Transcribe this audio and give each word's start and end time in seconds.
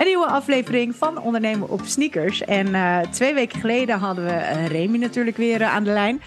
Een 0.00 0.06
nieuwe 0.06 0.26
aflevering 0.26 0.96
van 0.96 1.18
Ondernemen 1.18 1.68
op 1.68 1.80
Sneakers. 1.84 2.44
En 2.44 2.66
uh, 2.66 2.98
twee 2.98 3.34
weken 3.34 3.60
geleden 3.60 3.98
hadden 3.98 4.24
we 4.24 4.30
uh, 4.30 4.66
Remy 4.66 4.98
natuurlijk 4.98 5.36
weer 5.36 5.60
uh, 5.60 5.74
aan 5.74 5.84
de 5.84 5.90
lijn. 5.90 6.22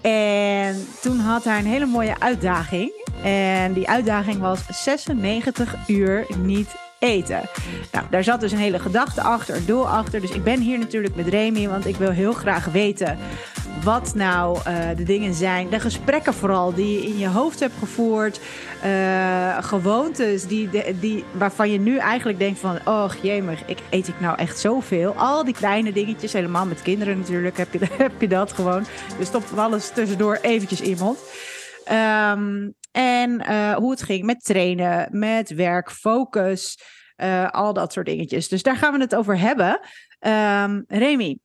En 0.00 0.86
toen 1.00 1.18
had 1.18 1.44
hij 1.44 1.58
een 1.58 1.66
hele 1.66 1.86
mooie 1.86 2.20
uitdaging. 2.20 2.92
En 3.22 3.72
die 3.72 3.88
uitdaging 3.88 4.38
was 4.40 4.66
96 4.70 5.74
uur 5.88 6.26
niet 6.38 6.87
eten. 6.98 7.40
Nou, 7.92 8.06
daar 8.10 8.24
zat 8.24 8.40
dus 8.40 8.52
een 8.52 8.58
hele 8.58 8.78
gedachte 8.78 9.22
achter, 9.22 9.56
een 9.56 9.66
doel 9.66 9.88
achter. 9.88 10.20
Dus 10.20 10.30
ik 10.30 10.44
ben 10.44 10.60
hier 10.60 10.78
natuurlijk 10.78 11.14
met 11.16 11.28
Remy, 11.28 11.68
want 11.68 11.86
ik 11.86 11.96
wil 11.96 12.10
heel 12.10 12.32
graag 12.32 12.64
weten 12.64 13.18
wat 13.82 14.14
nou 14.14 14.58
uh, 14.58 14.88
de 14.96 15.02
dingen 15.02 15.34
zijn. 15.34 15.70
De 15.70 15.80
gesprekken 15.80 16.34
vooral 16.34 16.74
die 16.74 17.00
je 17.00 17.06
in 17.06 17.18
je 17.18 17.28
hoofd 17.28 17.60
hebt 17.60 17.74
gevoerd. 17.78 18.40
Uh, 18.84 19.58
gewoontes 19.60 20.46
die, 20.46 20.68
die, 21.00 21.24
waarvan 21.32 21.70
je 21.70 21.78
nu 21.78 21.96
eigenlijk 21.96 22.38
denkt 22.38 22.58
van... 22.58 22.78
oh 22.84 23.10
jemig, 23.22 23.62
ik 23.66 23.78
eet 23.90 24.08
ik 24.08 24.20
nou 24.20 24.38
echt 24.38 24.58
zoveel. 24.58 25.14
Al 25.14 25.44
die 25.44 25.54
kleine 25.54 25.92
dingetjes, 25.92 26.32
helemaal 26.32 26.66
met 26.66 26.82
kinderen 26.82 27.18
natuurlijk 27.18 27.56
heb 27.56 27.72
je, 27.72 27.78
heb 27.96 28.20
je 28.20 28.28
dat 28.28 28.52
gewoon. 28.52 28.84
Dus 29.18 29.26
stop 29.26 29.44
alles 29.56 29.90
tussendoor 29.90 30.38
eventjes 30.42 30.80
in 30.80 30.88
je 30.88 30.96
mond. 30.98 31.18
Um, 31.92 32.74
en 32.90 33.30
uh, 33.30 33.74
hoe 33.74 33.90
het 33.90 34.02
ging 34.02 34.24
met 34.24 34.44
trainen, 34.44 35.08
met 35.18 35.50
werk, 35.50 35.90
focus, 35.90 36.78
uh, 37.16 37.50
al 37.50 37.72
dat 37.72 37.92
soort 37.92 38.06
dingetjes. 38.06 38.48
Dus 38.48 38.62
daar 38.62 38.76
gaan 38.76 38.92
we 38.92 39.00
het 39.00 39.14
over 39.14 39.38
hebben. 39.38 39.80
Um, 40.20 40.84
Remy, 40.86 41.38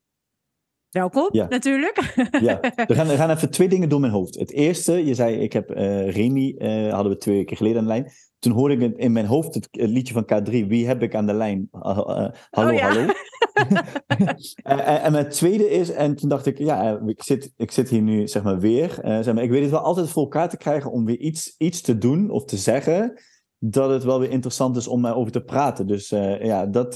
welkom 0.89 1.29
ja. 1.31 1.47
natuurlijk. 1.49 2.13
Ja, 2.41 2.59
we 2.59 2.95
gaan, 2.95 3.07
we 3.07 3.15
gaan 3.15 3.29
even 3.29 3.51
twee 3.51 3.67
dingen 3.67 3.89
door 3.89 3.99
mijn 3.99 4.11
hoofd. 4.11 4.35
Het 4.35 4.51
eerste, 4.51 5.05
je 5.05 5.13
zei, 5.13 5.35
ik 5.35 5.53
heb 5.53 5.71
uh, 5.71 6.09
Remy, 6.09 6.55
hadden 6.91 7.11
we 7.11 7.17
twee 7.17 7.35
weken 7.35 7.57
geleden 7.57 7.77
aan 7.77 7.83
de 7.83 7.89
lijn. 7.89 8.11
Toen 8.39 8.53
hoorde 8.53 8.75
ik 8.75 8.97
in 8.97 9.11
mijn 9.11 9.25
hoofd 9.25 9.53
het, 9.53 9.67
het 9.71 9.89
liedje 9.89 10.13
van 10.13 10.23
K3, 10.23 10.67
Wie 10.67 10.87
heb 10.87 11.01
ik 11.01 11.15
aan 11.15 11.25
de 11.25 11.33
lijn? 11.33 11.67
hallo, 11.71 12.31
oh, 12.51 12.73
ja. 12.73 12.87
hallo. 12.87 13.05
en, 14.63 14.79
en 14.79 15.11
mijn 15.11 15.29
tweede 15.29 15.69
is, 15.69 15.91
en 15.91 16.15
toen 16.15 16.29
dacht 16.29 16.45
ik, 16.45 16.57
ja, 16.57 17.01
ik 17.05 17.23
zit, 17.23 17.53
ik 17.57 17.71
zit 17.71 17.89
hier 17.89 18.01
nu 18.01 18.27
zeg 18.27 18.43
maar 18.43 18.59
weer. 18.59 18.89
Zeg 19.03 19.33
maar, 19.33 19.43
ik 19.43 19.49
weet 19.49 19.61
het 19.61 19.71
wel 19.71 19.79
altijd 19.79 20.09
voor 20.09 20.23
elkaar 20.23 20.49
te 20.49 20.57
krijgen 20.57 20.91
om 20.91 21.05
weer 21.05 21.17
iets, 21.17 21.55
iets 21.57 21.81
te 21.81 21.97
doen 21.97 22.29
of 22.29 22.45
te 22.45 22.57
zeggen. 22.57 23.21
Dat 23.57 23.89
het 23.89 24.03
wel 24.03 24.19
weer 24.19 24.29
interessant 24.29 24.77
is 24.77 24.87
om 24.87 25.01
daarover 25.01 25.31
te 25.31 25.43
praten. 25.43 25.87
Dus 25.87 26.09
ja, 26.39 26.65
dat 26.65 26.93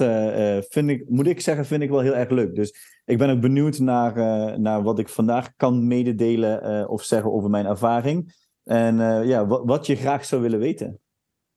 vind 0.69 0.89
ik, 0.89 1.09
moet 1.09 1.27
ik 1.27 1.41
zeggen, 1.41 1.65
vind 1.65 1.81
ik 1.81 1.89
wel 1.89 1.99
heel 1.99 2.15
erg 2.15 2.29
leuk. 2.29 2.55
Dus 2.55 3.01
ik 3.05 3.17
ben 3.17 3.29
ook 3.29 3.41
benieuwd 3.41 3.79
naar, 3.79 4.15
naar 4.59 4.83
wat 4.83 4.99
ik 4.99 5.09
vandaag 5.09 5.55
kan 5.55 5.87
mededelen 5.87 6.89
of 6.89 7.03
zeggen 7.03 7.31
over 7.31 7.49
mijn 7.49 7.65
ervaring. 7.65 8.35
En 8.63 8.95
ja, 9.27 9.47
wat, 9.47 9.61
wat 9.65 9.85
je 9.85 9.95
graag 9.95 10.25
zou 10.25 10.41
willen 10.41 10.59
weten. 10.59 10.99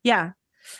Ja, 0.01 0.37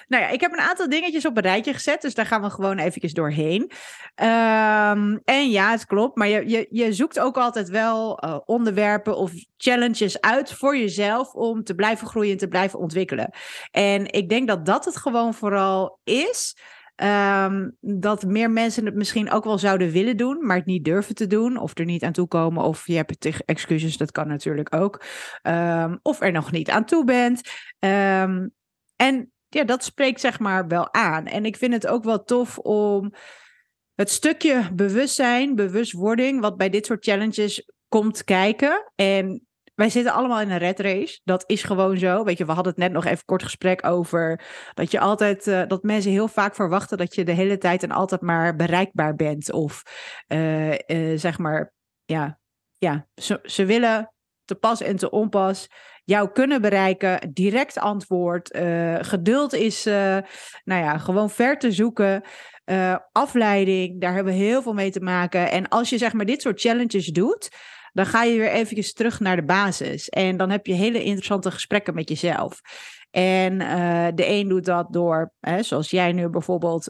nou 0.09 0.23
ja, 0.23 0.29
ik 0.29 0.41
heb 0.41 0.53
een 0.53 0.59
aantal 0.61 0.89
dingetjes 0.89 1.27
op 1.27 1.37
een 1.37 1.43
rijtje 1.43 1.73
gezet, 1.73 2.03
dus 2.03 2.15
daar 2.15 2.27
gaan 2.27 2.43
we 2.43 2.51
gewoon 2.51 2.79
eventjes 2.79 3.13
doorheen. 3.13 3.63
Um, 3.63 5.21
en 5.25 5.51
ja, 5.51 5.71
het 5.71 5.87
klopt, 5.87 6.17
maar 6.17 6.29
je, 6.29 6.49
je, 6.49 6.67
je 6.71 6.93
zoekt 6.93 7.21
ook 7.21 7.37
altijd 7.37 7.69
wel 7.69 8.25
uh, 8.25 8.39
onderwerpen 8.45 9.17
of 9.17 9.33
challenges 9.57 10.21
uit 10.21 10.53
voor 10.53 10.77
jezelf 10.77 11.35
om 11.35 11.65
te 11.65 11.75
blijven 11.75 12.07
groeien 12.07 12.33
en 12.33 12.39
te 12.39 12.49
blijven 12.49 12.79
ontwikkelen. 12.79 13.31
En 13.71 14.13
ik 14.13 14.29
denk 14.29 14.49
dat 14.49 14.67
dat 14.67 14.85
het 14.85 14.97
gewoon 14.97 15.35
vooral 15.35 15.99
is. 16.05 16.57
Um, 17.45 17.77
dat 17.81 18.25
meer 18.25 18.51
mensen 18.51 18.85
het 18.85 18.95
misschien 18.95 19.31
ook 19.31 19.45
wel 19.45 19.59
zouden 19.59 19.91
willen 19.91 20.17
doen, 20.17 20.47
maar 20.47 20.57
het 20.57 20.67
niet 20.67 20.85
durven 20.85 21.15
te 21.15 21.27
doen. 21.27 21.57
Of 21.57 21.79
er 21.79 21.85
niet 21.85 22.03
aan 22.03 22.13
toe 22.13 22.29
komen. 22.29 22.65
Of 22.65 22.87
je 22.87 22.97
hebt 22.97 23.43
excuses, 23.45 23.97
dat 23.97 24.13
kan 24.13 24.29
natuurlijk 24.29 24.75
ook. 24.75 25.03
Um, 25.43 25.99
of 26.03 26.21
er 26.21 26.33
nog 26.33 26.53
niet 26.53 26.71
aan 26.71 26.85
toe 26.85 27.05
bent. 27.05 27.41
En 28.97 29.33
ja, 29.51 29.65
dat 29.65 29.85
spreekt 29.85 30.21
zeg 30.21 30.39
maar 30.39 30.69
wel 30.69 30.95
aan. 30.95 31.27
En 31.27 31.45
ik 31.45 31.57
vind 31.57 31.73
het 31.73 31.87
ook 31.87 32.05
wel 32.05 32.25
tof 32.25 32.59
om 32.59 33.13
het 33.95 34.11
stukje 34.11 34.71
bewustzijn, 34.73 35.55
bewustwording, 35.55 36.41
wat 36.41 36.57
bij 36.57 36.71
dit 36.71 36.87
soort 36.87 37.05
challenges 37.05 37.71
komt 37.89 38.25
kijken. 38.25 38.93
En 38.95 39.47
wij 39.75 39.91
zitten 39.91 40.13
allemaal 40.13 40.41
in 40.41 40.51
een 40.51 40.59
red 40.59 40.81
race. 40.81 41.21
Dat 41.25 41.45
is 41.47 41.63
gewoon 41.63 41.99
zo. 41.99 42.25
Weet 42.25 42.39
je, 42.39 42.45
we 42.45 42.53
hadden 42.53 42.73
het 42.73 42.83
net 42.83 42.93
nog 42.93 43.05
even 43.05 43.25
kort 43.25 43.43
gesprek 43.43 43.87
over 43.87 44.41
dat 44.75 44.91
je 44.91 45.01
altijd, 45.01 45.47
uh, 45.47 45.63
dat 45.67 45.83
mensen 45.83 46.11
heel 46.11 46.29
vaak 46.29 46.55
verwachten 46.55 46.99
dat 46.99 47.15
je 47.15 47.25
de 47.25 47.33
hele 47.33 47.59
tijd 47.59 47.83
en 47.83 47.91
altijd 47.91 48.21
maar 48.21 48.57
bereikbaar 48.57 49.15
bent. 49.15 49.53
Of 49.53 49.83
uh, 50.29 50.71
uh, 50.71 51.19
zeg 51.19 51.39
maar, 51.39 51.73
ja, 52.05 52.39
ja 52.79 53.07
ze 53.43 53.65
willen 53.65 54.13
te 54.51 54.59
pas 54.59 54.81
en 54.81 54.97
te 54.97 55.11
onpas 55.11 55.69
jou 56.11 56.31
kunnen 56.33 56.61
bereiken. 56.61 57.31
Direct 57.33 57.79
antwoord. 57.79 58.55
Uh, 58.57 58.97
geduld 59.01 59.53
is, 59.53 59.87
uh, 59.87 59.95
nou 60.65 60.83
ja, 60.83 60.99
gewoon 60.99 61.31
ver 61.31 61.59
te 61.59 61.73
zoeken. 61.73 62.23
Uh, 62.65 62.97
afleiding, 63.13 64.01
daar 64.01 64.15
hebben 64.15 64.33
we 64.33 64.39
heel 64.39 64.63
veel 64.63 64.73
mee 64.73 64.91
te 64.91 65.01
maken. 65.01 65.51
En 65.51 65.69
als 65.69 65.91
je 65.91 65.99
zeg 65.99 66.13
maar 66.13 66.25
dit 66.25 66.43
soort 66.43 66.61
challenges 66.61 67.07
doet, 67.07 67.49
dan 67.93 68.07
ga 68.07 68.23
je 68.23 68.39
weer 68.39 68.51
eventjes 68.51 68.93
terug 68.93 69.21
naar 69.21 69.37
de 69.37 69.45
basis. 69.45 70.09
En 70.09 70.37
dan 70.37 70.51
heb 70.51 70.67
je 70.67 70.73
hele 70.73 71.03
interessante 71.03 71.51
gesprekken 71.51 71.95
met 71.95 72.09
jezelf. 72.09 72.61
En 73.11 73.59
de 74.15 74.27
een 74.27 74.49
doet 74.49 74.65
dat 74.65 74.93
door, 74.93 75.33
hè, 75.41 75.63
zoals 75.63 75.91
jij 75.91 76.13
nu 76.13 76.29
bijvoorbeeld, 76.29 76.85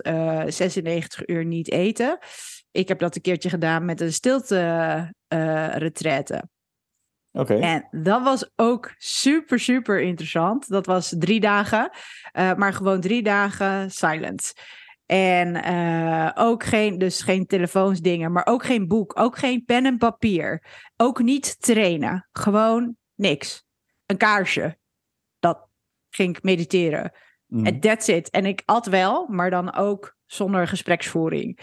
96 0.46 1.28
uur 1.28 1.44
niet 1.44 1.70
eten. 1.70 2.18
Ik 2.70 2.88
heb 2.88 2.98
dat 2.98 3.16
een 3.16 3.22
keertje 3.22 3.48
gedaan 3.48 3.84
met 3.84 4.00
een 4.00 4.12
Okay. 7.32 7.60
En 7.60 7.88
dat 7.90 8.22
was 8.22 8.50
ook 8.56 8.94
super, 8.96 9.58
super 9.58 10.00
interessant. 10.00 10.68
Dat 10.68 10.86
was 10.86 11.14
drie 11.18 11.40
dagen, 11.40 11.90
uh, 12.32 12.54
maar 12.54 12.72
gewoon 12.72 13.00
drie 13.00 13.22
dagen 13.22 13.90
silent. 13.90 14.52
En 15.06 15.72
uh, 15.72 16.30
ook 16.34 16.64
geen, 16.64 16.98
dus 16.98 17.22
geen 17.22 17.46
telefoonsdingen, 17.46 18.32
maar 18.32 18.46
ook 18.46 18.64
geen 18.64 18.88
boek, 18.88 19.18
ook 19.18 19.38
geen 19.38 19.64
pen 19.64 19.86
en 19.86 19.98
papier. 19.98 20.64
Ook 20.96 21.22
niet 21.22 21.60
trainen, 21.60 22.28
gewoon 22.32 22.96
niks. 23.14 23.64
Een 24.06 24.16
kaarsje, 24.16 24.78
dat 25.38 25.68
ging 26.10 26.36
ik 26.36 26.42
mediteren. 26.42 27.12
Mhm. 27.46 27.66
En 27.66 27.74
mm. 27.74 27.80
that's 27.80 28.08
it. 28.08 28.30
En 28.30 28.46
ik 28.46 28.62
at 28.64 28.86
wel, 28.86 29.26
maar 29.28 29.50
dan 29.50 29.74
ook 29.74 30.16
zonder 30.26 30.68
gespreksvoering. 30.68 31.58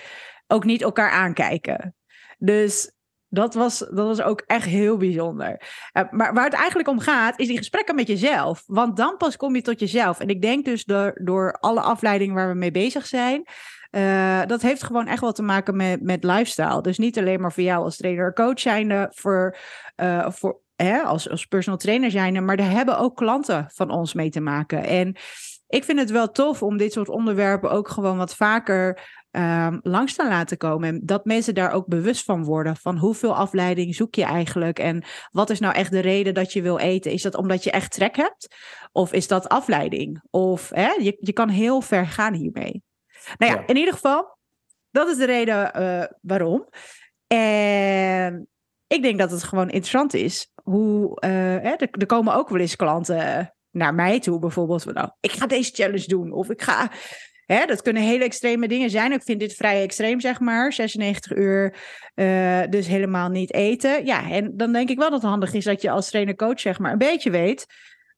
Ook 0.47 0.63
niet 0.63 0.81
elkaar 0.81 1.11
aankijken. 1.11 1.95
Dus 2.37 2.91
dat 3.37 3.53
was, 3.53 3.77
dat 3.79 4.07
was 4.07 4.21
ook 4.21 4.41
echt 4.45 4.65
heel 4.65 4.97
bijzonder. 4.97 5.61
Uh, 5.93 6.03
maar 6.11 6.33
waar 6.33 6.43
het 6.43 6.53
eigenlijk 6.53 6.89
om 6.89 6.99
gaat, 6.99 7.39
is 7.39 7.47
die 7.47 7.57
gesprekken 7.57 7.95
met 7.95 8.07
jezelf. 8.07 8.63
Want 8.65 8.97
dan 8.97 9.17
pas 9.17 9.37
kom 9.37 9.55
je 9.55 9.61
tot 9.61 9.79
jezelf. 9.79 10.19
En 10.19 10.27
ik 10.27 10.41
denk 10.41 10.65
dus 10.65 10.85
door, 10.85 11.19
door 11.23 11.51
alle 11.59 11.81
afleidingen 11.81 12.35
waar 12.35 12.47
we 12.49 12.55
mee 12.55 12.71
bezig 12.71 13.05
zijn. 13.05 13.47
Uh, 13.91 14.41
dat 14.45 14.61
heeft 14.61 14.83
gewoon 14.83 15.07
echt 15.07 15.21
wel 15.21 15.31
te 15.31 15.43
maken 15.43 15.75
met, 15.75 16.01
met 16.01 16.23
lifestyle. 16.23 16.81
Dus 16.81 16.97
niet 16.97 17.17
alleen 17.17 17.41
maar 17.41 17.53
voor 17.53 17.63
jou 17.63 17.83
als 17.83 17.97
trainer 17.97 18.33
coach 18.33 18.59
zijnde, 18.59 19.11
voor, 19.13 19.57
uh, 19.97 20.29
voor 20.29 20.59
hè, 20.75 20.99
als, 20.99 21.29
als 21.29 21.45
personal 21.45 21.79
trainer 21.79 22.11
zijnde, 22.11 22.41
maar 22.41 22.57
daar 22.57 22.71
hebben 22.71 22.97
ook 22.97 23.15
klanten 23.15 23.69
van 23.73 23.89
ons 23.89 24.13
mee 24.13 24.29
te 24.29 24.41
maken. 24.41 24.83
En 24.83 25.15
ik 25.67 25.83
vind 25.83 25.99
het 25.99 26.11
wel 26.11 26.31
tof 26.31 26.63
om 26.63 26.77
dit 26.77 26.93
soort 26.93 27.09
onderwerpen 27.09 27.71
ook 27.71 27.89
gewoon 27.89 28.17
wat 28.17 28.35
vaker 28.35 28.99
um, 29.37 29.79
langs 29.83 30.15
te 30.15 30.27
laten 30.27 30.57
komen. 30.57 30.89
En 30.89 31.01
dat 31.03 31.25
mensen 31.25 31.55
daar 31.55 31.71
ook 31.71 31.87
bewust 31.87 32.23
van 32.23 32.43
worden. 32.43 32.75
Van 32.75 32.97
hoeveel 32.97 33.35
afleiding 33.35 33.95
zoek 33.95 34.15
je 34.15 34.23
eigenlijk? 34.23 34.79
En 34.79 35.03
wat 35.31 35.49
is 35.49 35.59
nou 35.59 35.75
echt 35.75 35.91
de 35.91 35.99
reden 35.99 36.33
dat 36.33 36.53
je 36.53 36.61
wil 36.61 36.77
eten? 36.77 37.11
Is 37.11 37.21
dat 37.21 37.35
omdat 37.35 37.63
je 37.63 37.71
echt 37.71 37.91
trek 37.91 38.15
hebt? 38.15 38.55
Of 38.91 39.13
is 39.13 39.27
dat 39.27 39.49
afleiding? 39.49 40.21
Of 40.29 40.69
hè, 40.69 40.91
je, 40.91 41.17
je 41.19 41.33
kan 41.33 41.49
heel 41.49 41.81
ver 41.81 42.07
gaan 42.07 42.33
hiermee. 42.33 42.83
Nou 43.37 43.51
ja, 43.51 43.57
ja. 43.57 43.67
in 43.67 43.77
ieder 43.77 43.93
geval, 43.93 44.37
dat 44.91 45.07
is 45.07 45.17
de 45.17 45.25
reden 45.25 45.81
uh, 45.81 46.03
waarom. 46.21 46.69
En 47.27 48.47
ik 48.87 49.01
denk 49.01 49.19
dat 49.19 49.31
het 49.31 49.43
gewoon 49.43 49.69
interessant 49.69 50.13
is. 50.13 50.51
Hoe, 50.63 51.09
uh, 51.25 51.29
hè, 51.29 51.73
er, 51.73 51.89
er 51.91 52.05
komen 52.05 52.35
ook 52.35 52.49
wel 52.49 52.59
eens 52.59 52.75
klanten 52.75 53.53
naar 53.71 53.93
mij 53.93 54.19
toe, 54.19 54.39
bijvoorbeeld. 54.39 54.93
Nou, 54.93 55.09
ik 55.19 55.31
ga 55.31 55.47
deze 55.47 55.73
challenge 55.73 56.07
doen. 56.07 56.31
Of 56.31 56.49
ik 56.49 56.61
ga 56.61 56.91
Hè, 57.47 57.65
dat 57.65 57.81
kunnen 57.81 58.03
hele 58.03 58.23
extreme 58.23 58.67
dingen 58.67 58.89
zijn. 58.89 59.11
Ik 59.11 59.23
vind 59.23 59.39
dit 59.39 59.53
vrij 59.53 59.81
extreem, 59.81 60.19
zeg 60.19 60.39
maar. 60.39 60.73
96 60.73 61.35
uur, 61.35 61.75
uh, 62.15 62.61
dus 62.69 62.87
helemaal 62.87 63.29
niet 63.29 63.53
eten. 63.53 64.05
Ja, 64.05 64.29
en 64.29 64.57
dan 64.57 64.71
denk 64.71 64.89
ik 64.89 64.97
wel 64.97 65.09
dat 65.09 65.21
het 65.21 65.29
handig 65.29 65.53
is 65.53 65.63
dat 65.63 65.81
je 65.81 65.89
als 65.89 66.09
trainer-coach, 66.09 66.59
zeg 66.59 66.79
maar, 66.79 66.91
een 66.91 66.97
beetje 66.97 67.29
weet. 67.29 67.65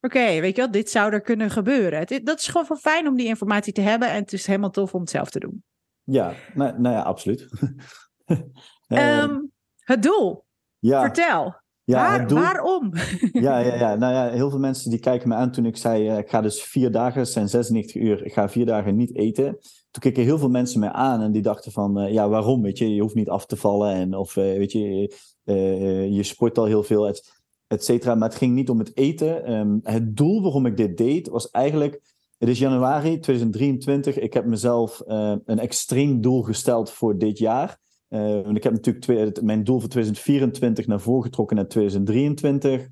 Oké, 0.01 0.17
okay, 0.17 0.41
weet 0.41 0.55
je 0.55 0.61
wat, 0.61 0.73
dit 0.73 0.89
zou 0.89 1.13
er 1.13 1.21
kunnen 1.21 1.49
gebeuren. 1.49 1.99
Het, 1.99 2.25
dat 2.25 2.39
is 2.39 2.47
gewoon 2.47 2.65
wel 2.67 2.77
fijn 2.77 3.07
om 3.07 3.15
die 3.15 3.27
informatie 3.27 3.73
te 3.73 3.81
hebben. 3.81 4.09
En 4.09 4.21
het 4.21 4.33
is 4.33 4.47
helemaal 4.47 4.69
tof 4.69 4.93
om 4.93 5.01
het 5.01 5.09
zelf 5.09 5.29
te 5.29 5.39
doen. 5.39 5.63
Ja, 6.03 6.33
nou, 6.53 6.79
nou 6.79 6.95
ja, 6.95 7.01
absoluut. 7.01 7.47
um, 8.87 9.51
het 9.91 10.03
doel. 10.03 10.45
Ja. 10.79 11.01
Vertel. 11.01 11.61
Ja, 11.89 12.18
Waar, 12.18 12.27
doel... 12.27 12.39
Waarom? 12.39 12.94
Ja, 13.31 13.59
ja, 13.59 13.75
ja, 13.75 13.95
nou 13.95 14.13
ja, 14.13 14.30
heel 14.30 14.50
veel 14.50 14.59
mensen 14.59 14.89
die 14.89 15.00
kijken 15.00 15.30
me 15.30 15.36
aan 15.36 15.51
toen 15.51 15.65
ik 15.65 15.77
zei, 15.77 16.12
uh, 16.12 16.18
ik 16.18 16.30
ga 16.30 16.41
dus 16.41 16.62
vier 16.63 16.91
dagen, 16.91 17.19
het 17.19 17.30
zijn 17.30 17.50
96 17.50 18.01
uur, 18.01 18.25
ik 18.25 18.33
ga 18.33 18.50
vier 18.50 18.65
dagen 18.65 18.95
niet 18.95 19.15
eten. 19.15 19.57
Toen 19.91 20.01
keken 20.01 20.24
heel 20.24 20.38
veel 20.38 20.50
mensen 20.50 20.80
mij 20.80 20.91
aan 20.91 21.21
en 21.21 21.31
die 21.31 21.41
dachten 21.41 21.71
van, 21.71 22.01
uh, 22.01 22.12
ja, 22.13 22.30
waarom, 22.30 22.62
weet 22.62 22.77
je, 22.77 22.94
je 22.95 23.01
hoeft 23.01 23.15
niet 23.15 23.30
af 23.30 23.45
te 23.45 23.56
vallen 23.56 23.94
en 23.94 24.15
of, 24.15 24.36
uh, 24.36 24.44
weet 24.44 24.71
je, 24.71 25.13
je 26.13 26.24
sport 26.24 26.57
al 26.57 26.65
heel 26.65 26.83
veel, 26.83 27.07
et, 27.07 27.31
et 27.68 27.83
cetera. 27.83 28.15
Maar 28.15 28.30
het 28.30 28.38
ging 28.38 28.53
niet 28.56 28.69
om 28.69 28.80
het 28.80 28.97
eten. 28.97 29.51
Um, 29.51 29.80
het 29.83 30.18
doel 30.18 30.42
waarom 30.42 30.65
ik 30.65 30.77
dit 30.77 30.97
deed 30.97 31.27
was 31.30 31.50
eigenlijk 31.50 32.01
Het 32.38 32.50
is 32.50 32.59
januari 32.59 33.19
2023. 33.19 34.19
Ik 34.19 34.33
heb 34.33 34.45
mezelf 34.45 35.01
een 35.06 35.59
extreem 35.59 36.21
doel 36.21 36.42
gesteld 36.42 36.92
voor 36.92 37.18
dit 37.18 37.38
jaar. 37.38 37.80
Uh, 38.09 38.47
ik 38.47 38.63
heb 38.63 38.73
natuurlijk 38.73 39.06
twee, 39.06 39.31
mijn 39.41 39.63
doel 39.63 39.79
voor 39.79 39.89
2024 39.89 40.88
naar 40.88 41.00
voren 41.00 41.23
getrokken 41.23 41.56
naar 41.56 41.67
2023. 41.67 42.88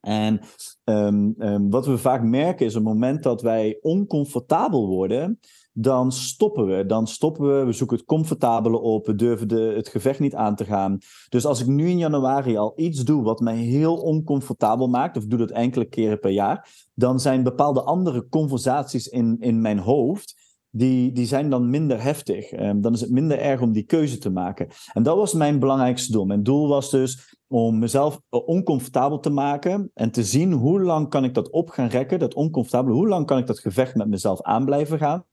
En 0.00 0.40
um, 0.84 1.34
um, 1.38 1.70
wat 1.70 1.86
we 1.86 1.98
vaak 1.98 2.22
merken 2.22 2.66
is 2.66 2.76
op 2.76 2.84
het 2.84 2.92
moment 2.92 3.22
dat 3.22 3.42
wij 3.42 3.78
oncomfortabel 3.80 4.86
worden, 4.86 5.40
dan 5.72 6.12
stoppen 6.12 6.66
we. 6.66 6.86
Dan 6.86 7.06
stoppen 7.06 7.58
we, 7.58 7.64
we 7.64 7.72
zoeken 7.72 7.96
het 7.96 8.06
comfortabele 8.06 8.80
op, 8.80 9.06
we 9.06 9.14
durven 9.14 9.48
de, 9.48 9.72
het 9.76 9.88
gevecht 9.88 10.20
niet 10.20 10.34
aan 10.34 10.56
te 10.56 10.64
gaan. 10.64 10.98
Dus 11.28 11.46
als 11.46 11.60
ik 11.60 11.66
nu 11.66 11.88
in 11.88 11.98
januari 11.98 12.56
al 12.56 12.72
iets 12.76 13.04
doe 13.04 13.22
wat 13.22 13.40
mij 13.40 13.56
heel 13.56 13.96
oncomfortabel 13.96 14.88
maakt, 14.88 15.16
of 15.16 15.24
doe 15.24 15.38
dat 15.38 15.50
enkele 15.50 15.84
keren 15.84 16.20
per 16.20 16.30
jaar, 16.30 16.88
dan 16.94 17.20
zijn 17.20 17.42
bepaalde 17.42 17.82
andere 17.82 18.28
conversaties 18.28 19.06
in, 19.06 19.36
in 19.40 19.60
mijn 19.60 19.78
hoofd 19.78 20.43
die, 20.76 21.12
die 21.12 21.26
zijn 21.26 21.50
dan 21.50 21.70
minder 21.70 22.02
heftig. 22.02 22.52
Um, 22.52 22.80
dan 22.80 22.92
is 22.92 23.00
het 23.00 23.10
minder 23.10 23.38
erg 23.38 23.60
om 23.60 23.72
die 23.72 23.82
keuze 23.82 24.18
te 24.18 24.30
maken. 24.30 24.68
En 24.92 25.02
dat 25.02 25.16
was 25.16 25.32
mijn 25.32 25.58
belangrijkste 25.58 26.12
doel. 26.12 26.24
Mijn 26.24 26.42
doel 26.42 26.68
was 26.68 26.90
dus 26.90 27.36
om 27.46 27.78
mezelf 27.78 28.20
eh, 28.28 28.48
oncomfortabel 28.48 29.20
te 29.20 29.30
maken 29.30 29.90
en 29.94 30.10
te 30.10 30.24
zien 30.24 30.52
hoe 30.52 30.80
lang 30.80 31.08
kan 31.08 31.24
ik 31.24 31.34
dat 31.34 31.50
op 31.50 31.68
gaan 31.68 31.88
rekken, 31.88 32.18
dat 32.18 32.34
oncomfortabele, 32.34 32.94
hoe 32.94 33.08
lang 33.08 33.26
kan 33.26 33.38
ik 33.38 33.46
dat 33.46 33.58
gevecht 33.58 33.94
met 33.94 34.08
mezelf 34.08 34.42
aan 34.42 34.64
blijven 34.64 34.98
gaan. 34.98 35.24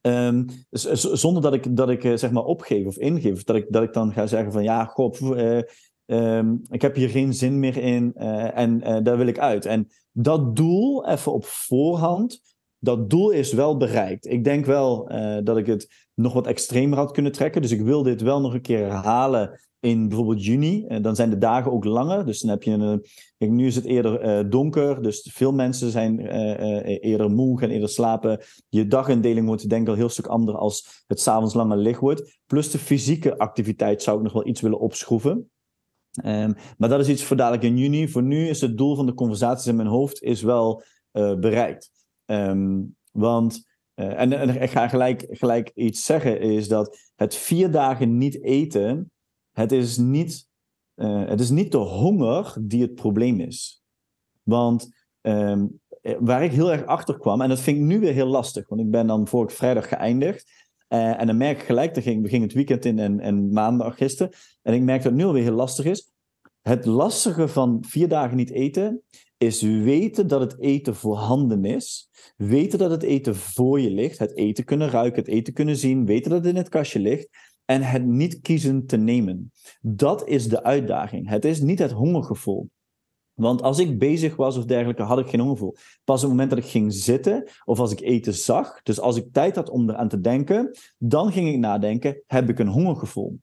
Um, 0.00 0.46
zonder 0.70 1.42
dat 1.42 1.54
ik, 1.54 1.76
dat 1.76 1.88
ik 1.90 2.04
uh, 2.04 2.16
zeg 2.16 2.30
maar 2.30 2.44
opgeef 2.44 2.86
of 2.86 2.96
ingeef. 2.96 3.44
Dat 3.44 3.56
ik, 3.56 3.66
dat 3.68 3.82
ik 3.82 3.92
dan 3.92 4.12
ga 4.12 4.26
zeggen 4.26 4.52
van 4.52 4.62
ja, 4.62 4.84
god, 4.84 5.20
uh, 5.20 5.60
um, 6.06 6.62
ik 6.70 6.82
heb 6.82 6.94
hier 6.94 7.08
geen 7.08 7.34
zin 7.34 7.58
meer 7.58 7.76
in 7.76 8.14
en 8.14 8.78
daar 9.02 9.16
wil 9.16 9.26
ik 9.26 9.38
uit. 9.38 9.66
En 9.66 9.88
dat 10.12 10.56
doel, 10.56 11.06
even 11.06 11.32
op 11.32 11.44
voorhand, 11.44 12.55
dat 12.78 13.10
doel 13.10 13.30
is 13.30 13.52
wel 13.52 13.76
bereikt. 13.76 14.26
Ik 14.26 14.44
denk 14.44 14.66
wel 14.66 15.08
dat 15.44 15.56
ik 15.56 15.66
het 15.66 15.88
nog 16.14 16.32
wat 16.32 16.46
extremer 16.46 16.98
had 16.98 17.10
kunnen 17.10 17.32
trekken. 17.32 17.62
Dus 17.62 17.70
ik 17.70 17.80
wil 17.80 18.02
dit 18.02 18.20
wel 18.20 18.40
nog 18.40 18.54
een 18.54 18.60
keer 18.60 18.78
herhalen 18.78 19.60
in 19.80 20.08
bijvoorbeeld 20.08 20.44
juni. 20.44 20.84
En 20.86 21.02
dan 21.02 21.16
zijn 21.16 21.30
de 21.30 21.38
dagen 21.38 21.72
ook 21.72 21.84
langer. 21.84 22.26
Dus 22.26 22.40
dan 22.40 22.50
heb 22.50 22.62
je 22.62 22.70
een. 22.70 23.54
Nu 23.54 23.66
is 23.66 23.74
het 23.74 23.84
eerder 23.84 24.38
uh, 24.38 24.50
donker. 24.50 25.02
Dus 25.02 25.30
veel 25.32 25.52
mensen 25.52 25.90
zijn 25.90 26.20
eerder 27.00 27.30
moe, 27.30 27.58
gaan 27.58 27.70
eerder 27.70 27.88
slapen. 27.88 28.40
Je 28.68 28.86
dagindeling 28.86 29.46
wordt 29.46 29.68
denk 29.68 29.82
ik 29.82 29.88
al 29.88 29.94
heel 29.94 30.08
stuk 30.08 30.26
anders 30.26 30.58
als 30.58 31.04
het 31.06 31.20
s'avonds 31.20 31.54
langer 31.54 31.76
licht 31.76 32.00
wordt. 32.00 32.38
Plus 32.46 32.70
de 32.70 32.78
fysieke 32.78 33.38
activiteit 33.38 34.02
zou 34.02 34.16
ik 34.16 34.22
nog 34.22 34.32
wel 34.32 34.46
iets 34.46 34.60
willen 34.60 34.80
opschroeven. 34.80 35.50
Um, 36.24 36.54
maar 36.78 36.88
dat 36.88 37.00
is 37.00 37.08
iets 37.08 37.24
voor 37.24 37.36
dadelijk 37.36 37.62
in 37.62 37.78
juni. 37.78 38.08
Voor 38.08 38.22
nu 38.22 38.48
is 38.48 38.60
het 38.60 38.76
doel 38.76 38.96
van 38.96 39.06
de 39.06 39.14
conversaties 39.14 39.66
in 39.66 39.76
mijn 39.76 39.88
hoofd 39.88 40.22
is 40.22 40.42
wel 40.42 40.82
bereikt. 41.12 41.90
Um, 42.26 42.96
want. 43.12 43.74
en, 43.94 44.32
en 44.32 44.62
ik 44.62 44.70
ga 44.70 44.88
gelijk, 44.88 45.26
gelijk 45.28 45.70
iets 45.74 46.04
zeggen, 46.04 46.40
is 46.40 46.68
dat 46.68 46.98
het 47.14 47.34
vier 47.34 47.70
dagen 47.70 48.18
niet 48.18 48.42
eten 48.42 49.10
het 49.56 49.72
is 49.72 49.96
niet, 49.96 50.48
uh, 50.96 51.28
het 51.28 51.40
is 51.40 51.50
niet 51.50 51.72
de 51.72 51.78
honger 51.78 52.56
die 52.60 52.82
het 52.82 52.94
probleem 52.94 53.40
is. 53.40 53.82
Want 54.42 54.88
um, 55.20 55.80
waar 56.18 56.44
ik 56.44 56.52
heel 56.52 56.72
erg 56.72 56.84
achter 56.84 57.18
kwam, 57.18 57.40
en 57.40 57.48
dat 57.48 57.60
vind 57.60 57.76
ik 57.76 57.82
nu 57.82 58.00
weer 58.00 58.12
heel 58.12 58.26
lastig, 58.26 58.68
want 58.68 58.80
ik 58.80 58.90
ben 58.90 59.06
dan 59.06 59.28
vorige 59.28 59.56
vrijdag 59.56 59.88
geëindigd. 59.88 60.64
En 60.88 61.26
dan 61.26 61.36
merk 61.36 61.60
ik 61.60 61.66
gelijk, 61.66 61.94
dan 61.94 62.02
ging, 62.02 62.28
ging 62.28 62.42
het 62.42 62.52
weekend 62.52 62.84
in 62.84 62.98
en, 62.98 63.20
en 63.20 63.52
maandag 63.52 63.96
gisteren. 63.96 64.32
En 64.62 64.74
ik 64.74 64.82
merk 64.82 65.02
dat 65.02 65.12
het 65.12 65.20
nu 65.20 65.26
alweer 65.26 65.42
heel 65.42 65.52
lastig 65.52 65.84
is. 65.84 66.12
Het 66.62 66.84
lastige 66.84 67.48
van 67.48 67.84
vier 67.86 68.08
dagen 68.08 68.36
niet 68.36 68.50
eten 68.50 69.02
is 69.36 69.62
weten 69.62 70.26
dat 70.26 70.40
het 70.40 70.60
eten 70.60 70.94
voorhanden 70.94 71.64
is. 71.64 72.10
Weten 72.36 72.78
dat 72.78 72.90
het 72.90 73.02
eten 73.02 73.36
voor 73.36 73.80
je 73.80 73.90
ligt. 73.90 74.18
Het 74.18 74.36
eten 74.36 74.64
kunnen 74.64 74.90
ruiken, 74.90 75.22
het 75.22 75.30
eten 75.30 75.52
kunnen 75.52 75.76
zien. 75.76 76.06
Weten 76.06 76.30
dat 76.30 76.38
het 76.38 76.48
in 76.48 76.56
het 76.56 76.68
kastje 76.68 76.98
ligt 76.98 77.28
en 77.64 77.82
het 77.82 78.06
niet 78.06 78.40
kiezen 78.40 78.86
te 78.86 78.96
nemen. 78.96 79.52
Dat 79.80 80.28
is 80.28 80.48
de 80.48 80.62
uitdaging. 80.62 81.28
Het 81.28 81.44
is 81.44 81.60
niet 81.60 81.78
het 81.78 81.92
hongergevoel. 81.92 82.70
Want 83.36 83.62
als 83.62 83.78
ik 83.78 83.98
bezig 83.98 84.36
was 84.36 84.56
of 84.56 84.64
dergelijke, 84.64 85.02
had 85.02 85.18
ik 85.18 85.28
geen 85.28 85.40
hongergevoel. 85.40 85.76
Pas 86.04 86.16
op 86.16 86.22
het 86.22 86.30
moment 86.30 86.50
dat 86.50 86.58
ik 86.58 86.64
ging 86.64 86.92
zitten 86.92 87.48
of 87.64 87.78
als 87.78 87.92
ik 87.92 88.00
eten 88.00 88.34
zag, 88.34 88.82
dus 88.82 89.00
als 89.00 89.16
ik 89.16 89.32
tijd 89.32 89.56
had 89.56 89.70
om 89.70 89.90
eraan 89.90 90.08
te 90.08 90.20
denken, 90.20 90.76
dan 90.98 91.32
ging 91.32 91.48
ik 91.48 91.58
nadenken: 91.58 92.22
heb 92.26 92.48
ik 92.48 92.58
een 92.58 92.68
hongergevoel? 92.68 93.38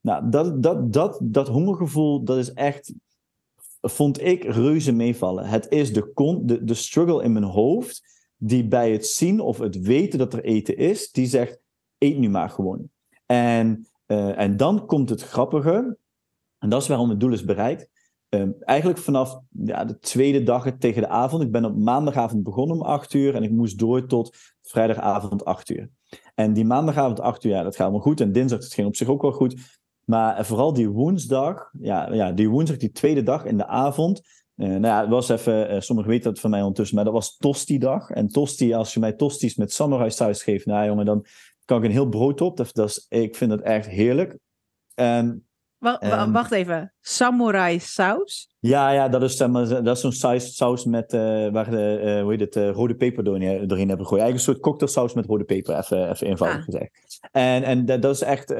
Nou, 0.00 0.28
dat, 0.30 0.62
dat, 0.62 0.92
dat, 0.92 1.18
dat 1.22 1.48
hongergevoel, 1.48 2.24
dat 2.24 2.36
is 2.36 2.52
echt, 2.52 2.94
vond 3.82 4.22
ik 4.22 4.44
reuze 4.44 4.92
meevallen. 4.92 5.44
Het 5.44 5.66
is 5.68 5.92
de, 5.92 6.40
de, 6.42 6.64
de 6.64 6.74
struggle 6.74 7.22
in 7.22 7.32
mijn 7.32 7.44
hoofd, 7.44 8.02
die 8.36 8.68
bij 8.68 8.92
het 8.92 9.06
zien 9.06 9.40
of 9.40 9.58
het 9.58 9.80
weten 9.80 10.18
dat 10.18 10.32
er 10.32 10.44
eten 10.44 10.76
is, 10.76 11.10
die 11.10 11.26
zegt: 11.26 11.58
eet 11.98 12.18
nu 12.18 12.28
maar 12.28 12.50
gewoon. 12.50 12.90
En, 13.26 13.86
uh, 14.06 14.38
en 14.38 14.56
dan 14.56 14.86
komt 14.86 15.08
het 15.08 15.22
grappige, 15.22 15.96
en 16.58 16.68
dat 16.68 16.82
is 16.82 16.88
waarom 16.88 17.08
het 17.08 17.20
doel 17.20 17.32
is 17.32 17.44
bereikt. 17.44 17.90
Um, 18.34 18.54
eigenlijk 18.60 18.98
vanaf 18.98 19.40
ja, 19.48 19.84
de 19.84 19.98
tweede 19.98 20.42
dag 20.42 20.72
tegen 20.78 21.02
de 21.02 21.08
avond. 21.08 21.42
Ik 21.42 21.52
ben 21.52 21.64
op 21.64 21.76
maandagavond 21.76 22.42
begonnen 22.42 22.76
om 22.76 22.82
8 22.82 23.14
uur 23.14 23.34
en 23.34 23.42
ik 23.42 23.50
moest 23.50 23.78
door 23.78 24.06
tot 24.06 24.36
vrijdagavond 24.62 25.44
8 25.44 25.68
uur. 25.70 25.90
En 26.34 26.52
die 26.52 26.64
maandagavond 26.64 27.20
8 27.20 27.44
uur, 27.44 27.52
ja, 27.52 27.62
dat 27.62 27.76
gaat 27.76 27.90
wel 27.90 28.00
goed. 28.00 28.20
En 28.20 28.32
dinsdag, 28.32 28.60
dat 28.60 28.72
ging 28.72 28.86
op 28.86 28.96
zich 28.96 29.08
ook 29.08 29.22
wel 29.22 29.32
goed. 29.32 29.80
Maar 30.04 30.46
vooral 30.46 30.72
die 30.72 30.88
woensdag, 30.88 31.70
ja, 31.80 32.12
ja, 32.12 32.32
die 32.32 32.48
woensdag, 32.48 32.76
die 32.76 32.90
tweede 32.90 33.22
dag 33.22 33.44
in 33.44 33.56
de 33.56 33.66
avond. 33.66 34.20
Uh, 34.56 34.68
nou 34.68 34.86
ja, 34.86 35.00
het 35.00 35.08
was 35.08 35.28
even, 35.28 35.74
uh, 35.74 35.80
sommigen 35.80 36.10
weten 36.10 36.30
dat 36.30 36.40
van 36.40 36.50
mij 36.50 36.60
ondertussen, 36.60 36.96
maar 36.96 37.04
dat 37.04 37.14
was 37.14 37.36
Tosti-dag. 37.36 38.10
En 38.10 38.28
Tosti, 38.28 38.74
als 38.74 38.94
je 38.94 39.00
mij 39.00 39.12
Tosti's 39.12 39.56
met 39.56 39.72
samurai 39.72 40.10
saus 40.10 40.42
geeft, 40.42 40.66
nou 40.66 40.86
jongen, 40.86 41.04
dan 41.04 41.26
kan 41.64 41.78
ik 41.78 41.84
een 41.84 41.90
heel 41.90 42.08
brood 42.08 42.40
op. 42.40 42.56
Dat, 42.56 42.70
dat 42.72 42.88
is, 42.88 43.06
ik 43.08 43.36
vind 43.36 43.50
het 43.50 43.60
echt 43.60 43.86
heerlijk. 43.86 44.38
En, 44.94 45.46
um, 45.82 46.32
wacht 46.32 46.52
even, 46.52 46.92
samurai 47.00 47.78
saus? 47.78 48.54
Ja, 48.58 48.90
ja 48.90 49.08
dat 49.08 49.22
is, 49.22 49.36
dat 49.36 49.86
is 49.86 50.00
zo'n 50.00 50.12
saus, 50.12 50.56
saus 50.56 50.84
met, 50.84 51.12
uh, 51.12 51.20
waar 51.48 51.70
de, 51.70 52.00
uh, 52.04 52.22
hoe 52.22 52.30
heet 52.30 52.40
het, 52.40 52.56
uh, 52.56 52.70
rode 52.70 52.94
peper 52.94 53.24
doorheen, 53.24 53.66
doorheen 53.68 53.88
hebben 53.88 54.06
gegooid. 54.06 54.22
Eigenlijk 54.22 54.34
een 54.34 54.54
soort 54.54 54.60
cocktailsaus 54.60 55.14
met 55.14 55.26
rode 55.26 55.44
peper, 55.44 55.78
even, 55.78 56.10
even 56.10 56.26
eenvoudig 56.26 56.58
ah. 56.58 56.64
gezegd. 56.64 57.18
En, 57.32 57.62
en 57.62 57.84
dat, 57.84 58.02
dat 58.02 58.14
is 58.14 58.22
echt, 58.22 58.50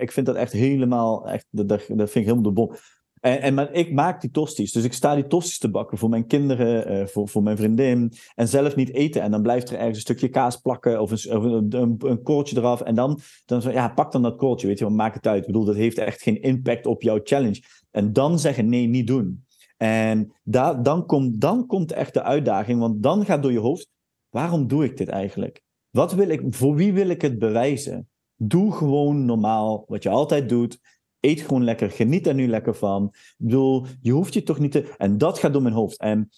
ik 0.00 0.12
vind 0.12 0.26
dat 0.26 0.36
echt 0.36 0.52
helemaal, 0.52 1.28
echt, 1.28 1.46
dat, 1.50 1.68
dat 1.68 1.82
vind 1.86 2.14
ik 2.14 2.24
helemaal 2.24 2.42
de 2.42 2.52
bom. 2.52 2.74
En, 3.20 3.40
en 3.40 3.54
maar 3.54 3.72
ik 3.72 3.92
maak 3.92 4.20
die 4.20 4.30
tosties. 4.30 4.72
Dus 4.72 4.84
ik 4.84 4.92
sta 4.92 5.14
die 5.14 5.26
tosties 5.26 5.58
te 5.58 5.70
bakken 5.70 5.98
voor 5.98 6.08
mijn 6.08 6.26
kinderen, 6.26 6.92
uh, 6.92 7.06
voor, 7.06 7.28
voor 7.28 7.42
mijn 7.42 7.56
vriendin. 7.56 8.12
En 8.34 8.48
zelf 8.48 8.76
niet 8.76 8.92
eten. 8.92 9.22
En 9.22 9.30
dan 9.30 9.42
blijft 9.42 9.70
er 9.70 9.76
ergens 9.76 9.96
een 9.96 10.00
stukje 10.00 10.28
kaas 10.28 10.56
plakken 10.56 11.00
of 11.00 11.10
een, 11.10 11.36
of 11.36 11.44
een, 11.44 11.96
een, 11.98 12.46
eraf. 12.56 12.80
En 12.80 12.94
dan, 12.94 13.20
dan 13.44 13.60
ja, 13.60 13.88
pak 13.88 14.12
dan 14.12 14.22
dat 14.22 14.36
kooltje, 14.36 14.66
weet 14.66 14.78
je 14.78 14.84
wel, 14.84 14.94
maak 14.94 15.14
het 15.14 15.26
uit. 15.26 15.40
Ik 15.40 15.46
bedoel, 15.46 15.64
dat 15.64 15.74
heeft 15.74 15.98
echt 15.98 16.22
geen 16.22 16.42
impact 16.42 16.86
op 16.86 17.02
jouw 17.02 17.20
challenge. 17.22 17.62
En 17.90 18.12
dan 18.12 18.38
zeggen 18.38 18.68
nee, 18.68 18.86
niet 18.86 19.06
doen. 19.06 19.44
En 19.76 20.32
daar, 20.42 20.82
dan, 20.82 21.06
komt, 21.06 21.40
dan 21.40 21.66
komt 21.66 21.92
echt 21.92 22.14
de 22.14 22.22
uitdaging, 22.22 22.80
want 22.80 23.02
dan 23.02 23.24
gaat 23.24 23.42
door 23.42 23.52
je 23.52 23.58
hoofd, 23.58 23.88
waarom 24.28 24.66
doe 24.66 24.84
ik 24.84 24.96
dit 24.96 25.08
eigenlijk? 25.08 25.62
Wat 25.90 26.14
wil 26.14 26.28
ik, 26.28 26.42
voor 26.48 26.74
wie 26.74 26.92
wil 26.92 27.08
ik 27.08 27.22
het 27.22 27.38
bewijzen? 27.38 28.08
Doe 28.36 28.72
gewoon 28.72 29.24
normaal 29.24 29.84
wat 29.86 30.02
je 30.02 30.08
altijd 30.08 30.48
doet. 30.48 30.78
Eet 31.20 31.40
gewoon 31.40 31.64
lekker, 31.64 31.90
geniet 31.90 32.26
er 32.26 32.34
nu 32.34 32.48
lekker 32.48 32.74
van. 32.74 33.06
Ik 33.12 33.34
bedoel, 33.36 33.86
je 34.00 34.12
hoeft 34.12 34.34
je 34.34 34.42
toch 34.42 34.58
niet 34.58 34.72
te. 34.72 34.94
En 34.98 35.18
dat 35.18 35.38
gaat 35.38 35.52
door 35.52 35.62
mijn 35.62 35.74
hoofd. 35.74 35.98
En 35.98 36.30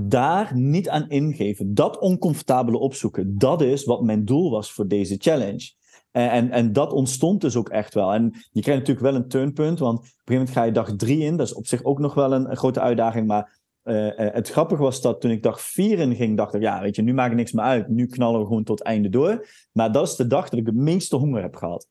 daar 0.00 0.56
niet 0.56 0.88
aan 0.88 1.08
ingeven, 1.08 1.74
dat 1.74 1.98
oncomfortabele 1.98 2.78
opzoeken, 2.78 3.38
dat 3.38 3.62
is 3.62 3.84
wat 3.84 4.02
mijn 4.02 4.24
doel 4.24 4.50
was 4.50 4.72
voor 4.72 4.88
deze 4.88 5.16
challenge. 5.18 5.72
En, 6.10 6.30
en, 6.30 6.50
en, 6.50 6.72
dat 6.72 6.92
ontstond 6.92 7.40
dus 7.40 7.56
ook 7.56 7.68
echt 7.68 7.94
wel. 7.94 8.12
En 8.12 8.22
je 8.52 8.60
krijgt 8.60 8.80
natuurlijk 8.80 9.06
wel 9.06 9.14
een 9.14 9.28
turnpunt, 9.28 9.78
want 9.78 9.98
op 9.98 10.04
een 10.04 10.10
gegeven 10.10 10.34
moment 10.34 10.50
ga 10.50 10.62
je 10.62 10.72
dag 10.72 10.96
drie 10.96 11.18
in. 11.18 11.36
Dat 11.36 11.46
is 11.46 11.54
op 11.54 11.66
zich 11.66 11.84
ook 11.84 11.98
nog 11.98 12.14
wel 12.14 12.32
een, 12.32 12.56
grote 12.56 12.80
uitdaging. 12.80 13.26
Maar 13.26 13.60
uh, 13.84 14.06
uh, 14.06 14.12
het 14.16 14.50
grappige 14.50 14.82
was 14.82 15.00
dat 15.00 15.20
toen 15.20 15.30
ik 15.30 15.42
dag 15.42 15.60
vier 15.60 15.98
in 15.98 16.14
ging, 16.14 16.36
dacht 16.36 16.54
ik, 16.54 16.62
ja, 16.62 16.80
weet 16.80 16.96
je, 16.96 17.02
nu 17.02 17.14
maakt 17.14 17.34
niks 17.34 17.52
meer 17.52 17.64
uit. 17.64 17.88
Nu 17.88 18.06
knallen 18.06 18.40
we 18.40 18.46
gewoon 18.46 18.64
tot 18.64 18.82
einde 18.82 19.08
door. 19.08 19.46
Maar 19.72 19.92
dat 19.92 20.08
is 20.08 20.16
de 20.16 20.26
dag 20.26 20.48
dat 20.48 20.60
ik 20.60 20.66
het 20.66 20.74
meeste 20.74 21.16
honger 21.16 21.42
heb 21.42 21.56
gehad. 21.56 21.88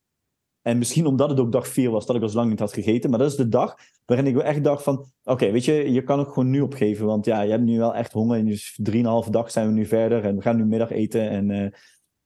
En 0.64 0.78
misschien 0.78 1.06
omdat 1.06 1.30
het 1.30 1.40
ook 1.40 1.52
dag 1.52 1.68
4 1.68 1.92
was, 1.92 2.06
dat 2.06 2.16
ik 2.16 2.22
al 2.22 2.30
zo 2.30 2.38
lang 2.38 2.50
niet 2.50 2.60
had 2.60 2.74
gegeten. 2.74 3.10
Maar 3.10 3.20
dat 3.20 3.32
is 3.32 3.38
de 3.38 3.50
dag 3.50 3.76
waarin 4.06 4.28
ik 4.28 4.38
echt 4.38 4.64
dacht 4.64 4.84
van... 4.84 5.06
Oké, 5.24 5.52
weet 5.52 5.66
je, 5.66 5.92
je 5.92 6.04
kan 6.04 6.20
ook 6.20 6.34
gewoon 6.34 6.50
nu 6.50 6.62
opgeven. 6.62 7.06
Want 7.06 7.26
ja, 7.26 7.42
je 7.42 7.52
hebt 7.52 7.64
nu 7.64 7.78
wel 7.78 7.96
echt 7.96 8.12
honger. 8.12 8.38
En 8.38 8.46
dus 8.46 8.80
drieënhalve 8.82 9.32
dag 9.32 9.52
zijn 9.52 9.68
we 9.68 9.74
nu 9.74 9.86
verder. 9.86 10.24
En 10.24 10.36
we 10.36 10.42
gaan 10.42 10.56
nu 10.56 10.66
middag 10.66 10.92
eten. 10.92 11.30
En, 11.30 11.50
uh, 11.50 11.68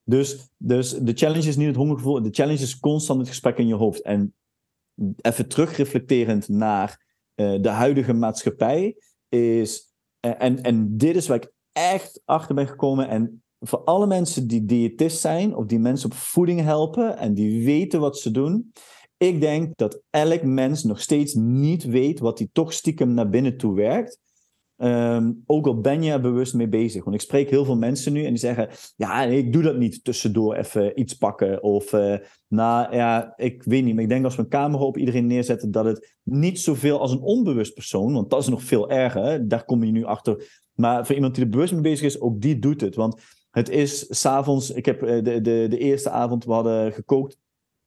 dus, 0.04 0.50
dus 0.58 0.92
de 0.92 1.14
challenge 1.14 1.48
is 1.48 1.56
niet 1.56 1.68
het 1.68 1.76
hongergevoel. 1.76 2.22
De 2.22 2.30
challenge 2.32 2.62
is 2.62 2.80
constant 2.80 3.20
het 3.20 3.28
gesprek 3.28 3.58
in 3.58 3.68
je 3.68 3.76
hoofd. 3.76 4.02
En 4.02 4.34
even 5.22 5.48
terugreflecterend 5.48 6.48
naar 6.48 7.06
uh, 7.36 7.62
de 7.62 7.70
huidige 7.70 8.14
maatschappij 8.14 8.98
is... 9.30 9.96
Uh, 10.26 10.32
en, 10.38 10.64
en 10.64 10.98
dit 10.98 11.16
is 11.16 11.28
waar 11.28 11.38
ik 11.38 11.52
echt 11.72 12.22
achter 12.26 12.56
ben 12.56 12.68
gekomen. 12.68 13.10
En 13.10 13.44
voor 13.68 13.80
alle 13.80 14.08
mensen 14.08 14.48
die 14.48 14.66
diëtist 14.66 15.20
zijn 15.20 15.56
of 15.56 15.66
die 15.66 15.80
mensen 15.80 16.12
op 16.12 16.16
voeding 16.16 16.62
helpen 16.62 17.18
en 17.18 17.34
die 17.34 17.66
weten 17.66 18.00
wat 18.00 18.18
ze 18.18 18.32
doen. 18.32 18.72
Ik 19.18 19.42
denk 19.42 19.78
dat 19.78 20.02
elk 20.10 20.44
mens 20.44 20.84
nog 20.84 21.02
steeds 21.02 21.34
niet 21.34 21.84
weet 21.84 22.20
wat 22.20 22.38
hij 22.38 22.50
toch 22.52 22.74
stiekem 22.74 23.14
naar 23.14 23.30
binnen 23.30 23.58
toe 23.58 23.76
werkt. 23.76 24.20
Ehm, 24.78 25.32
ook 25.46 25.68
al 25.68 25.82
ben 25.82 26.04
je 26.04 26.12
er 26.12 26.22
bewust 26.22 26.54
mee 26.54 26.68
bezig. 26.68 27.04
Want 27.04 27.16
ik 27.16 27.22
spreek 27.22 27.50
heel 27.50 27.66
veel 27.66 27.78
mensen 27.78 28.14
nu 28.14 28.24
en 28.24 28.30
die 28.30 28.38
zeggen: 28.38 28.70
Ja, 28.96 29.24
ik 29.24 29.54
doe 29.54 29.64
dat 29.64 29.78
niet 29.78 30.04
tussendoor 30.04 30.56
even 30.56 31.00
iets 31.00 31.14
pakken. 31.14 31.64
Of, 31.64 31.94
uh, 31.94 32.16
nou 32.48 32.96
ja, 32.96 33.34
ik 33.36 33.64
weet 33.64 33.84
niet. 33.84 33.94
Maar 33.94 34.04
ik 34.04 34.10
denk 34.10 34.26
als 34.26 34.36
we 34.36 34.42
een 34.42 34.50
camera 34.50 34.84
op 34.84 34.98
iedereen 34.98 35.28
neerzetten, 35.28 35.72
dat 35.72 35.86
het 35.86 36.16
niet 36.24 36.60
zoveel 36.60 37.00
als 37.00 37.12
een 37.12 37.22
onbewust 37.22 37.74
persoon, 37.74 38.14
want 38.14 38.30
dat 38.30 38.42
is 38.42 38.48
nog 38.48 38.64
veel 38.64 38.90
erger, 38.90 39.48
daar 39.48 39.66
kom 39.66 39.84
je 39.84 39.92
nu 39.92 40.04
achter. 40.04 40.64
Maar 40.74 41.06
voor 41.06 41.16
iemand 41.16 41.36
die 41.36 41.44
er 41.44 41.50
bewust 41.50 41.74
mee 41.74 41.82
bezig 41.82 42.06
is, 42.06 42.22
ook 42.22 42.42
die 42.42 42.60
doet 42.60 42.82
het. 42.82 42.96
Want 42.96 43.22
het 43.58 43.70
is 43.70 44.06
s'avonds, 44.10 44.72
ik 44.72 44.86
heb 44.86 45.04
eh, 45.04 45.24
de, 45.24 45.42
de, 45.42 45.66
de 45.70 45.78
eerste 45.78 46.10
avond, 46.10 46.46
we 46.46 46.52
hadden 46.52 46.94
gekookt 46.94 47.38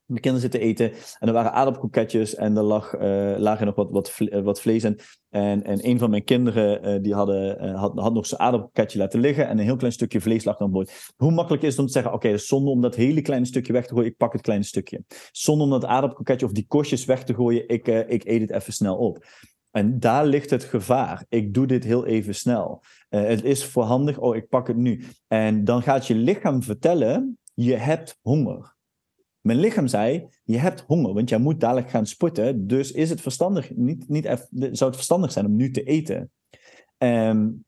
mijn 0.05 0.23
kinderen 0.23 0.51
zitten 0.51 0.69
eten. 0.69 0.93
En 1.19 1.29
er 1.29 1.33
waren 1.33 1.53
aardappelkroketjes 1.53 2.35
en 2.35 2.57
er 2.57 2.63
lag, 2.63 2.95
uh, 2.95 3.35
lagen 3.39 3.67
nog 3.67 3.75
wat, 3.75 3.91
wat, 3.91 4.17
eh, 4.19 4.43
wat 4.43 4.61
vlees 4.61 4.85
in. 4.85 4.99
En, 5.29 5.65
en 5.65 5.89
een 5.89 5.99
van 5.99 6.11
mijn 6.11 6.25
kinderen 6.25 7.03
die 7.03 7.15
hadden, 7.15 7.75
had, 7.75 7.99
had 7.99 8.13
nog 8.13 8.27
zijn 8.27 8.41
aardappelkroketje 8.41 8.99
laten 8.99 9.21
liggen. 9.21 9.49
En 9.49 9.59
een 9.59 9.65
heel 9.65 9.77
klein 9.77 9.93
stukje 9.93 10.21
vlees 10.21 10.45
lag 10.45 10.59
aan 10.59 10.71
boord. 10.71 11.13
Hoe 11.17 11.31
makkelijk 11.33 11.63
is 11.63 11.71
het 11.71 11.79
om 11.79 11.87
te 11.87 11.93
zeggen: 11.93 12.13
Oké, 12.13 12.27
okay, 12.27 12.39
zonder 12.39 12.73
om 12.73 12.81
dat 12.81 12.95
hele 12.95 13.23
kleine 13.23 13.47
stukje 13.47 13.73
weg 13.73 13.87
te 13.87 13.95
gooien, 13.95 14.11
ik 14.11 14.17
pak 14.17 14.33
het 14.33 14.43
kleine 14.43 14.65
stukje. 14.65 15.05
Zonder 15.33 15.65
om 15.65 15.73
dat 15.73 15.85
aardappelkroketje 15.85 16.47
of 16.47 16.53
die 16.53 16.67
kostjes 16.69 17.05
weg 17.05 17.25
te 17.25 17.35
gooien, 17.35 17.69
ik, 17.69 17.87
ik 17.89 18.25
eet 18.25 18.41
het 18.41 18.51
even 18.51 18.73
snel 18.73 18.97
op. 18.97 19.25
En 19.71 20.01
daar 20.01 20.27
ligt 20.27 20.51
het 20.51 20.65
gevaar. 20.65 21.25
Ik 21.29 21.55
doe 21.55 21.67
dit 21.67 21.85
heel 21.85 22.07
even 22.07 22.35
snel. 22.35 22.83
het 23.09 23.45
is 23.45 23.65
voorhandig, 23.65 24.19
oh, 24.19 24.37
ik 24.37 24.49
pak 24.49 24.67
het 24.67 24.77
nu. 24.77 25.05
En 25.27 25.65
dan 25.65 25.83
gaat 25.83 26.07
je 26.07 26.15
lichaam 26.15 26.63
vertellen: 26.63 27.39
je 27.55 27.75
hebt 27.75 28.19
honger. 28.23 28.79
Mijn 29.41 29.59
lichaam 29.59 29.87
zei, 29.87 30.29
je 30.45 30.59
hebt 30.59 30.81
honger, 30.81 31.15
want 31.15 31.29
jij 31.29 31.39
moet 31.39 31.61
dadelijk 31.61 31.91
gaan 31.91 32.07
sporten. 32.07 32.67
Dus 32.67 32.93
is 32.93 33.11
het 33.11 33.21
verstandig, 33.21 33.71
niet, 33.77 34.09
niet 34.09 34.25
zou 34.51 34.91
het 34.91 34.95
verstandig 34.95 35.33
zijn 35.33 35.47
om 35.47 35.57
nu 35.57 35.71
te 35.71 35.83
eten? 35.83 36.31
Um, 36.99 37.65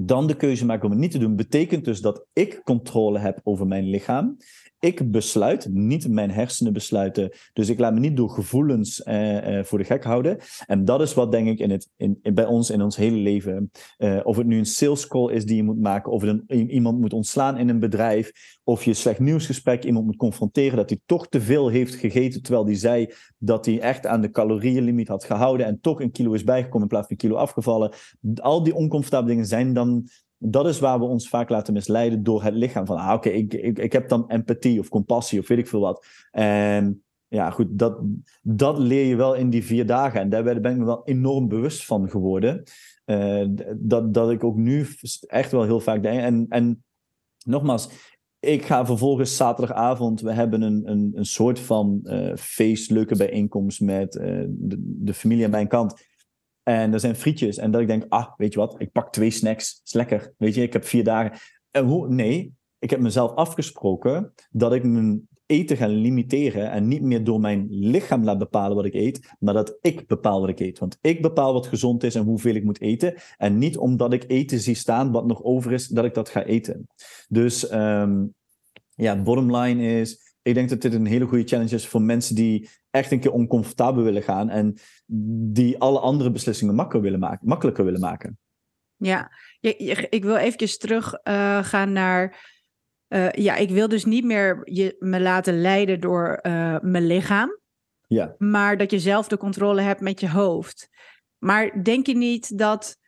dan 0.00 0.26
de 0.26 0.36
keuze 0.36 0.66
maken 0.66 0.84
om 0.84 0.90
het 0.90 1.00
niet 1.00 1.10
te 1.10 1.18
doen, 1.18 1.36
betekent 1.36 1.84
dus 1.84 2.00
dat 2.00 2.26
ik 2.32 2.60
controle 2.64 3.18
heb 3.18 3.40
over 3.42 3.66
mijn 3.66 3.84
lichaam. 3.84 4.36
Ik 4.80 5.10
besluit, 5.10 5.68
niet 5.70 6.08
mijn 6.08 6.30
hersenen 6.30 6.72
besluiten. 6.72 7.30
Dus 7.52 7.68
ik 7.68 7.78
laat 7.78 7.94
me 7.94 8.00
niet 8.00 8.16
door 8.16 8.30
gevoelens 8.30 9.02
eh, 9.02 9.58
eh, 9.58 9.64
voor 9.64 9.78
de 9.78 9.84
gek 9.84 10.04
houden. 10.04 10.38
En 10.66 10.84
dat 10.84 11.00
is 11.00 11.14
wat, 11.14 11.32
denk 11.32 11.48
ik, 11.48 11.58
in 11.58 11.70
het, 11.70 11.90
in, 11.96 12.20
bij 12.34 12.46
ons 12.46 12.70
in 12.70 12.82
ons 12.82 12.96
hele 12.96 13.16
leven. 13.16 13.70
Uh, 13.98 14.20
of 14.22 14.36
het 14.36 14.46
nu 14.46 14.58
een 14.58 14.66
sales 14.66 15.06
call 15.06 15.32
is 15.32 15.44
die 15.44 15.56
je 15.56 15.62
moet 15.62 15.80
maken, 15.80 16.12
of 16.12 16.22
een, 16.22 16.70
iemand 16.70 17.00
moet 17.00 17.12
ontslaan 17.12 17.58
in 17.58 17.68
een 17.68 17.78
bedrijf, 17.78 18.32
of 18.64 18.84
je 18.84 18.94
slecht 18.94 19.18
nieuwsgesprek 19.18 19.84
iemand 19.84 20.06
moet 20.06 20.16
confronteren 20.16 20.76
dat 20.76 20.88
hij 20.88 20.98
toch 21.06 21.28
te 21.28 21.40
veel 21.40 21.68
heeft 21.68 21.94
gegeten, 21.94 22.42
terwijl 22.42 22.64
hij 22.64 22.74
zei 22.74 23.12
dat 23.38 23.66
hij 23.66 23.80
echt 23.80 24.06
aan 24.06 24.20
de 24.20 24.30
calorieënlimiet 24.30 25.08
had 25.08 25.24
gehouden 25.24 25.66
en 25.66 25.80
toch 25.80 26.00
een 26.00 26.10
kilo 26.10 26.32
is 26.32 26.44
bijgekomen 26.44 26.82
in 26.82 26.88
plaats 26.88 27.06
van 27.06 27.16
een 27.18 27.28
kilo 27.28 27.40
afgevallen. 27.40 27.92
Al 28.34 28.62
die 28.62 28.74
oncomfortabele 28.74 29.30
dingen 29.30 29.46
zijn 29.46 29.72
dan 29.72 30.08
dat 30.38 30.66
is 30.66 30.78
waar 30.78 30.98
we 30.98 31.04
ons 31.04 31.28
vaak 31.28 31.48
laten 31.48 31.72
misleiden 31.72 32.22
door 32.22 32.42
het 32.42 32.54
lichaam. 32.54 32.86
Van, 32.86 32.96
ah, 32.96 33.14
oké, 33.14 33.28
ik, 33.28 33.54
ik, 33.54 33.78
ik 33.78 33.92
heb 33.92 34.08
dan 34.08 34.30
empathie 34.30 34.80
of 34.80 34.88
compassie 34.88 35.40
of 35.40 35.48
weet 35.48 35.58
ik 35.58 35.68
veel 35.68 35.80
wat. 35.80 36.06
En 36.30 37.02
ja, 37.28 37.50
goed, 37.50 37.78
dat, 37.78 38.00
dat 38.42 38.78
leer 38.78 39.06
je 39.06 39.16
wel 39.16 39.34
in 39.34 39.50
die 39.50 39.64
vier 39.64 39.86
dagen. 39.86 40.20
En 40.20 40.28
daar 40.28 40.42
ben 40.42 40.56
ik 40.56 40.78
me 40.78 40.84
wel 40.84 41.04
enorm 41.04 41.48
bewust 41.48 41.84
van 41.84 42.10
geworden. 42.10 42.62
Uh, 43.06 43.46
dat, 43.76 44.14
dat 44.14 44.30
ik 44.30 44.44
ook 44.44 44.56
nu 44.56 44.86
echt 45.26 45.52
wel 45.52 45.62
heel 45.62 45.80
vaak 45.80 46.02
denk. 46.02 46.20
En, 46.20 46.46
en 46.48 46.84
nogmaals, 47.44 47.88
ik 48.40 48.64
ga 48.64 48.86
vervolgens 48.86 49.36
zaterdagavond, 49.36 50.20
we 50.20 50.32
hebben 50.32 50.62
een, 50.62 50.90
een, 50.90 51.12
een 51.14 51.26
soort 51.26 51.60
van 51.60 52.00
uh, 52.02 52.36
feest, 52.36 52.90
leuke 52.90 53.16
bijeenkomst 53.16 53.80
met 53.80 54.12
de, 54.12 54.76
de, 54.78 55.14
familie 55.14 55.44
aan 55.44 55.50
mijn 55.50 55.68
kant. 55.68 56.07
En 56.68 56.92
er 56.92 57.00
zijn 57.00 57.16
frietjes. 57.16 57.56
En 57.56 57.70
dat 57.70 57.80
ik 57.80 57.86
denk, 57.86 58.04
ah, 58.08 58.28
weet 58.36 58.52
je 58.52 58.58
wat, 58.58 58.74
ik 58.78 58.92
pak 58.92 59.12
twee 59.12 59.30
snacks. 59.30 59.80
Is 59.84 59.92
lekker. 59.92 60.34
Weet 60.38 60.54
je, 60.54 60.62
ik 60.62 60.72
heb 60.72 60.84
vier 60.84 61.04
dagen. 61.04 61.38
En 61.70 61.84
hoe, 61.84 62.08
nee, 62.08 62.52
ik 62.78 62.90
heb 62.90 63.00
mezelf 63.00 63.34
afgesproken 63.34 64.32
dat 64.50 64.72
ik 64.72 64.84
mijn 64.84 65.28
eten 65.46 65.76
ga 65.76 65.86
limiteren 65.86 66.70
en 66.70 66.88
niet 66.88 67.02
meer 67.02 67.24
door 67.24 67.40
mijn 67.40 67.66
lichaam 67.70 68.24
laat 68.24 68.38
bepalen 68.38 68.76
wat 68.76 68.84
ik 68.84 68.94
eet, 68.94 69.34
maar 69.38 69.54
dat 69.54 69.78
ik 69.80 70.06
bepaal 70.06 70.40
wat 70.40 70.48
ik 70.48 70.60
eet. 70.60 70.78
Want 70.78 70.98
ik 71.00 71.22
bepaal 71.22 71.52
wat 71.52 71.66
gezond 71.66 72.04
is 72.04 72.14
en 72.14 72.24
hoeveel 72.24 72.54
ik 72.54 72.64
moet 72.64 72.80
eten. 72.80 73.14
En 73.36 73.58
niet 73.58 73.76
omdat 73.76 74.12
ik 74.12 74.24
eten 74.26 74.60
zie 74.60 74.74
staan 74.74 75.12
wat 75.12 75.26
nog 75.26 75.42
over 75.42 75.72
is, 75.72 75.86
dat 75.88 76.04
ik 76.04 76.14
dat 76.14 76.28
ga 76.28 76.44
eten. 76.44 76.86
Dus 77.28 77.72
um, 77.72 78.34
ja, 78.94 79.22
bottom 79.22 79.56
line 79.56 80.00
is, 80.00 80.27
ik 80.48 80.54
denk 80.54 80.68
dat 80.68 80.80
dit 80.80 80.94
een 80.94 81.06
hele 81.06 81.26
goede 81.26 81.48
challenge 81.48 81.74
is 81.74 81.86
voor 81.86 82.02
mensen 82.02 82.34
die 82.34 82.68
echt 82.90 83.12
een 83.12 83.20
keer 83.20 83.32
oncomfortabel 83.32 84.02
willen 84.02 84.22
gaan 84.22 84.48
en 84.48 84.78
die 85.52 85.78
alle 85.78 85.98
andere 86.00 86.30
beslissingen 86.30 86.74
makkelijker 86.74 87.10
willen 87.10 87.28
maken. 87.28 87.48
Makkelijker 87.48 87.84
willen 87.84 88.00
maken. 88.00 88.38
Ja, 88.96 89.32
ik 90.10 90.24
wil 90.24 90.36
eventjes 90.36 90.78
terug 90.78 91.18
uh, 91.24 91.64
gaan 91.64 91.92
naar. 91.92 92.46
Uh, 93.08 93.30
ja, 93.30 93.56
ik 93.56 93.70
wil 93.70 93.88
dus 93.88 94.04
niet 94.04 94.24
meer 94.24 94.60
je, 94.64 94.96
me 94.98 95.20
laten 95.20 95.60
leiden 95.60 96.00
door 96.00 96.38
uh, 96.42 96.78
mijn 96.80 97.06
lichaam. 97.06 97.58
Ja. 98.06 98.34
Maar 98.38 98.76
dat 98.76 98.90
je 98.90 98.98
zelf 98.98 99.28
de 99.28 99.36
controle 99.36 99.80
hebt 99.80 100.00
met 100.00 100.20
je 100.20 100.30
hoofd. 100.30 100.88
Maar 101.38 101.82
denk 101.82 102.06
je 102.06 102.16
niet 102.16 102.58
dat. 102.58 102.98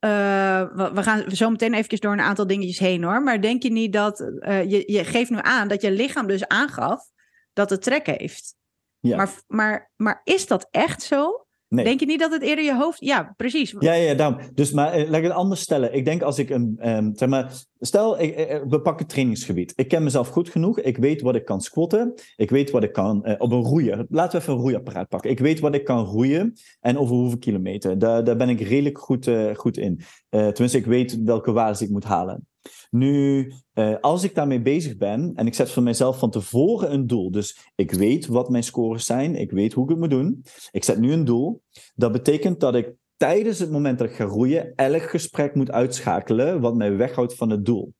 We 0.00 1.02
gaan 1.02 1.30
zo 1.30 1.50
meteen 1.50 1.74
eventjes 1.74 2.00
door 2.00 2.12
een 2.12 2.20
aantal 2.20 2.46
dingetjes 2.46 2.78
heen 2.78 3.02
hoor. 3.02 3.22
Maar 3.22 3.40
denk 3.40 3.62
je 3.62 3.70
niet 3.70 3.92
dat. 3.92 4.18
je, 4.44 4.82
je 4.86 5.04
geeft 5.04 5.30
nu 5.30 5.38
aan 5.40 5.68
dat 5.68 5.82
je 5.82 5.90
lichaam 5.90 6.26
dus 6.26 6.48
aangaf 6.48 7.10
dat 7.52 7.70
het 7.70 7.82
trek 7.82 8.06
heeft. 8.06 8.54
Ja. 8.98 9.16
Maar, 9.16 9.30
maar, 9.46 9.90
maar 9.96 10.20
is 10.24 10.46
dat 10.46 10.68
echt 10.70 11.02
zo? 11.02 11.46
Nee. 11.70 11.84
Denk 11.84 12.00
je 12.00 12.06
niet 12.06 12.20
dat 12.20 12.32
het 12.32 12.42
eerder 12.42 12.64
je 12.64 12.74
hoofd... 12.74 13.00
Ja, 13.00 13.34
precies. 13.36 13.74
Ja, 13.78 13.92
ja, 13.92 14.14
daarom. 14.14 14.40
Dus, 14.54 14.72
maar 14.72 14.92
eh, 14.92 15.08
laat 15.08 15.18
ik 15.18 15.22
het 15.22 15.32
anders 15.32 15.60
stellen. 15.60 15.94
Ik 15.94 16.04
denk 16.04 16.22
als 16.22 16.38
ik 16.38 16.50
een... 16.50 16.78
Um, 16.88 17.12
zeg 17.16 17.28
maar, 17.28 17.52
stel, 17.80 18.20
ik, 18.20 18.34
eh, 18.34 18.60
we 18.68 18.80
pakken 18.80 19.06
trainingsgebied. 19.06 19.72
Ik 19.76 19.88
ken 19.88 20.02
mezelf 20.02 20.28
goed 20.28 20.48
genoeg. 20.48 20.80
Ik 20.80 20.96
weet 20.96 21.20
wat 21.20 21.34
ik 21.34 21.44
kan 21.44 21.60
squatten. 21.60 22.14
Ik 22.36 22.50
weet 22.50 22.70
wat 22.70 22.82
ik 22.82 22.92
kan 22.92 23.38
op 23.38 23.52
een 23.52 23.62
roeier. 23.62 24.06
Laten 24.08 24.32
we 24.32 24.38
even 24.38 24.52
een 24.52 24.60
roeiapparaat 24.60 25.08
pakken. 25.08 25.30
Ik 25.30 25.38
weet 25.38 25.60
wat 25.60 25.74
ik 25.74 25.84
kan 25.84 26.04
roeien 26.04 26.52
en 26.80 26.98
over 26.98 27.14
hoeveel 27.16 27.38
kilometer. 27.38 27.98
Daar, 27.98 28.24
daar 28.24 28.36
ben 28.36 28.48
ik 28.48 28.60
redelijk 28.60 28.98
goed, 28.98 29.30
goed 29.54 29.76
in. 29.76 30.00
tenminste, 30.28 30.78
ik 30.78 30.86
weet 30.86 31.22
welke 31.22 31.52
waarden 31.52 31.82
ik 31.82 31.90
moet 31.90 32.04
halen. 32.04 32.48
Nu, 32.90 33.52
uh, 33.74 33.96
als 34.00 34.24
ik 34.24 34.34
daarmee 34.34 34.62
bezig 34.62 34.96
ben 34.96 35.32
en 35.34 35.46
ik 35.46 35.54
zet 35.54 35.70
voor 35.70 35.82
mezelf 35.82 36.18
van 36.18 36.30
tevoren 36.30 36.92
een 36.92 37.06
doel, 37.06 37.30
dus 37.30 37.72
ik 37.74 37.92
weet 37.92 38.26
wat 38.26 38.50
mijn 38.50 38.62
scores 38.62 39.06
zijn, 39.06 39.36
ik 39.36 39.50
weet 39.50 39.72
hoe 39.72 39.84
ik 39.84 39.90
het 39.90 39.98
moet 39.98 40.10
doen, 40.10 40.44
ik 40.70 40.84
zet 40.84 40.98
nu 40.98 41.12
een 41.12 41.24
doel, 41.24 41.62
dat 41.94 42.12
betekent 42.12 42.60
dat 42.60 42.74
ik 42.74 42.94
tijdens 43.16 43.58
het 43.58 43.70
moment 43.70 43.98
dat 43.98 44.08
ik 44.08 44.14
ga 44.14 44.24
roeien 44.24 44.72
elk 44.74 45.02
gesprek 45.02 45.54
moet 45.54 45.70
uitschakelen 45.70 46.60
wat 46.60 46.76
mij 46.76 46.96
weghoudt 46.96 47.34
van 47.34 47.50
het 47.50 47.64
doel. 47.64 47.94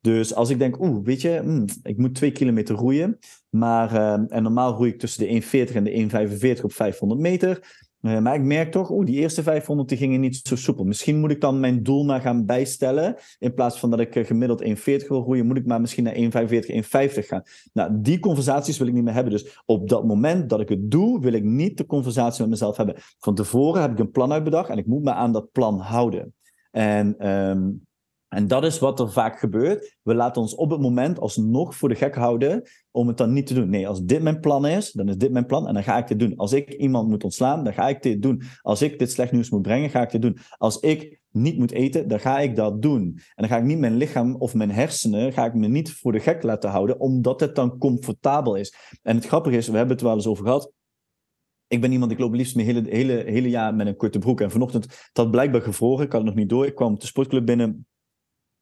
Dus 0.00 0.34
als 0.34 0.50
ik 0.50 0.58
denk, 0.58 0.80
oeh, 0.80 1.04
weet 1.04 1.20
je, 1.20 1.40
mm, 1.44 1.64
ik 1.82 1.98
moet 1.98 2.14
twee 2.14 2.32
kilometer 2.32 2.74
roeien, 2.74 3.18
maar 3.50 3.92
uh, 3.92 4.12
en 4.12 4.42
normaal 4.42 4.74
roei 4.74 4.90
ik 4.90 4.98
tussen 4.98 5.26
de 5.26 5.42
1,40 5.42 5.74
en 5.74 5.84
de 5.84 6.56
1,45 6.56 6.62
op 6.62 6.72
500 6.72 7.20
meter, 7.20 7.84
uh, 8.02 8.18
maar 8.18 8.34
ik 8.34 8.42
merk 8.42 8.72
toch, 8.72 8.90
oeh, 8.90 9.06
die 9.06 9.16
eerste 9.16 9.42
500 9.42 9.88
die 9.88 9.98
gingen 9.98 10.20
niet 10.20 10.36
zo 10.36 10.56
soepel. 10.56 10.84
Misschien 10.84 11.20
moet 11.20 11.30
ik 11.30 11.40
dan 11.40 11.60
mijn 11.60 11.82
doel 11.82 12.04
maar 12.04 12.20
gaan 12.20 12.46
bijstellen. 12.46 13.16
In 13.38 13.54
plaats 13.54 13.78
van 13.78 13.90
dat 13.90 14.00
ik 14.00 14.14
uh, 14.14 14.26
gemiddeld 14.26 14.64
1,40 14.64 15.06
wil 15.08 15.22
groeien, 15.22 15.46
moet 15.46 15.56
ik 15.56 15.66
maar 15.66 15.80
misschien 15.80 16.04
naar 16.04 16.14
1,45, 16.14 16.20
1,50 16.20 17.26
gaan. 17.26 17.42
Nou, 17.72 17.90
die 18.00 18.20
conversaties 18.20 18.78
wil 18.78 18.86
ik 18.86 18.92
niet 18.92 19.04
meer 19.04 19.14
hebben. 19.14 19.32
Dus 19.32 19.62
op 19.66 19.88
dat 19.88 20.06
moment 20.06 20.48
dat 20.48 20.60
ik 20.60 20.68
het 20.68 20.90
doe, 20.90 21.20
wil 21.20 21.32
ik 21.32 21.44
niet 21.44 21.78
de 21.78 21.86
conversatie 21.86 22.40
met 22.40 22.50
mezelf 22.50 22.76
hebben. 22.76 22.94
Van 23.18 23.34
tevoren 23.34 23.80
heb 23.82 23.90
ik 23.90 23.98
een 23.98 24.10
plan 24.10 24.32
uitbedacht 24.32 24.68
en 24.68 24.78
ik 24.78 24.86
moet 24.86 25.02
me 25.02 25.12
aan 25.12 25.32
dat 25.32 25.52
plan 25.52 25.78
houden. 25.78 26.34
En 26.70 27.30
um, 27.30 27.86
en 28.32 28.46
dat 28.46 28.64
is 28.64 28.78
wat 28.78 29.00
er 29.00 29.12
vaak 29.12 29.38
gebeurt. 29.38 29.96
We 30.02 30.14
laten 30.14 30.42
ons 30.42 30.54
op 30.54 30.70
het 30.70 30.80
moment 30.80 31.18
alsnog 31.18 31.76
voor 31.76 31.88
de 31.88 31.94
gek 31.94 32.14
houden 32.14 32.62
om 32.90 33.08
het 33.08 33.16
dan 33.16 33.32
niet 33.32 33.46
te 33.46 33.54
doen. 33.54 33.70
Nee, 33.70 33.88
als 33.88 34.02
dit 34.02 34.22
mijn 34.22 34.40
plan 34.40 34.66
is, 34.66 34.92
dan 34.92 35.08
is 35.08 35.16
dit 35.16 35.32
mijn 35.32 35.46
plan 35.46 35.68
en 35.68 35.74
dan 35.74 35.82
ga 35.82 35.98
ik 35.98 36.08
dit 36.08 36.18
doen. 36.18 36.36
Als 36.36 36.52
ik 36.52 36.72
iemand 36.72 37.08
moet 37.08 37.24
ontslaan, 37.24 37.64
dan 37.64 37.72
ga 37.72 37.88
ik 37.88 38.02
dit 38.02 38.22
doen. 38.22 38.42
Als 38.62 38.82
ik 38.82 38.98
dit 38.98 39.10
slecht 39.10 39.32
nieuws 39.32 39.50
moet 39.50 39.62
brengen, 39.62 39.90
ga 39.90 40.02
ik 40.02 40.10
dit 40.10 40.22
doen. 40.22 40.38
Als 40.58 40.80
ik 40.80 41.20
niet 41.30 41.58
moet 41.58 41.70
eten, 41.70 42.08
dan 42.08 42.20
ga 42.20 42.38
ik 42.38 42.56
dat 42.56 42.82
doen. 42.82 43.02
En 43.02 43.34
dan 43.34 43.48
ga 43.48 43.56
ik 43.56 43.64
niet 43.64 43.78
mijn 43.78 43.96
lichaam 43.96 44.34
of 44.34 44.54
mijn 44.54 44.70
hersenen, 44.70 45.32
ga 45.32 45.44
ik 45.44 45.54
me 45.54 45.68
niet 45.68 45.92
voor 45.92 46.12
de 46.12 46.20
gek 46.20 46.42
laten 46.42 46.70
houden, 46.70 47.00
omdat 47.00 47.40
het 47.40 47.54
dan 47.54 47.78
comfortabel 47.78 48.54
is. 48.54 48.74
En 49.02 49.16
het 49.16 49.26
grappige 49.26 49.56
is, 49.56 49.68
we 49.68 49.76
hebben 49.76 49.94
het 49.94 50.04
wel 50.04 50.14
eens 50.14 50.26
over 50.26 50.44
gehad, 50.44 50.72
ik 51.66 51.80
ben 51.80 51.92
iemand, 51.92 52.12
ik 52.12 52.18
loop 52.18 52.34
liefst 52.34 52.54
mijn 52.54 52.66
hele, 52.66 52.88
hele, 52.88 53.22
hele 53.26 53.48
jaar 53.48 53.74
met 53.74 53.86
een 53.86 53.96
korte 53.96 54.18
broek. 54.18 54.40
En 54.40 54.50
vanochtend, 54.50 54.84
het 54.84 55.10
had 55.12 55.30
blijkbaar 55.30 55.62
gevroren, 55.62 56.04
ik 56.04 56.12
had 56.12 56.20
het 56.20 56.30
nog 56.30 56.38
niet 56.38 56.48
door. 56.48 56.66
Ik 56.66 56.74
kwam 56.74 56.98
de 56.98 57.06
sportclub 57.06 57.46
binnen, 57.46 57.86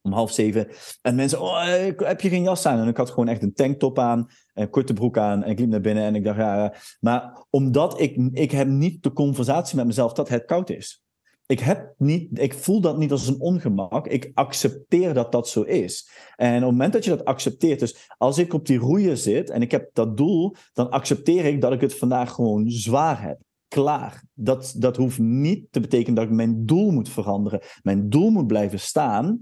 om 0.01 0.11
half 0.13 0.31
zeven. 0.31 0.67
En 1.01 1.15
mensen, 1.15 1.41
oh, 1.41 1.67
eh, 1.67 1.93
heb 1.97 2.21
je 2.21 2.29
geen 2.29 2.43
jas 2.43 2.65
aan? 2.65 2.79
En 2.79 2.87
ik 2.87 2.97
had 2.97 3.09
gewoon 3.09 3.27
echt 3.27 3.43
een 3.43 3.53
tanktop 3.53 3.99
aan, 3.99 4.27
een 4.53 4.69
korte 4.69 4.93
broek 4.93 5.17
aan. 5.17 5.43
En 5.43 5.49
ik 5.49 5.59
liep 5.59 5.69
naar 5.69 5.81
binnen 5.81 6.03
en 6.03 6.15
ik 6.15 6.23
dacht, 6.23 6.37
ja, 6.37 6.73
maar 6.99 7.45
omdat 7.49 7.99
ik, 7.99 8.29
ik 8.31 8.51
heb 8.51 8.67
niet 8.67 9.03
de 9.03 9.13
conversatie 9.13 9.75
met 9.75 9.85
mezelf 9.85 10.13
dat 10.13 10.29
het 10.29 10.45
koud 10.45 10.69
is. 10.69 11.03
Ik, 11.45 11.59
heb 11.59 11.93
niet, 11.97 12.39
ik 12.39 12.53
voel 12.53 12.81
dat 12.81 12.97
niet 12.97 13.11
als 13.11 13.27
een 13.27 13.39
ongemak. 13.39 14.07
Ik 14.07 14.31
accepteer 14.33 15.13
dat 15.13 15.31
dat 15.31 15.47
zo 15.47 15.61
is. 15.61 16.09
En 16.35 16.55
op 16.55 16.61
het 16.61 16.71
moment 16.71 16.93
dat 16.93 17.03
je 17.03 17.09
dat 17.09 17.25
accepteert, 17.25 17.79
dus 17.79 18.09
als 18.17 18.37
ik 18.37 18.53
op 18.53 18.65
die 18.65 18.77
roeier 18.77 19.17
zit 19.17 19.49
en 19.49 19.61
ik 19.61 19.71
heb 19.71 19.89
dat 19.93 20.17
doel, 20.17 20.55
dan 20.73 20.89
accepteer 20.89 21.45
ik 21.45 21.61
dat 21.61 21.71
ik 21.71 21.81
het 21.81 21.95
vandaag 21.95 22.31
gewoon 22.31 22.69
zwaar 22.69 23.21
heb. 23.21 23.39
klaar. 23.67 24.23
Dat, 24.33 24.73
dat 24.77 24.97
hoeft 24.97 25.19
niet 25.19 25.71
te 25.71 25.79
betekenen 25.79 26.15
dat 26.15 26.23
ik 26.23 26.31
mijn 26.31 26.65
doel 26.65 26.91
moet 26.91 27.09
veranderen. 27.09 27.61
Mijn 27.81 28.09
doel 28.09 28.29
moet 28.29 28.47
blijven 28.47 28.79
staan, 28.79 29.39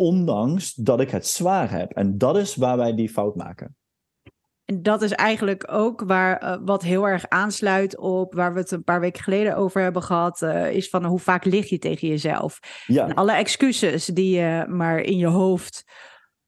ondanks 0.00 0.74
dat 0.74 1.00
ik 1.00 1.10
het 1.10 1.26
zwaar 1.26 1.70
heb. 1.70 1.90
En 1.90 2.18
dat 2.18 2.36
is 2.36 2.56
waar 2.56 2.76
wij 2.76 2.94
die 2.94 3.08
fout 3.08 3.36
maken. 3.36 3.76
En 4.64 4.82
dat 4.82 5.02
is 5.02 5.12
eigenlijk 5.12 5.72
ook 5.72 6.02
waar 6.06 6.42
uh, 6.42 6.56
wat 6.64 6.82
heel 6.82 7.08
erg 7.08 7.28
aansluit 7.28 7.98
op 7.98 8.34
waar 8.34 8.52
we 8.52 8.58
het 8.58 8.70
een 8.70 8.84
paar 8.84 9.00
weken 9.00 9.22
geleden 9.22 9.56
over 9.56 9.82
hebben 9.82 10.02
gehad. 10.02 10.42
Uh, 10.42 10.72
is 10.72 10.88
van 10.88 11.04
hoe 11.04 11.18
vaak 11.18 11.44
lig 11.44 11.68
je 11.68 11.78
tegen 11.78 12.08
jezelf? 12.08 12.58
Ja. 12.86 13.08
En 13.08 13.14
alle 13.14 13.32
excuses 13.32 14.04
die 14.04 14.38
je 14.38 14.66
maar 14.68 14.98
in 14.98 15.16
je 15.16 15.26
hoofd 15.26 15.84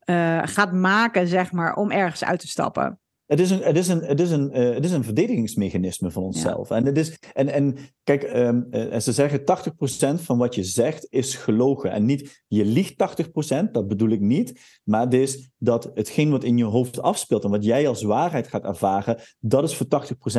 uh, 0.04 0.40
gaat 0.44 0.72
maken, 0.72 1.28
zeg 1.28 1.52
maar, 1.52 1.74
om 1.74 1.90
ergens 1.90 2.24
uit 2.24 2.40
te 2.40 2.48
stappen. 2.48 3.00
Het 3.32 3.40
is 3.40 3.50
een, 3.50 3.62
het 3.62 3.76
is 3.76 3.88
een, 3.88 4.02
het 4.02 4.20
is 4.20 4.30
een, 4.30 4.60
uh, 4.60 4.74
het 4.74 4.84
is 4.84 4.92
een 4.92 5.04
verdedigingsmechanisme 5.04 6.10
van 6.10 6.22
onszelf. 6.22 6.68
Ja. 6.68 6.76
En, 6.76 6.86
het 6.86 6.98
is, 6.98 7.18
en, 7.32 7.48
en 7.48 7.76
kijk, 8.02 8.22
um, 8.22 8.66
uh, 8.70 8.98
ze 8.98 9.12
zeggen 9.12 9.40
80% 9.40 10.22
van 10.22 10.38
wat 10.38 10.54
je 10.54 10.64
zegt 10.64 11.06
is 11.10 11.34
gelogen. 11.34 11.90
En 11.90 12.04
niet 12.04 12.42
je 12.46 12.64
liegt 12.64 12.92
80%, 12.92 13.70
dat 13.72 13.88
bedoel 13.88 14.08
ik 14.08 14.20
niet. 14.20 14.80
Maar 14.84 15.00
het 15.00 15.14
is 15.14 15.50
dat 15.58 15.90
hetgeen 15.94 16.30
wat 16.30 16.44
in 16.44 16.56
je 16.56 16.64
hoofd 16.64 17.02
afspeelt 17.02 17.44
en 17.44 17.50
wat 17.50 17.64
jij 17.64 17.88
als 17.88 18.02
waarheid 18.02 18.48
gaat 18.48 18.64
ervaren, 18.64 19.18
dat 19.38 19.64
is 19.64 19.76
voor 19.76 19.86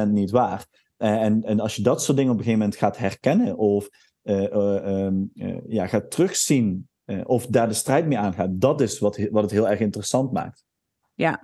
80% 0.06 0.08
niet 0.08 0.32
waar. 0.32 0.66
Uh, 0.98 1.22
en, 1.22 1.44
en 1.44 1.60
als 1.60 1.76
je 1.76 1.82
dat 1.82 2.04
soort 2.04 2.18
dingen 2.18 2.32
op 2.32 2.38
een 2.38 2.44
gegeven 2.44 2.66
moment 2.66 2.80
gaat 2.80 2.98
herkennen 2.98 3.58
of 3.58 3.90
um, 4.24 5.32
ja, 5.68 5.88
gaat 5.88 6.12
terugzien 6.12 6.90
of 7.24 7.46
daar 7.46 7.68
de 7.68 7.74
strijd 7.74 8.06
mee 8.06 8.18
aangaat, 8.18 8.50
dat 8.52 8.82
is 8.82 9.00
wat, 9.00 9.28
wat 9.32 9.44
het 9.44 9.52
heel 9.52 9.70
erg 9.70 9.80
interessant 9.80 10.32
maakt. 10.32 10.66
Ja, 11.14 11.44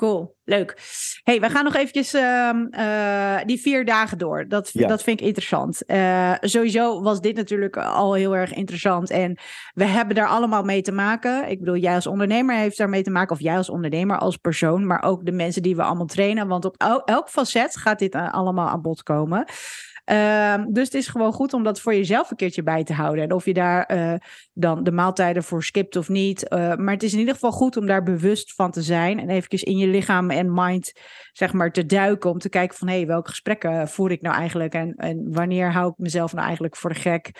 Cool, 0.00 0.36
leuk. 0.44 0.76
hey, 1.22 1.40
we 1.40 1.50
gaan 1.50 1.64
nog 1.64 1.74
eventjes 1.74 2.14
uh, 2.14 2.50
uh, 2.70 3.38
die 3.46 3.60
vier 3.60 3.84
dagen 3.84 4.18
door. 4.18 4.48
Dat, 4.48 4.70
ja. 4.72 4.88
dat 4.88 5.02
vind 5.02 5.20
ik 5.20 5.26
interessant. 5.26 5.82
Uh, 5.86 6.34
sowieso 6.40 7.02
was 7.02 7.20
dit 7.20 7.36
natuurlijk 7.36 7.76
al 7.76 8.14
heel 8.14 8.36
erg 8.36 8.52
interessant. 8.52 9.10
En 9.10 9.38
we 9.74 9.84
hebben 9.84 10.14
daar 10.14 10.28
allemaal 10.28 10.62
mee 10.62 10.82
te 10.82 10.92
maken. 10.92 11.50
Ik 11.50 11.58
bedoel, 11.58 11.76
jij 11.76 11.94
als 11.94 12.06
ondernemer 12.06 12.56
heeft 12.56 12.76
daar 12.76 12.88
mee 12.88 13.02
te 13.02 13.10
maken. 13.10 13.36
Of 13.36 13.42
jij 13.42 13.56
als 13.56 13.70
ondernemer, 13.70 14.18
als 14.18 14.36
persoon. 14.36 14.86
Maar 14.86 15.02
ook 15.02 15.24
de 15.24 15.32
mensen 15.32 15.62
die 15.62 15.76
we 15.76 15.82
allemaal 15.82 16.06
trainen. 16.06 16.48
Want 16.48 16.64
op 16.64 16.74
el 16.76 17.04
elk 17.04 17.28
facet 17.28 17.76
gaat 17.76 17.98
dit 17.98 18.14
uh, 18.14 18.32
allemaal 18.32 18.68
aan 18.68 18.82
bod 18.82 19.02
komen. 19.02 19.44
Uh, 20.10 20.64
dus 20.68 20.84
het 20.84 20.94
is 20.94 21.08
gewoon 21.08 21.32
goed 21.32 21.52
om 21.52 21.62
dat 21.62 21.80
voor 21.80 21.94
jezelf 21.94 22.30
een 22.30 22.36
keertje 22.36 22.62
bij 22.62 22.84
te 22.84 22.92
houden. 22.92 23.24
En 23.24 23.32
of 23.32 23.44
je 23.44 23.54
daar 23.54 23.92
uh, 23.94 24.14
dan 24.52 24.84
de 24.84 24.92
maaltijden 24.92 25.42
voor 25.42 25.64
skipt 25.64 25.96
of 25.96 26.08
niet. 26.08 26.46
Uh, 26.48 26.74
maar 26.74 26.94
het 26.94 27.02
is 27.02 27.12
in 27.12 27.18
ieder 27.18 27.34
geval 27.34 27.52
goed 27.52 27.76
om 27.76 27.86
daar 27.86 28.02
bewust 28.02 28.54
van 28.54 28.70
te 28.70 28.82
zijn. 28.82 29.18
En 29.18 29.28
eventjes 29.28 29.62
in 29.62 29.76
je 29.76 29.86
lichaam 29.86 30.30
en 30.30 30.54
mind 30.54 30.92
zeg 31.32 31.52
maar 31.52 31.72
te 31.72 31.86
duiken. 31.86 32.30
Om 32.30 32.38
te 32.38 32.48
kijken 32.48 32.76
van 32.76 32.88
hé, 32.88 32.96
hey, 32.96 33.06
welke 33.06 33.28
gesprekken 33.28 33.88
voer 33.88 34.10
ik 34.10 34.22
nou 34.22 34.36
eigenlijk? 34.36 34.74
En, 34.74 34.94
en 34.94 35.32
wanneer 35.32 35.72
hou 35.72 35.90
ik 35.90 35.98
mezelf 35.98 36.32
nou 36.32 36.44
eigenlijk 36.44 36.76
voor 36.76 36.90
de 36.90 37.00
gek? 37.00 37.30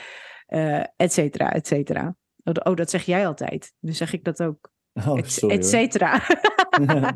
Uh, 0.49 0.85
et 0.97 1.13
cetera, 1.13 1.53
et 1.53 1.67
cetera. 1.67 2.15
Oh, 2.45 2.55
oh, 2.63 2.75
dat 2.75 2.91
zeg 2.91 3.03
jij 3.03 3.27
altijd. 3.27 3.73
Nu 3.79 3.93
zeg 3.93 4.13
ik 4.13 4.25
dat 4.25 4.43
ook. 4.43 4.69
Oh, 5.07 5.19
sorry, 5.23 5.57
et 5.57 5.67
cetera. 5.67 6.21
Oké, 6.81 7.15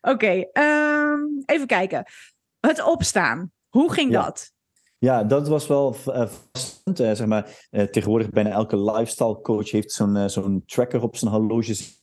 okay, 0.00 0.48
um, 0.52 1.42
even 1.46 1.66
kijken. 1.66 2.04
Het 2.60 2.82
opstaan. 2.82 3.52
Hoe 3.68 3.92
ging 3.92 4.12
ja. 4.12 4.24
dat? 4.24 4.52
Ja, 4.98 5.24
dat 5.24 5.48
was 5.48 5.66
wel 5.66 5.92
vastend. 5.92 7.00
Uh, 7.00 7.12
zeg 7.12 7.26
maar, 7.26 7.68
uh, 7.70 7.82
tegenwoordig 7.82 8.30
bijna 8.30 8.50
elke 8.50 8.76
lifestyle 8.76 9.40
coach 9.40 9.70
heeft 9.70 9.92
zo'n 9.92 10.28
zo'n 10.30 10.62
tracker 10.66 11.02
op 11.02 11.16
zijn 11.16 11.30
horloges. 11.30 11.96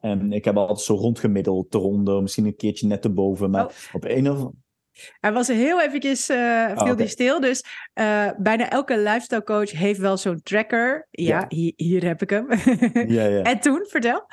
En 0.00 0.32
ik 0.32 0.44
heb 0.44 0.56
altijd 0.56 0.80
zo 0.80 0.94
rondgemiddeld 0.94 1.74
eronder, 1.74 2.22
misschien 2.22 2.46
een 2.46 2.56
keertje 2.56 2.86
net 2.86 3.04
erboven. 3.04 3.50
Maar 3.50 3.66
oh. 3.66 3.72
op 3.92 4.04
een 4.04 4.30
of 4.30 4.50
hij 5.20 5.32
was 5.32 5.48
heel 5.48 5.80
eventjes, 5.80 6.30
uh, 6.30 6.66
viel 6.66 6.76
oh, 6.76 6.82
okay. 6.82 6.94
die 6.94 7.06
stil. 7.06 7.40
Dus 7.40 7.64
uh, 7.94 8.30
bijna 8.38 8.70
elke 8.70 8.98
lifestyle 8.98 9.42
coach 9.42 9.70
heeft 9.70 9.98
wel 9.98 10.16
zo'n 10.16 10.42
tracker. 10.42 11.08
Ja, 11.10 11.38
ja. 11.38 11.44
Hier, 11.48 11.72
hier, 11.76 12.04
heb 12.04 12.22
ik 12.22 12.30
hem. 12.30 12.46
ja, 13.08 13.24
ja. 13.24 13.42
En 13.52 13.60
toen, 13.60 13.86
vertel. 13.88 14.26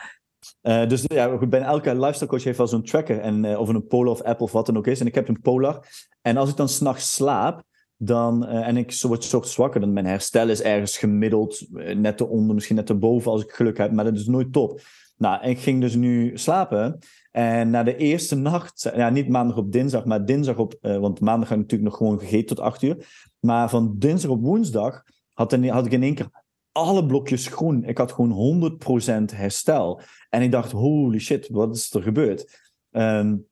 Uh, 0.62 0.88
dus 0.88 1.04
ja, 1.08 1.38
goed, 1.38 1.50
bijna 1.50 1.66
elke 1.66 1.96
lifestyle 1.96 2.30
coach 2.30 2.44
heeft 2.44 2.58
wel 2.58 2.68
zo'n 2.68 2.84
tracker. 2.84 3.20
En, 3.20 3.44
uh, 3.44 3.60
of 3.60 3.70
een 3.70 3.88
Polar 3.88 4.12
of 4.12 4.22
Apple 4.22 4.46
of 4.46 4.52
wat 4.52 4.66
dan 4.66 4.78
ook 4.78 4.88
is. 4.88 5.00
En 5.00 5.06
ik 5.06 5.16
heb 5.16 5.28
een 5.28 5.42
Polar. 5.42 5.88
En 6.22 6.38
als 6.38 6.50
ik 6.50 6.56
dan 6.56 6.70
s'nachts 6.70 7.14
slaap, 7.14 7.64
dan, 7.98 8.44
uh, 8.44 8.68
en 8.68 8.78
ik 8.78 9.02
word 9.02 9.24
zo 9.24 9.42
zwakker, 9.42 9.80
dan 9.80 9.94
mijn 9.94 10.06
herstel 10.06 10.50
is 10.50 10.62
ergens 10.62 10.98
gemiddeld, 10.98 11.66
net 11.96 12.20
eronder, 12.20 12.56
misschien 12.56 12.76
net 12.76 12.90
erboven 12.90 13.32
als 13.32 13.44
ik 13.44 13.52
geluk 13.52 13.78
heb. 13.78 13.92
Maar 13.92 14.06
dat 14.06 14.16
is 14.16 14.28
nooit 14.28 14.54
top. 14.54 14.82
Nou, 15.18 15.44
ik 15.44 15.60
ging 15.60 15.82
dus 15.82 15.96
nu 15.96 16.38
slapen. 16.38 17.00
En 17.32 17.70
na 17.70 17.84
de 17.84 17.96
eerste 17.96 18.36
nacht, 18.36 18.92
ja, 18.96 19.10
niet 19.10 19.30
maandag 19.30 19.58
op 19.58 19.72
dinsdag, 19.72 20.06
maar 20.06 20.26
dinsdag 20.26 20.58
op, 20.58 20.78
want 20.82 21.20
maandag 21.20 21.48
ga 21.48 21.54
ik 21.54 21.60
natuurlijk 21.60 21.90
nog 21.90 21.98
gewoon 21.98 22.20
gegeten 22.20 22.56
tot 22.56 22.60
acht 22.60 22.82
uur. 22.82 23.28
Maar 23.40 23.70
van 23.70 23.96
dinsdag 23.98 24.32
op 24.32 24.42
woensdag 24.42 25.04
had, 25.34 25.58
had 25.66 25.86
ik 25.86 25.92
in 25.92 26.04
één 26.04 26.16
keer 26.16 26.30
alle 26.72 27.06
blokjes 27.06 27.48
groen. 27.48 27.84
Ik 27.84 27.98
had 27.98 28.12
gewoon 28.12 28.80
100% 29.32 29.36
herstel. 29.36 30.02
En 30.30 30.42
ik 30.42 30.52
dacht, 30.52 30.72
holy 30.72 31.20
shit, 31.20 31.50
wat 31.50 31.76
is 31.76 31.94
er 31.94 32.02
gebeurd? 32.02 32.60
Um, 32.92 33.48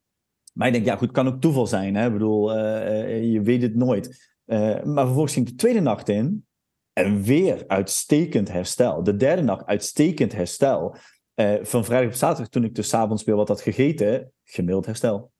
maar 0.54 0.68
ik 0.68 0.74
denk, 0.74 0.86
ja 0.86 0.96
goed, 0.96 1.12
kan 1.12 1.28
ook 1.28 1.42
toeval 1.42 1.68
zijn. 1.68 1.96
Hè? 1.96 2.06
Ik 2.06 2.14
bedoel, 2.14 2.58
uh, 2.58 3.32
je 3.32 3.42
weet 3.42 3.62
het 3.62 3.76
nooit. 3.76 4.32
Uh, 4.46 4.84
maar 4.84 5.06
vervolgens 5.06 5.34
ging 5.34 5.46
ik 5.46 5.52
de 5.52 5.58
tweede 5.58 5.80
nacht 5.80 6.10
in. 6.10 6.46
En 6.94 7.22
weer 7.24 7.64
uitstekend 7.68 8.52
herstel. 8.52 9.04
De 9.04 9.16
derde 9.16 9.42
nacht 9.42 9.66
uitstekend 9.66 10.34
herstel. 10.34 10.96
Uh, 11.36 11.54
van 11.62 11.86
vrijdag 11.86 12.10
op 12.10 12.16
zaterdag, 12.16 12.50
toen 12.50 12.64
ik 12.64 12.76
dus 12.76 12.94
avonds 12.94 13.24
weer 13.24 13.36
wat 13.36 13.48
had 13.48 13.62
gegeten, 13.62 14.32
gemiddeld 14.44 14.86
herstel. 14.86 15.32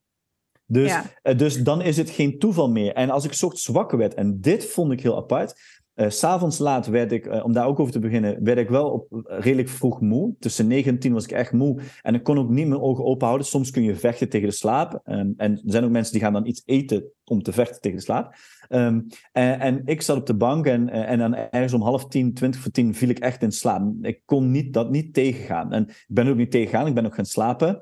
Dus, 0.66 1.00
ja. 1.24 1.34
dus 1.34 1.64
dan 1.64 1.82
is 1.82 1.98
het 1.98 2.10
geen 2.10 2.40
toeval 2.40 2.70
meer. 2.70 2.94
En 2.94 3.10
als 3.10 3.26
ik 3.26 3.32
ochtends 3.32 3.68
wakker 3.68 3.98
werd, 3.98 4.14
en 4.14 4.42
dit 4.42 4.66
vond 4.66 4.92
ik 4.92 5.02
heel 5.02 5.18
apart. 5.18 5.77
Uh, 5.98 6.10
S'avonds 6.10 6.58
laat 6.58 6.88
werd 6.88 7.12
ik, 7.12 7.26
uh, 7.26 7.46
om 7.46 7.54
daar 7.54 7.66
ook 7.66 7.80
over 7.80 7.94
te 7.94 8.00
beginnen, 8.00 8.44
werd 8.44 8.58
ik 8.58 8.70
wel 8.70 8.90
op, 8.90 9.12
uh, 9.12 9.40
redelijk 9.40 9.70
vroeg 9.70 10.02
moe. 10.02 10.36
Tussen 10.40 10.68
9 10.68 10.92
en 10.92 11.00
10 11.00 11.14
was 11.14 11.24
ik 11.24 11.32
echt 11.32 11.52
moe. 11.52 11.80
En 12.02 12.16
ik 12.16 12.24
kon 12.24 12.38
ook 12.38 12.50
niet 12.50 12.68
mijn 12.68 12.82
ogen 12.82 13.06
open 13.06 13.26
houden. 13.26 13.48
Soms 13.48 13.72
kun 13.72 13.84
je 13.84 13.96
vechten 13.96 14.30
tegen 14.30 14.48
de 14.48 14.54
slaap. 14.54 15.02
Um, 15.06 15.34
en 15.38 15.52
er 15.52 15.62
zijn 15.66 15.84
ook 15.84 15.90
mensen 15.90 16.14
die 16.14 16.22
gaan 16.22 16.34
dan 16.34 16.46
iets 16.46 16.62
eten 16.66 17.04
om 17.24 17.42
te 17.44 17.52
vechten 17.52 17.82
tegen 17.82 17.98
de 17.98 18.04
slaap. 18.04 18.36
Um, 18.70 19.08
en, 19.32 19.60
en, 19.60 19.82
ik 19.86 20.02
zat 20.02 20.18
op 20.18 20.26
de 20.26 20.36
bank 20.36 20.66
en, 20.66 20.90
en 20.90 21.18
dan 21.18 21.36
ergens 21.36 21.74
om 21.74 21.82
half 21.82 22.08
tien, 22.08 22.34
twintig 22.34 22.62
voor 22.62 22.72
tien 22.72 22.96
viel 22.96 23.10
ik 23.10 23.20
echt 23.20 23.42
in 23.42 23.52
slaap. 23.52 23.94
Ik 24.02 24.22
kon 24.26 24.52
niet, 24.52 24.74
dat 24.74 24.90
niet 24.90 25.14
tegengaan. 25.14 25.74
En 25.74 25.88
ik 25.88 26.06
ben 26.08 26.28
ook 26.28 26.38
niet 26.38 26.52
tegengaan, 26.52 26.88
ik 26.88 26.94
ben 26.94 27.06
ook 27.06 27.16
gaan 27.16 27.26
slapen. 27.26 27.80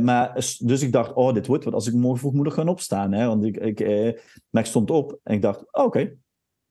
maar, 0.00 0.34
dus 0.58 0.82
ik 0.82 0.92
dacht, 0.92 1.12
oh, 1.12 1.34
dit 1.34 1.46
wordt 1.46 1.64
wat 1.64 1.74
als 1.74 1.86
ik 1.86 1.94
morgen 1.94 2.18
vroeg 2.18 2.32
moet 2.32 2.52
gaan 2.52 2.68
opstaan. 2.68 3.12
Hè? 3.12 3.26
Want 3.26 3.44
ik, 3.44 3.56
ik, 3.56 3.80
maar 4.50 4.62
ik 4.62 4.68
stond 4.68 4.90
op 4.90 5.18
en 5.22 5.34
ik 5.34 5.42
dacht, 5.42 5.64
oké. 5.70 6.10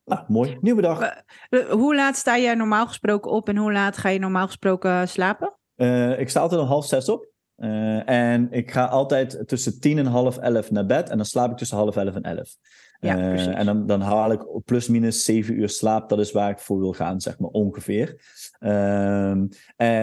Nou, 0.06 0.24
mooi. 0.28 0.58
Nieuwe 0.62 0.82
dag. 0.82 1.24
Hoe 1.70 1.96
laat 1.96 2.16
sta 2.16 2.38
jij 2.38 2.56
normaal 2.56 2.88
gesproken 2.88 3.32
op 3.32 3.50
en 3.50 3.58
hoe 3.58 3.72
laat 3.72 3.98
ga 3.98 4.10
je 4.10 4.20
normaal 4.20 4.46
gesproken 4.46 5.08
slapen? 5.08 5.54
Uh, 5.76 6.20
ik 6.20 6.30
sta 6.30 6.40
altijd 6.40 6.62
om 6.62 6.68
half 6.68 6.86
zes 6.86 7.10
op. 7.10 7.28
Uh, 7.58 8.10
en 8.10 8.52
ik 8.52 8.72
ga 8.72 8.86
altijd 8.86 9.48
tussen 9.48 9.80
tien 9.80 9.98
en 9.98 10.06
half 10.06 10.38
elf 10.38 10.72
naar 10.72 10.86
bed. 10.86 11.10
En 11.10 11.18
dan 11.18 11.26
slaap 11.26 11.52
ik 11.52 11.58
tussen 11.58 11.78
half 11.78 11.96
elf 11.96 12.16
en 12.16 12.24
elf. 12.24 12.56
Ja, 13.00 13.18
uh, 13.18 13.60
en 13.60 13.66
dan, 13.66 13.86
dan 13.86 14.02
haal 14.02 14.32
ik 14.32 14.46
plus 14.66 14.88
minus 14.88 15.24
zeven 15.24 15.60
uur 15.60 15.70
slaap. 15.70 16.10
Dat 16.10 16.20
is 16.20 16.32
waar 16.32 16.50
ik 16.50 16.60
voor 16.60 16.80
wil 16.80 16.94
gaan, 16.94 17.22
zeg 17.22 17.40
maar 17.40 17.50
ongeveer. 17.50 18.22
Uh, 18.60 19.44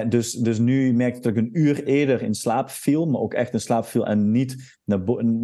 dus, 0.08 0.32
dus 0.32 0.58
nu 0.58 0.92
merk 0.92 1.16
ik 1.16 1.22
dat 1.22 1.32
ik 1.32 1.38
een 1.38 1.58
uur 1.58 1.84
eerder 1.84 2.22
in 2.22 2.34
slaap 2.34 2.70
viel. 2.70 3.06
Maar 3.06 3.20
ook 3.20 3.34
echt 3.34 3.52
in 3.52 3.60
slaap 3.60 3.84
viel. 3.84 4.06
En 4.06 4.30
niet 4.30 4.78
naar 4.84 5.00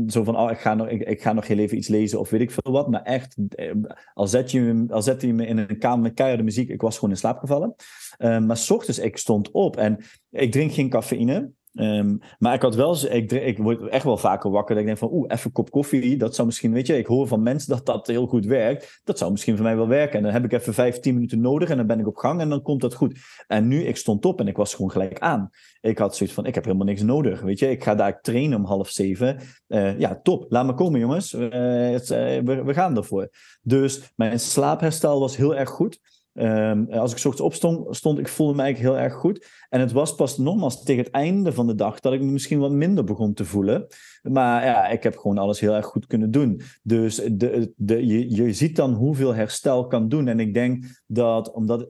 zo 0.06 0.24
van, 0.24 0.38
oh, 0.38 0.50
ik 0.50 0.58
ga, 0.58 0.74
nog, 0.74 0.88
ik, 0.88 1.02
ik, 1.02 1.22
ga 1.22 1.32
nog 1.32 1.46
heel 1.46 1.58
even 1.58 1.76
iets 1.76 1.88
lezen 1.88 2.20
of 2.20 2.30
weet 2.30 2.40
ik 2.40 2.50
veel 2.50 2.72
wat. 2.72 2.90
Maar 2.90 3.02
echt, 3.02 3.36
eh, 3.48 3.72
al 4.14 4.26
zet 4.26 4.50
je 4.50 4.60
me, 4.60 4.92
al 4.92 5.02
zet 5.02 5.22
je 5.22 5.34
me 5.34 5.46
in 5.46 5.58
een 5.58 5.78
kamer 5.78 6.02
met 6.02 6.14
keiharde 6.14 6.42
muziek. 6.42 6.68
Ik 6.68 6.80
was 6.80 6.94
gewoon 6.94 7.10
in 7.10 7.16
slaap 7.16 7.38
gevallen. 7.38 7.74
maar 8.18 8.56
s 8.56 8.70
ochtends, 8.70 8.98
ik 8.98 9.16
stond 9.16 9.50
op 9.50 9.76
en 9.76 10.04
ik 10.30 10.52
drink 10.52 10.72
geen 10.72 10.88
cafeïne. 10.88 11.50
Um, 11.80 12.18
maar 12.38 12.54
ik 12.54 12.62
had 12.62 12.74
wel, 12.74 12.96
ik, 13.08 13.32
ik 13.32 13.58
word 13.58 13.88
echt 13.88 14.04
wel 14.04 14.16
vaker 14.16 14.50
wakker. 14.50 14.74
Dat 14.74 14.80
ik 14.82 14.86
denk 14.86 14.98
van, 14.98 15.12
oeh, 15.12 15.24
even 15.28 15.46
een 15.46 15.52
kop 15.52 15.70
koffie. 15.70 16.16
Dat 16.16 16.34
zou 16.34 16.46
misschien, 16.46 16.72
weet 16.72 16.86
je, 16.86 16.98
ik 16.98 17.06
hoor 17.06 17.26
van 17.26 17.42
mensen 17.42 17.70
dat 17.70 17.86
dat 17.86 18.06
heel 18.06 18.26
goed 18.26 18.46
werkt. 18.46 19.00
Dat 19.04 19.18
zou 19.18 19.30
misschien 19.30 19.54
voor 19.54 19.64
mij 19.64 19.76
wel 19.76 19.88
werken. 19.88 20.16
En 20.16 20.22
dan 20.22 20.32
heb 20.32 20.44
ik 20.44 20.52
even 20.52 20.74
vijf, 20.74 21.00
tien 21.00 21.14
minuten 21.14 21.40
nodig 21.40 21.70
en 21.70 21.76
dan 21.76 21.86
ben 21.86 22.00
ik 22.00 22.06
op 22.06 22.16
gang 22.16 22.40
en 22.40 22.48
dan 22.48 22.62
komt 22.62 22.80
dat 22.80 22.94
goed. 22.94 23.18
En 23.46 23.68
nu, 23.68 23.84
ik 23.84 23.96
stond 23.96 24.24
op 24.24 24.40
en 24.40 24.48
ik 24.48 24.56
was 24.56 24.74
gewoon 24.74 24.90
gelijk 24.90 25.18
aan. 25.18 25.50
Ik 25.80 25.98
had 25.98 26.16
zoiets 26.16 26.34
van, 26.34 26.46
ik 26.46 26.54
heb 26.54 26.64
helemaal 26.64 26.86
niks 26.86 27.02
nodig, 27.02 27.40
weet 27.40 27.58
je. 27.58 27.70
Ik 27.70 27.82
ga 27.82 27.94
daar 27.94 28.20
trainen 28.20 28.58
om 28.58 28.64
half 28.64 28.88
zeven. 28.88 29.38
Uh, 29.68 29.98
ja, 29.98 30.20
top. 30.22 30.46
Laat 30.48 30.66
me 30.66 30.74
komen, 30.74 31.00
jongens. 31.00 31.32
Het, 31.32 32.10
uh, 32.10 32.18
we, 32.38 32.62
we 32.64 32.74
gaan 32.74 32.96
ervoor. 32.96 33.28
Dus 33.62 34.12
mijn 34.16 34.40
slaapherstel 34.40 35.20
was 35.20 35.36
heel 35.36 35.56
erg 35.56 35.68
goed. 35.68 36.00
Um, 36.40 36.90
als 36.90 37.10
ik 37.10 37.16
ochtends 37.16 37.40
opstond, 37.40 37.96
stond, 37.96 38.18
ik 38.18 38.28
voelde 38.28 38.54
me 38.54 38.62
eigenlijk 38.62 38.94
heel 38.94 39.04
erg 39.04 39.14
goed. 39.14 39.46
En 39.68 39.80
het 39.80 39.92
was 39.92 40.14
pas 40.14 40.38
nogmaals 40.38 40.82
tegen 40.82 41.04
het 41.04 41.12
einde 41.12 41.52
van 41.52 41.66
de 41.66 41.74
dag 41.74 42.00
dat 42.00 42.12
ik 42.12 42.20
me 42.20 42.30
misschien 42.30 42.58
wat 42.58 42.70
minder 42.70 43.04
begon 43.04 43.34
te 43.34 43.44
voelen. 43.44 43.86
Maar 44.22 44.64
ja, 44.64 44.86
ik 44.86 45.02
heb 45.02 45.16
gewoon 45.16 45.38
alles 45.38 45.60
heel 45.60 45.74
erg 45.74 45.86
goed 45.86 46.06
kunnen 46.06 46.30
doen. 46.30 46.60
Dus 46.82 47.16
de, 47.16 47.72
de, 47.76 48.06
je, 48.06 48.52
ziet 48.52 48.76
dan 48.76 48.92
hoeveel 48.92 49.34
herstel 49.34 49.86
kan 49.86 50.08
doen. 50.08 50.28
En 50.28 50.40
ik 50.40 50.54
denk 50.54 50.84
dat 51.06 51.52
omdat 51.52 51.88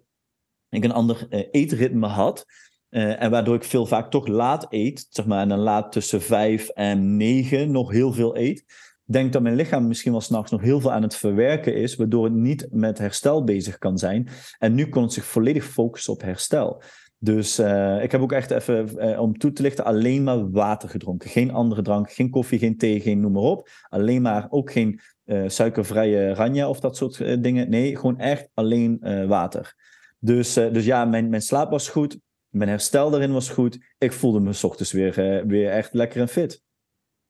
ik 0.69 0.85
een 0.85 0.93
ander 0.93 1.27
uh, 1.31 1.43
eetritme 1.51 2.07
had, 2.07 2.47
Uh, 2.91 3.23
en 3.23 3.31
waardoor 3.31 3.55
ik 3.55 3.65
veel 3.65 3.87
vaak 3.87 4.11
toch 4.11 4.27
laat 4.27 4.67
eet, 4.69 5.07
zeg 5.11 5.27
maar, 5.27 5.41
en 5.41 5.49
dan 5.49 5.59
laat 5.59 5.93
tussen 5.93 6.23
vijf 6.23 6.69
en 6.69 7.17
negen 7.17 7.71
nog 7.71 7.91
heel 7.91 8.13
veel 8.13 8.37
eet. 8.37 8.65
Denk 9.11 9.33
dat 9.33 9.43
mijn 9.43 9.55
lichaam 9.55 9.87
misschien 9.87 10.13
wel 10.13 10.21
s'nachts 10.21 10.51
nog 10.51 10.61
heel 10.61 10.81
veel 10.81 10.93
aan 10.93 11.03
het 11.03 11.17
verwerken 11.17 11.75
is, 11.75 11.97
waardoor 11.97 12.25
het 12.25 12.33
niet 12.33 12.67
met 12.71 12.99
herstel 12.99 13.45
bezig 13.45 13.79
kan 13.79 13.99
zijn. 13.99 14.29
En 14.59 14.75
nu 14.75 14.89
kon 14.89 15.03
het 15.03 15.13
zich 15.13 15.25
volledig 15.25 15.65
focussen 15.65 16.13
op 16.13 16.23
herstel. 16.23 16.83
Dus 17.19 17.59
uh, 17.59 18.03
ik 18.03 18.13
heb 18.13 18.21
ook 18.21 18.33
echt 18.33 18.51
even, 18.51 19.09
uh, 19.09 19.21
om 19.21 19.39
toe 19.39 19.53
te 19.53 19.63
lichten, 19.63 19.85
alleen 19.85 20.23
maar 20.23 20.51
water 20.51 20.89
gedronken. 20.89 21.31
Geen 21.31 21.53
andere 21.53 21.83
drank, 21.83 22.13
geen 22.13 22.31
koffie, 22.31 22.59
geen 22.59 22.77
thee, 22.77 23.01
geen 23.01 23.21
noem 23.21 23.33
maar 23.33 23.43
op. 23.43 23.69
Alleen 23.89 24.23
maar 24.23 24.47
ook 24.51 24.73
geen 24.73 25.01
uh, 25.25 25.49
suikervrije 25.49 26.35
ranja 26.35 26.69
of 26.69 26.81
dat 26.81 26.97
soort 26.97 27.43
dingen. 27.43 27.71
Nee, 27.71 27.97
gewoon 27.97 28.19
echt 28.19 28.49
alleen 28.55 28.99
water. 29.29 29.75
Dus, 30.19 30.53
dus 30.53 30.85
ja, 30.85 31.05
mijn, 31.05 31.29
mijn 31.29 31.43
slaap 31.43 31.71
was 31.71 31.89
goed. 31.89 32.19
Mijn 32.49 32.71
herstel 32.71 33.11
daarin 33.11 33.33
was 33.33 33.51
goed. 33.51 33.79
Ik 33.99 34.13
voelde 34.13 34.41
me 34.41 34.53
s 34.53 34.65
ochtends 34.65 34.93
weer, 34.93 35.45
weer 35.47 35.71
echt 35.71 35.95
lekker 35.95 36.21
en 36.21 36.29
fit. 36.29 36.63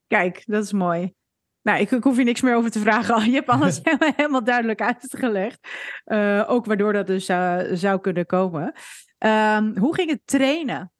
Kijk, 0.07 0.43
dat 0.47 0.65
is 0.65 0.73
mooi. 0.73 1.17
Nou, 1.63 1.81
ik, 1.81 1.91
ik, 1.91 2.03
hoef 2.03 2.17
je 2.17 2.25
niks 2.25 2.41
meer 2.41 2.57
over 2.57 2.71
te 2.71 2.81
vragen. 2.81 3.25
Je 3.31 3.35
hebt 3.35 3.49
alles 3.49 3.81
helemaal 4.17 4.45
duidelijk 4.45 4.81
uitgelegd. 4.83 5.59
ook 6.47 6.67
waardoor 6.67 6.93
dat 6.93 7.07
dus 7.07 7.25
zou 7.81 8.01
kunnen 8.01 8.27
komen. 8.27 8.73
Um, 9.19 9.79
hoe 9.79 9.95
ging 9.95 10.11
het 10.11 10.21
trainen? 10.25 10.93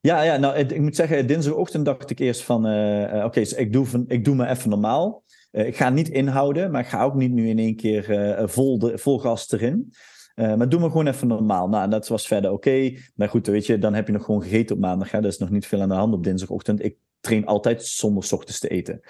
Ja, 0.00 0.22
ja 0.22 0.36
nou, 0.36 0.56
ik 0.56 0.80
moet 0.80 0.96
zeggen, 0.96 1.26
dinsdagochtend 1.26 1.84
dacht 1.84 2.10
ik 2.10 2.18
eerst 2.18 2.42
van, 2.42 2.66
uh, 2.66 3.02
oké, 3.02 3.24
okay, 3.24 3.42
dus 3.42 3.52
ik, 3.52 3.72
doe 3.72 4.04
ik 4.06 4.24
doe 4.24 4.34
me 4.34 4.46
even 4.46 4.70
normaal. 4.70 5.22
Uh, 5.52 5.66
ik 5.66 5.76
ga 5.76 5.90
niet 5.90 6.08
inhouden, 6.08 6.70
maar 6.70 6.80
ik 6.80 6.86
ga 6.86 7.04
ook 7.04 7.14
niet 7.14 7.32
nu 7.32 7.48
in 7.48 7.58
één 7.58 7.76
keer 7.76 8.10
uh, 8.40 8.48
vol, 8.48 8.78
de, 8.78 8.98
vol 8.98 9.18
gas 9.18 9.52
erin. 9.52 9.92
maar 10.34 10.68
doe 10.68 10.80
me 10.80 10.86
gewoon 10.86 11.06
even 11.06 11.28
normaal. 11.28 11.68
Nou, 11.68 11.90
dat 11.90 12.08
was 12.08 12.26
verder 12.26 12.50
oké. 12.50 12.92
Maar 13.14 13.28
goed, 13.28 13.46
weet 13.46 13.66
je, 13.66 13.78
dan 13.78 13.94
heb 13.94 14.06
je 14.06 14.12
nog 14.12 14.24
gewoon 14.24 14.42
gegeten 14.42 14.76
op 14.76 14.82
maandag. 14.82 15.10
Hè? 15.10 15.18
Er 15.18 15.24
is 15.24 15.38
nog 15.38 15.50
niet 15.50 15.66
veel 15.66 15.80
aan 15.80 15.88
de 15.88 15.94
hand 15.94 16.14
op 16.14 16.24
dinsdagochtend. 16.24 16.84
Ik 16.84 16.96
train 17.20 17.46
altijd 17.46 17.84
zonder 17.84 18.28
ochtends 18.32 18.58
te 18.58 18.68
eten. 18.68 19.00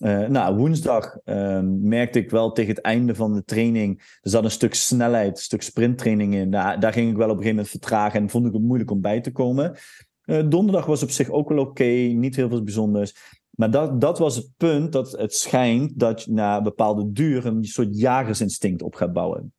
Uh, 0.00 0.26
nou, 0.26 0.56
woensdag 0.56 1.16
uh, 1.24 1.60
merkte 1.64 2.18
ik 2.18 2.30
wel 2.30 2.52
tegen 2.52 2.74
het 2.74 2.84
einde 2.84 3.14
van 3.14 3.34
de 3.34 3.44
training. 3.44 3.98
Er 3.98 4.30
zat 4.30 4.44
een 4.44 4.50
stuk 4.50 4.74
snelheid, 4.74 5.30
een 5.30 5.42
stuk 5.42 5.62
sprinttraining 5.62 6.34
in. 6.34 6.50
Daar, 6.50 6.92
ging 6.92 7.10
ik 7.10 7.16
wel 7.16 7.30
op 7.30 7.36
een 7.36 7.42
gegeven 7.42 7.48
moment 7.48 7.68
vertragen 7.68 8.20
en 8.20 8.30
vond 8.30 8.46
ik 8.46 8.52
het 8.52 8.62
moeilijk 8.62 8.90
om 8.90 9.00
bij 9.00 9.20
te 9.20 9.32
komen. 9.32 9.76
Uh, 10.24 10.42
donderdag 10.48 10.86
was 10.86 11.02
op 11.02 11.10
zich 11.10 11.30
ook 11.30 11.48
wel 11.48 11.58
oké, 11.58 11.84
niet 11.84 12.36
heel 12.36 12.48
veel 12.48 12.62
bijzonders. 12.62 13.14
Maar 13.50 13.70
dat, 13.70 14.00
dat 14.00 14.18
was 14.18 14.36
het 14.36 14.50
punt 14.56 14.92
dat 14.92 15.12
het 15.12 15.34
schijnt 15.34 15.98
dat 15.98 16.22
je 16.22 16.32
na 16.32 16.62
bepaalde 16.62 17.12
duur 17.12 17.46
een 17.46 17.64
soort 17.64 17.98
jagersinstinct 17.98 18.82
op 18.82 18.94
gaat 18.94 19.12
bouwen. 19.12 19.52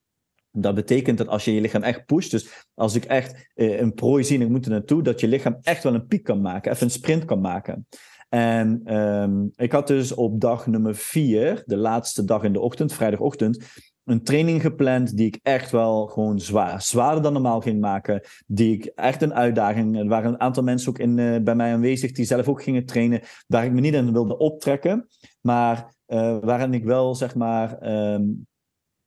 Dat 0.51 0.75
betekent 0.75 1.17
dat 1.17 1.27
als 1.27 1.45
je 1.45 1.54
je 1.54 1.62
lichaam 1.62 1.84
echt 1.84 2.06
pusht, 2.06 2.32
dus 2.32 2.67
als 2.73 2.95
ik 2.95 3.06
echt 3.06 3.49
uh, 3.56 3.80
een 3.80 3.93
prooi 3.93 4.23
zie 4.23 4.38
en 4.38 4.43
ik 4.43 4.49
moet 4.49 4.65
er 4.65 4.71
naartoe, 4.71 5.04
dat 5.04 5.19
je 5.19 5.27
lichaam 5.27 5.58
echt 5.62 5.84
wel 5.84 5.93
een 5.93 6.08
piek 6.08 6.23
kan 6.23 6.41
maken, 6.41 6.71
even 6.71 6.84
een 6.84 6.91
sprint 6.91 7.25
kan 7.25 7.41
maken. 7.41 7.88
En 8.33 8.97
um, 8.97 9.51
ik 9.55 9.71
had 9.71 9.87
dus 9.87 10.13
op 10.13 10.41
dag 10.41 10.67
nummer 10.67 10.95
vier, 10.95 11.63
de 11.65 11.77
laatste 11.77 12.25
dag 12.25 12.43
in 12.43 12.53
de 12.53 12.59
ochtend, 12.59 12.93
vrijdagochtend, 12.93 13.65
een 14.03 14.23
training 14.23 14.61
gepland 14.61 15.17
die 15.17 15.27
ik 15.27 15.39
echt 15.43 15.71
wel 15.71 16.07
gewoon 16.07 16.39
zwaar, 16.39 16.81
zwaarder 16.81 17.23
dan 17.23 17.33
normaal 17.33 17.61
ging 17.61 17.79
maken. 17.79 18.21
Die 18.47 18.73
ik 18.73 18.85
echt 18.85 19.21
een 19.21 19.33
uitdaging. 19.33 19.97
Er 19.97 20.07
waren 20.07 20.31
een 20.31 20.39
aantal 20.39 20.63
mensen 20.63 20.89
ook 20.89 20.99
in, 20.99 21.17
uh, 21.17 21.41
bij 21.41 21.55
mij 21.55 21.73
aanwezig 21.73 22.11
die 22.11 22.25
zelf 22.25 22.47
ook 22.47 22.63
gingen 22.63 22.85
trainen, 22.85 23.21
waar 23.47 23.65
ik 23.65 23.71
me 23.71 23.81
niet 23.81 23.93
in 23.93 24.13
wilde 24.13 24.37
optrekken. 24.37 25.07
Maar 25.41 25.95
uh, 26.07 26.37
waarin 26.41 26.73
ik 26.73 26.83
wel, 26.83 27.15
zeg 27.15 27.35
maar, 27.35 27.91
um, 28.13 28.47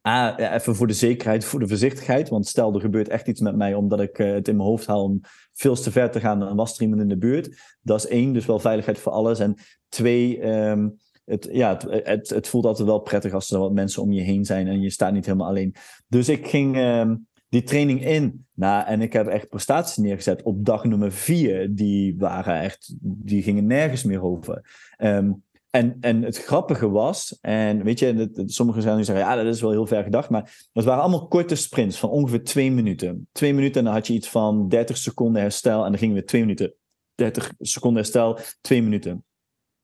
Ah, 0.07 0.55
even 0.55 0.77
voor 0.77 0.87
de 0.87 0.93
zekerheid, 0.93 1.45
voor 1.45 1.61
de 1.61 1.69
voorzichtigheid. 1.69 2.29
Want 2.29 2.47
stel, 2.47 2.75
er 2.75 2.81
gebeurt 2.81 3.09
echt 3.09 3.29
iets 3.29 3.41
met 3.41 3.57
mij 3.57 3.75
omdat 3.75 4.01
ik 4.01 4.19
uh, 4.19 4.33
het 4.33 4.49
in 4.49 4.57
mijn 4.57 4.69
hoofd 4.69 4.87
haal 4.87 5.03
om 5.03 5.21
veel 5.53 5.75
te 5.75 5.91
ver 5.91 6.11
te 6.11 6.21
gaan, 6.21 6.39
dan 6.39 6.57
was 6.57 6.79
er 6.79 6.83
in 6.83 7.09
de 7.09 7.17
buurt. 7.17 7.77
Dat 7.83 7.99
is 7.99 8.11
één, 8.11 8.33
dus 8.33 8.47
wel 8.47 8.59
veiligheid 8.59 8.99
voor 8.99 9.13
alles. 9.13 9.39
En 9.39 9.57
twee, 9.89 10.47
um, 10.47 10.97
het, 11.25 11.49
ja, 11.53 11.73
het, 11.73 12.07
het, 12.07 12.29
het, 12.29 12.49
voelt 12.49 12.65
altijd 12.65 12.89
wel 12.89 12.99
prettig 12.99 13.33
als 13.33 13.51
er 13.51 13.59
wat 13.59 13.73
mensen 13.73 14.03
om 14.03 14.13
je 14.13 14.21
heen 14.21 14.45
zijn 14.45 14.67
en 14.67 14.81
je 14.81 14.91
staat 14.91 15.13
niet 15.13 15.27
helemaal 15.27 15.49
alleen. 15.49 15.75
Dus 16.09 16.29
ik 16.29 16.47
ging 16.47 16.77
um, 16.77 17.27
die 17.49 17.63
training 17.63 18.05
in. 18.05 18.47
Nou, 18.55 18.87
en 18.87 19.01
ik 19.01 19.13
heb 19.13 19.27
echt 19.27 19.49
prestaties 19.49 19.97
neergezet 19.97 20.43
op 20.43 20.65
dag 20.65 20.85
nummer 20.85 21.13
vier. 21.13 21.75
Die 21.75 22.15
waren 22.19 22.61
echt, 22.61 22.95
die 23.01 23.43
gingen 23.43 23.67
nergens 23.67 24.05
meer 24.05 24.23
over. 24.23 24.65
Um, 24.99 25.44
en, 25.75 25.97
en 26.01 26.23
het 26.23 26.39
grappige 26.39 26.91
was, 26.91 27.39
en 27.41 27.85
weet 27.85 27.99
je, 27.99 28.31
sommigen 28.47 28.83
zijn 28.83 28.97
nu 28.97 29.05
zeggen, 29.05 29.25
ja, 29.25 29.37
dat 29.37 29.55
is 29.55 29.61
wel 29.61 29.71
heel 29.71 29.87
ver 29.87 30.03
gedacht, 30.03 30.31
maar 30.31 30.67
het 30.73 30.85
waren 30.85 31.03
allemaal 31.03 31.29
korte 31.29 31.55
sprints 31.55 31.99
van 31.99 32.11
ongeveer 32.11 32.45
twee 32.45 32.71
minuten. 32.71 33.29
Twee 33.33 33.55
minuten 33.55 33.79
en 33.79 33.85
dan 33.85 33.95
had 33.95 34.07
je 34.07 34.13
iets 34.13 34.29
van 34.29 34.69
30 34.69 34.97
seconden 34.97 35.43
herstel 35.43 35.85
en 35.85 35.91
dan 35.91 35.99
gingen 35.99 36.15
we 36.15 36.25
twee 36.25 36.41
minuten. 36.41 36.75
30 37.15 37.53
seconden 37.59 38.03
herstel, 38.03 38.39
twee 38.61 38.83
minuten. 38.83 39.25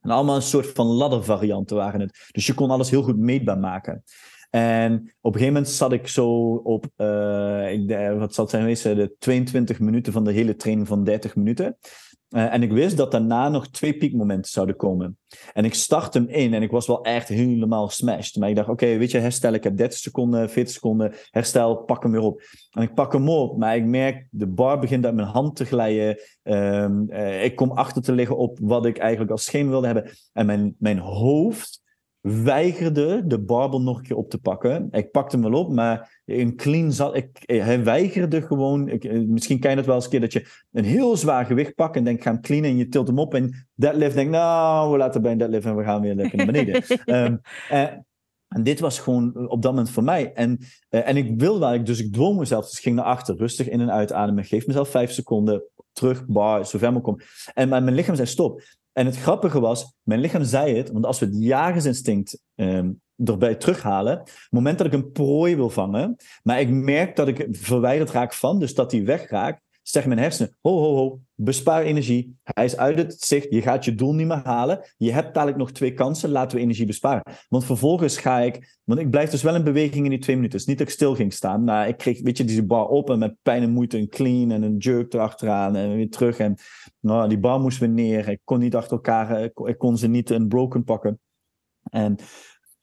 En 0.01 0.11
allemaal 0.11 0.37
een 0.37 0.43
soort 0.43 0.67
van 0.67 0.87
laddervarianten 0.87 1.77
waren 1.77 2.01
het. 2.01 2.29
Dus 2.31 2.47
je 2.47 2.55
kon 2.55 2.71
alles 2.71 2.91
heel 2.91 3.03
goed 3.03 3.19
meetbaar 3.19 3.59
maken. 3.59 4.05
En 4.51 4.95
op 5.21 5.35
een 5.35 5.41
gegeven 5.41 5.53
moment 5.53 5.69
zat 5.69 5.93
ik 5.93 6.09
zo 6.09 6.55
op, 6.55 6.87
uh, 6.97 7.73
ik, 7.73 8.19
wat 8.19 8.35
zal 8.35 8.45
het 8.45 8.53
zijn 8.53 8.63
geweest, 8.63 8.83
de 8.83 9.15
22 9.19 9.81
minuten 9.81 10.13
van 10.13 10.25
de 10.25 10.33
hele 10.33 10.57
training 10.57 10.89
van 10.89 11.05
30 11.05 11.37
minuten. 11.37 11.77
Uh, 12.31 12.55
en 12.55 12.63
ik 12.63 12.73
wist 12.73 12.97
dat 12.97 13.11
daarna 13.11 13.49
nog 13.49 13.69
twee 13.69 13.97
piekmomenten 13.97 14.51
zouden 14.51 14.77
komen. 14.77 15.19
En 15.53 15.65
ik 15.65 15.75
start 15.75 16.15
hem 16.15 16.29
in 16.29 16.55
en 16.55 16.63
ik 16.63 16.71
was 16.71 16.87
wel 16.87 17.05
echt 17.05 17.29
helemaal 17.29 17.89
smashed. 17.89 18.37
Maar 18.37 18.49
ik 18.49 18.57
dacht, 18.57 18.69
oké, 18.69 18.97
weet 18.97 19.11
je, 19.11 19.19
herstel, 19.19 19.53
ik 19.53 19.65
heb 19.65 19.77
30 19.77 19.99
seconden, 19.99 20.51
40 20.51 20.75
seconden, 20.75 21.15
herstel, 21.31 21.77
pak 21.77 22.03
hem 22.03 22.13
weer 22.13 22.21
op. 22.21 22.43
En 22.71 22.83
ik 22.83 22.95
pak 22.95 23.13
hem 23.13 23.29
op, 23.29 23.59
maar 23.59 23.77
ik 23.77 23.85
merk, 23.85 24.27
de 24.31 24.47
bar 24.47 24.79
begint 24.79 25.05
uit 25.05 25.15
mijn 25.15 25.29
hand 25.29 25.57
te 25.57 25.65
glijden. 25.65 26.19
Uh, 26.43 27.45
ik 27.45 27.57
kom 27.57 27.71
achter 27.71 28.03
te 28.03 28.13
liggen 28.13 28.37
op 28.37 28.59
wat 28.63 28.87
ik 28.87 28.99
eigenlijk 28.99 29.31
als 29.31 29.45
schema 29.45 29.71
wilde 29.71 29.87
hebben. 29.87 30.11
En 30.33 30.47
mijn, 30.47 30.75
mijn 30.79 30.99
hoofd 30.99 31.83
weigerde 32.21 33.27
de 33.27 33.39
barbel 33.39 33.81
nog 33.81 33.97
een 33.97 34.03
keer 34.03 34.17
op 34.17 34.31
te 34.31 34.39
pakken. 34.39 34.89
Ik 34.91 35.11
pakte 35.11 35.37
hem 35.37 35.51
wel 35.51 35.61
op, 35.61 35.73
maar 35.73 36.23
een 36.25 36.57
clean 36.57 36.93
zat. 36.93 37.17
Ik, 37.17 37.43
hij 37.47 37.85
weigerde 37.85 38.43
gewoon. 38.43 38.89
Ik, 38.89 39.05
eh, 39.05 39.21
misschien 39.27 39.61
ken 39.61 39.71
je 39.71 39.77
het 39.77 39.87
wel 39.87 39.95
eens 39.95 40.05
een 40.05 40.11
keer 40.11 40.21
dat 40.21 40.33
je 40.33 40.47
een 40.73 40.85
heel 40.85 41.17
zwaar 41.17 41.47
gewicht 41.47 41.75
pakt 41.75 41.97
en 41.97 42.05
denkt: 42.05 42.23
ga 42.23 42.31
hem 42.31 42.41
cleanen 42.41 42.71
en 42.71 42.77
je 42.77 42.89
tilt 42.89 43.07
hem 43.07 43.19
op. 43.19 43.35
En 43.35 43.67
deadlift 43.75 44.15
denkt: 44.15 44.31
nou, 44.31 44.91
we 44.93 44.99
laten 44.99 45.23
bij 45.23 45.33
een 45.33 45.39
deadlift 45.39 45.67
en 45.67 45.77
we 45.77 45.85
gaan 45.85 46.01
weer 46.01 46.15
lekker 46.15 46.37
naar 46.37 46.47
beneden. 46.47 46.83
um, 47.07 47.41
uh, 47.73 47.89
en 48.49 48.63
dit 48.63 48.81
was 48.81 48.99
gewoon 48.99 49.49
op 49.49 49.63
dat 49.63 49.73
moment 49.73 49.91
voor 49.91 50.05
mij. 50.05 50.33
En, 50.33 50.59
uh, 50.91 51.09
en 51.09 51.17
ik 51.17 51.41
wilde 51.41 51.65
eigenlijk, 51.65 51.87
dus 51.87 52.01
ik 52.01 52.13
dwong 52.13 52.39
mezelf. 52.39 52.65
Dus 52.65 52.77
ik 52.77 52.83
ging 52.83 52.97
naar 52.97 53.05
achter, 53.05 53.37
rustig 53.37 53.69
in- 53.69 53.81
en 53.81 53.91
uitademen. 53.91 54.45
Geef 54.45 54.67
mezelf 54.67 54.89
vijf 54.89 55.11
seconden 55.13 55.63
terug, 55.93 56.27
bar, 56.27 56.67
zover 56.67 56.93
mogelijk 56.93 57.05
kom. 57.05 57.29
En 57.55 57.69
mijn 57.69 57.95
lichaam 57.95 58.15
zei 58.15 58.27
stop. 58.27 58.63
En 58.93 59.07
het 59.07 59.17
grappige 59.17 59.61
was, 59.61 59.95
mijn 60.03 60.21
lichaam 60.21 60.45
zei 60.45 60.77
het, 60.77 60.91
want 60.91 61.07
als 61.07 61.19
we 61.19 61.27
het 61.27 61.37
jagersinstinct 61.39 62.43
um, 62.55 63.01
erbij 63.25 63.55
terughalen, 63.55 64.19
het 64.19 64.47
moment 64.51 64.79
dat 64.79 64.87
ik 64.87 64.93
een 64.93 65.13
prooi 65.13 65.57
wil 65.57 65.71
vangen, 65.71 66.17
maar 66.43 66.61
ik 66.61 66.71
merk 66.71 67.17
dat 67.17 67.29
ik 67.29 67.47
verwijderd 67.51 68.11
raak 68.11 68.33
van, 68.33 68.59
dus 68.59 68.75
dat 68.75 68.91
die 68.91 69.05
wegraakt, 69.05 69.63
zeggen 69.83 70.11
mijn 70.11 70.23
hersenen, 70.23 70.57
ho, 70.61 70.79
ho, 70.79 70.95
ho, 70.95 71.21
bespaar 71.43 71.83
energie. 71.83 72.37
Hij 72.43 72.65
is 72.65 72.77
uit 72.77 72.99
het 72.99 73.21
zicht, 73.21 73.47
je 73.51 73.63
gaat 73.63 73.85
je 73.85 73.95
doel 73.95 74.15
niet 74.15 74.27
meer 74.27 74.41
halen. 74.45 74.85
Je 74.97 75.13
hebt 75.13 75.35
dadelijk 75.35 75.59
nog 75.59 75.73
twee 75.73 75.95
kansen, 75.95 76.31
laten 76.31 76.57
we 76.57 76.63
energie 76.63 76.87
besparen. 76.87 77.23
Want 77.49 77.65
vervolgens 77.65 78.17
ga 78.17 78.39
ik, 78.39 78.79
want 78.85 79.01
ik 79.01 79.11
blijf 79.11 79.31
dus 79.31 79.43
wel 79.43 79.55
in 79.55 79.65
beweging 79.65 80.05
in 80.05 80.11
die 80.11 80.19
twee 80.19 80.37
minuten. 80.37 80.59
Het 80.59 80.69
is 80.69 80.73
niet 80.73 80.79
dat 80.79 80.89
ik 80.89 80.93
stil 80.93 81.15
ging 81.15 81.33
staan, 81.33 81.65
maar 81.65 81.89
ik 81.89 81.97
kreeg, 81.97 82.23
weet 82.23 82.37
je, 82.37 82.45
die 82.45 82.67
bar 82.67 82.87
op 82.87 83.11
en 83.11 83.19
met 83.19 83.37
pijn 83.43 83.63
en 83.63 83.71
moeite 83.71 83.99
een 83.99 84.09
clean 84.09 84.51
en 84.51 84.63
een 84.63 84.77
jerk 84.77 85.13
erachteraan 85.13 85.77
en 85.77 85.95
weer 85.95 86.11
terug. 86.11 86.39
En 86.39 86.57
nou, 87.01 87.29
die 87.29 87.39
bar 87.39 87.61
moest 87.61 87.79
weer 87.79 87.89
neer. 87.89 88.29
Ik 88.29 88.41
kon 88.45 88.59
niet 88.59 88.75
achter 88.75 88.93
elkaar, 88.93 89.43
ik 89.43 89.79
kon 89.79 89.97
ze 89.97 90.09
niet 90.09 90.31
een 90.31 90.49
broken 90.49 90.85
pakken. 90.85 91.21
En 91.91 92.17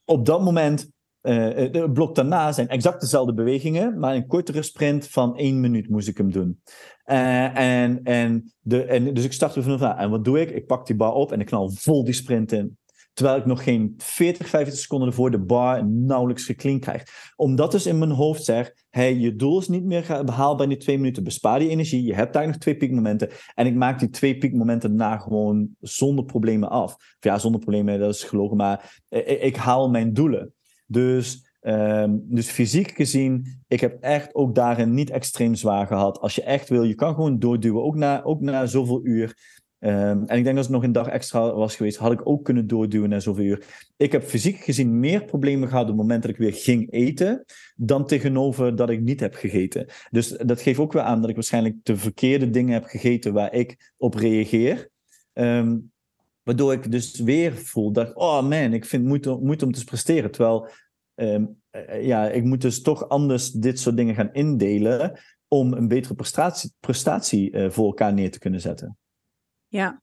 op 0.06 0.26
dat 0.26 0.42
moment 0.42 0.90
uh, 1.28 1.72
de 1.72 1.90
blok 1.94 2.16
daarna 2.16 2.52
zijn 2.52 2.68
exact 2.68 3.02
dezelfde 3.02 3.34
bewegingen, 3.34 4.00
maar 4.00 4.16
een 4.16 4.28
kortere 4.28 4.62
sprint 4.62 5.08
van 5.08 5.38
één 5.38 5.60
minuut 5.60 5.90
moest 5.90 6.08
ik 6.08 6.18
hem 6.18 6.32
doen. 6.32 6.62
Uh, 7.06 7.58
en, 7.58 8.04
en, 8.04 8.54
de, 8.60 8.84
en, 8.84 9.14
dus 9.14 9.24
ik 9.24 9.34
startte 9.34 9.62
vanaf. 9.62 9.98
En 9.98 10.10
wat 10.10 10.26
doe 10.26 10.42
ik? 10.42 10.50
Ik 10.50 10.66
pak 10.66 10.88
die 10.88 10.96
bar 10.96 11.14
op 11.14 11.32
en 11.32 11.40
ik 11.40 11.46
knal 11.46 11.70
vol 11.70 12.04
die 12.04 12.14
sprint 12.14 12.52
in. 12.52 12.78
Terwijl 13.14 13.38
ik 13.38 13.46
nog 13.46 13.64
geen 13.64 13.94
40, 13.98 14.48
50 14.48 14.80
seconden 14.80 15.08
ervoor 15.08 15.32
de 15.32 15.40
bar 15.40 15.86
nauwelijks 15.86 16.46
geclean 16.46 16.80
krijg. 16.80 17.04
Omdat 17.36 17.72
dus 17.72 17.86
in 17.86 17.98
mijn 17.98 18.12
hoofd 18.12 18.44
zeg, 18.44 18.74
hey, 18.90 19.16
je 19.16 19.36
doel 19.36 19.60
is 19.60 19.68
niet 19.68 19.84
meer 19.84 20.22
behaalbaar 20.26 20.64
in 20.64 20.70
die 20.70 20.78
twee 20.78 20.98
minuten. 20.98 21.24
Bespaar 21.24 21.60
die 21.60 21.70
energie. 21.70 22.04
Je 22.04 22.14
hebt 22.14 22.34
daar 22.34 22.48
nog 22.48 22.58
twee 22.58 22.78
piekmomenten. 22.78 23.30
En 23.56 23.66
ik 23.66 23.76
maak 23.76 24.00
die 24.00 24.10
twee 24.10 24.38
piekmomenten 24.38 24.96
na 24.96 25.18
gewoon 25.18 25.70
zonder 25.80 26.26
problemen 26.26 26.70
af. 26.70 26.96
Of 26.96 27.16
ja, 27.20 27.38
zonder 27.38 27.62
problemen, 27.62 28.00
dat 28.00 28.14
is 28.14 28.24
gelogen. 28.24 28.58
Maar 28.58 29.02
ik 29.40 29.56
haal 29.56 29.90
mijn 29.90 30.14
doelen. 30.14 30.54
Dus, 30.88 31.46
um, 31.62 32.24
dus 32.26 32.50
fysiek 32.50 32.92
gezien, 32.92 33.62
ik 33.68 33.80
heb 33.80 34.02
echt 34.02 34.36
ook 34.36 34.56
daarin 34.56 34.94
niet 34.94 35.10
extreem 35.10 35.56
zwaar 35.56 35.88
gehad. 35.88 36.20
Als 36.20 36.36
je 36.36 36.44
echt 36.44 36.70
wil, 36.70 36.84
je 36.84 36.96
kan 36.96 37.14
gewoon 37.14 37.40
doorduwen, 37.40 37.84
ook 37.84 37.96
na, 37.96 38.24
ook 38.24 38.42
na 38.42 38.66
zoveel 38.66 39.06
uur. 39.06 39.56
Ehm, 39.80 40.24
en 40.26 40.38
ik 40.38 40.44
denk 40.44 40.56
dat 40.56 40.66
het 40.66 40.74
nog 40.74 40.84
een 40.84 40.92
dag 40.92 41.08
extra 41.08 41.54
was 41.54 41.76
geweest, 41.76 41.98
had 41.98 42.12
ik 42.12 42.28
ook 42.28 42.44
kunnen 42.44 42.68
doorduwen 42.68 43.10
naar 43.10 43.22
zoveel 43.22 43.44
uur. 43.44 43.66
Ik 43.98 44.12
heb 44.12 44.24
fysiek 44.24 44.58
gezien 44.58 45.00
meer 45.00 45.26
problemen 45.26 45.68
gehad 45.68 45.84
op 45.84 45.90
het 45.90 45.98
moment 45.98 46.22
dat 46.22 46.32
ik 46.32 46.38
weer 46.38 46.54
ging 46.54 46.92
eten, 46.92 47.46
dan 47.76 48.06
tegenover 48.06 48.76
dat 48.76 48.90
ik 48.90 49.02
niet 49.02 49.20
heb 49.20 49.34
gegeten. 49.34 49.86
Dus 50.10 50.28
dat 50.30 50.62
geeft 50.62 50.80
ook 50.80 50.94
weer 50.94 51.02
aan 51.02 51.20
dat 51.22 51.30
ik 51.30 51.36
waarschijnlijk 51.36 51.76
de 51.84 51.98
verkeerde 51.98 52.50
dingen 52.50 52.74
heb 52.74 52.84
gegeten 52.84 53.34
waar 53.34 53.54
ik 53.54 53.94
op 53.98 54.14
reageer. 54.14 54.90
Ehm, 55.34 55.78
waardoor 56.48 56.74
ik 56.74 56.92
dus 56.92 57.20
weer 57.20 57.58
voel 57.58 57.92
dat, 57.92 58.16
oh 58.16 58.42
man, 58.42 58.74
ik 58.74 58.86
vind 58.86 59.06
moeite, 59.06 59.38
moeite 59.42 59.66
om 59.66 59.72
te 59.72 59.84
presteren. 59.84 60.32
Terwijl, 60.32 60.70
ehm, 61.16 61.46
eh, 61.70 62.06
ja, 62.06 62.30
ik 62.30 62.44
moet 62.44 62.62
dus 62.62 62.82
toch 62.82 63.10
anders 63.10 63.52
dit 63.52 63.80
soort 63.80 63.98
dingen 63.98 64.16
gaan 64.16 64.34
indelen 64.34 65.20
om 65.48 65.74
een 65.74 65.88
betere 65.88 66.14
prestatie, 66.14 66.74
prestatie 66.80 67.52
uh, 67.52 67.70
voor 67.70 67.86
elkaar 67.86 68.14
neer 68.14 68.32
te 68.32 68.40
kunnen 68.40 68.62
zetten. 68.62 68.98
Ja. 69.68 70.02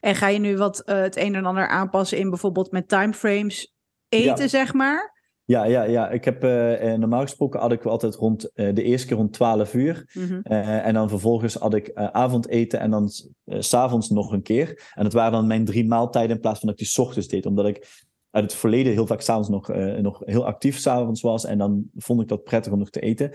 En 0.00 0.14
ga 0.14 0.28
je 0.28 0.38
nu 0.38 0.56
wat 0.56 0.82
uh, 0.86 0.96
het 0.96 1.16
een 1.16 1.34
en 1.34 1.44
ander 1.44 1.68
aanpassen 1.68 2.18
in 2.18 2.30
bijvoorbeeld 2.30 2.70
met 2.70 2.88
timeframes 2.88 3.74
eten, 4.08 4.42
ja. 4.42 4.48
zeg 4.48 4.72
maar? 4.72 5.13
Ja, 5.46 5.64
ja, 5.64 5.82
ja. 5.82 6.10
Ik 6.10 6.24
heb 6.24 6.44
uh, 6.44 6.92
normaal 6.94 7.20
gesproken 7.20 7.60
had 7.60 7.72
ik 7.72 7.84
altijd 7.84 8.14
rond 8.14 8.50
uh, 8.54 8.74
de 8.74 8.82
eerste 8.82 9.06
keer 9.06 9.16
rond 9.16 9.32
12 9.32 9.74
uur. 9.74 10.10
Mm 10.12 10.26
-hmm. 10.26 10.40
uh, 10.44 10.86
en 10.86 10.94
dan 10.94 11.08
vervolgens 11.08 11.54
had 11.54 11.74
ik 11.74 11.90
avondeten 11.94 12.80
en 12.80 12.90
dan 12.90 13.08
s 13.08 13.28
s'avonds 13.58 14.10
nog 14.10 14.32
een 14.32 14.42
keer. 14.42 14.92
En 14.94 15.02
dat 15.02 15.12
waren 15.12 15.32
dan 15.32 15.46
mijn 15.46 15.64
drie 15.64 15.86
maaltijden 15.86 16.34
in 16.34 16.40
plaats 16.40 16.58
van 16.58 16.68
dat 16.68 16.78
ik 16.78 16.84
die 16.84 16.92
s 16.92 16.98
ochtends 16.98 17.28
deed. 17.28 17.46
Omdat 17.46 17.66
ik 17.66 18.02
uit 18.30 18.44
het 18.44 18.54
verleden 18.54 18.92
heel 18.92 19.06
vaak 19.06 19.20
s'avonds 19.20 19.48
nog, 19.48 19.68
nog 20.00 20.22
heel 20.24 20.46
actief 20.46 20.78
s'avonds 20.78 21.20
was. 21.20 21.44
En 21.44 21.58
dan 21.58 21.84
vond 21.96 22.20
ik 22.20 22.28
dat 22.28 22.44
prettig 22.44 22.72
om 22.72 22.78
nog 22.78 22.90
te 22.90 23.00
eten. 23.00 23.30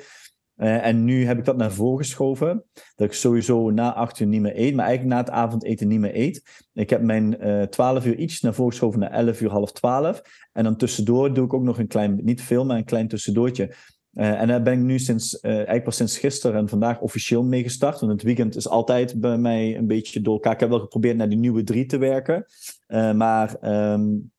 Uh, 0.60 0.86
en 0.86 1.04
nu 1.04 1.26
heb 1.26 1.38
ik 1.38 1.46
dat 1.46 1.58
naar 1.58 1.72
voren 1.72 1.98
geschoven. 1.98 2.64
Dat 2.96 3.08
ik 3.08 3.14
sowieso 3.14 3.70
na 3.70 3.94
acht 3.94 4.20
uur 4.20 4.28
niet 4.28 4.42
meer 4.42 4.60
eet. 4.60 4.76
Maar 4.76 4.86
eigenlijk 4.86 5.16
na 5.16 5.22
het 5.22 5.30
avondeten 5.30 5.88
niet 5.88 6.00
meer 6.00 6.16
eet. 6.16 6.44
Ik 6.74 6.90
heb 6.90 7.02
mijn 7.02 7.48
uh, 7.48 7.64
12 7.64 8.06
uur 8.06 8.16
iets 8.16 8.42
naar 8.42 8.54
voren 8.54 8.72
geschoven 8.72 9.00
naar 9.00 9.12
11 9.12 9.42
uur, 9.42 9.50
half 9.50 9.72
12. 9.72 10.22
En 10.54 10.64
dan 10.64 10.76
tussendoor 10.76 11.34
doe 11.34 11.46
ik 11.46 11.54
ook 11.54 11.64
nog 11.64 11.80
een 11.80 11.88
klein, 11.88 12.20
niet 12.24 12.42
veel, 12.42 12.66
maar 12.66 12.78
een 12.78 12.86
klein 12.86 13.08
tussendoortje. 13.08 13.76
Uh, 14.14 14.42
en 14.42 14.48
daar 14.48 14.62
ben 14.62 14.74
ik 14.74 14.80
nu 14.80 15.00
sinds, 15.00 15.40
eigenlijk 15.40 15.84
pas 15.84 15.96
sinds 15.96 16.18
gisteren 16.18 16.60
en 16.60 16.70
vandaag 16.70 17.00
officieel 17.00 17.44
mee 17.44 17.64
gestart. 17.64 18.00
Want 18.00 18.12
het 18.12 18.24
weekend 18.24 18.56
is 18.56 18.70
altijd 18.70 19.20
bij 19.20 19.38
mij 19.38 19.78
een 19.78 19.88
beetje 19.88 20.22
door 20.22 20.34
elkaar. 20.34 20.54
Ik 20.54 20.60
heb 20.60 20.70
wel 20.70 20.80
geprobeerd 20.80 21.18
naar 21.18 21.30
die 21.30 21.38
nieuwe 21.38 21.64
drie 21.64 21.86
te 21.86 21.98
werken. 21.98 22.46
Maar 23.16 23.58
um, 23.94 24.32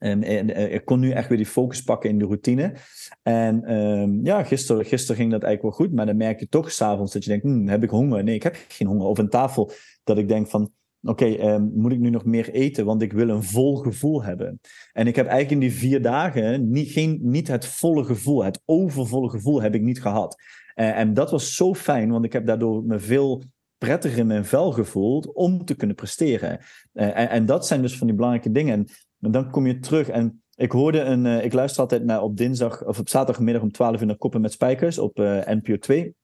en, 0.00 0.22
en, 0.22 0.72
ik 0.72 0.84
kon 0.84 1.00
nu 1.00 1.10
echt 1.10 1.28
weer 1.28 1.38
die 1.38 1.46
focus 1.46 1.82
pakken 1.82 2.10
in 2.10 2.18
de 2.18 2.24
routine. 2.24 2.74
En 3.22 3.72
um, 3.78 4.20
ja, 4.24 4.42
gisteren, 4.44 4.84
gisteren 4.84 5.16
ging 5.16 5.30
dat 5.30 5.42
eigenlijk 5.42 5.76
wel 5.76 5.86
goed. 5.86 5.96
Maar 5.96 6.06
dan 6.06 6.16
merk 6.16 6.40
je 6.40 6.48
toch 6.48 6.72
s'avonds 6.72 7.12
dat 7.12 7.24
je 7.24 7.30
denkt, 7.30 7.44
hm, 7.44 7.66
heb 7.66 7.82
ik 7.82 7.90
honger? 7.90 8.24
Nee, 8.24 8.34
ik 8.34 8.42
heb 8.42 8.56
geen 8.68 8.86
honger. 8.86 9.06
Of 9.06 9.18
een 9.18 9.28
tafel 9.28 9.72
dat 10.04 10.18
ik 10.18 10.28
denk 10.28 10.48
van, 10.48 10.72
oké, 11.02 11.24
um, 11.26 11.72
moet 11.74 11.92
ik 11.92 11.98
nu 11.98 12.10
nog 12.10 12.24
meer 12.24 12.50
eten? 12.50 12.84
Want 12.84 13.02
ik 13.02 13.12
wil 13.12 13.28
een 13.28 13.42
vol 13.42 13.76
gevoel 13.76 14.24
hebben. 14.24 14.60
En 14.92 15.06
ik 15.06 15.16
heb 15.16 15.26
eigenlijk 15.26 15.62
in 15.62 15.68
die 15.68 15.78
vier 15.78 16.02
dagen 16.02 16.70
niet, 16.70 16.90
geen, 16.90 17.18
niet 17.22 17.48
het 17.48 17.66
volle 17.66 18.04
gevoel, 18.04 18.44
het 18.44 18.62
overvolle 18.64 19.30
gevoel 19.30 19.62
heb 19.62 19.74
ik 19.74 19.82
niet 19.82 20.02
gehad. 20.02 20.42
Uh, 20.74 20.98
en 20.98 21.14
dat 21.14 21.30
was 21.30 21.54
zo 21.56 21.74
fijn, 21.74 22.10
want 22.10 22.24
ik 22.24 22.32
heb 22.32 22.46
daardoor 22.46 22.84
me 22.84 22.98
veel 22.98 23.42
prettiger 23.78 24.18
in 24.18 24.26
mijn 24.26 24.44
vel 24.44 24.72
gevoeld 24.72 25.32
om 25.32 25.64
te 25.64 25.74
kunnen 25.74 25.96
presteren. 25.96 26.58
Uh, 26.92 27.18
en, 27.18 27.28
en, 27.28 27.46
dat 27.46 27.66
zijn 27.66 27.82
dus 27.82 27.96
van 27.96 28.06
die 28.06 28.16
belangrijke 28.16 28.52
dingen. 28.52 28.72
En 28.72 28.86
en 29.20 29.30
dan 29.30 29.50
kom 29.50 29.66
je 29.66 29.78
terug 29.78 30.08
en 30.08 30.42
ik 30.54 30.72
hoorde 30.72 31.00
een, 31.00 31.24
uh, 31.24 31.44
ik 31.44 31.52
luister 31.52 31.80
altijd 31.80 32.04
naar 32.04 32.22
op 32.22 32.36
dinsdag 32.36 32.84
of 32.84 32.98
op 32.98 33.08
zaterdagmiddag 33.08 33.62
om 33.62 33.72
12 33.72 34.00
uur 34.00 34.06
naar 34.06 34.16
Koppen 34.16 34.40
met 34.40 34.52
Spijkers 34.52 34.98
op 34.98 35.18
uh, 35.18 35.46
NPO 35.46 35.78
2. 35.78 36.14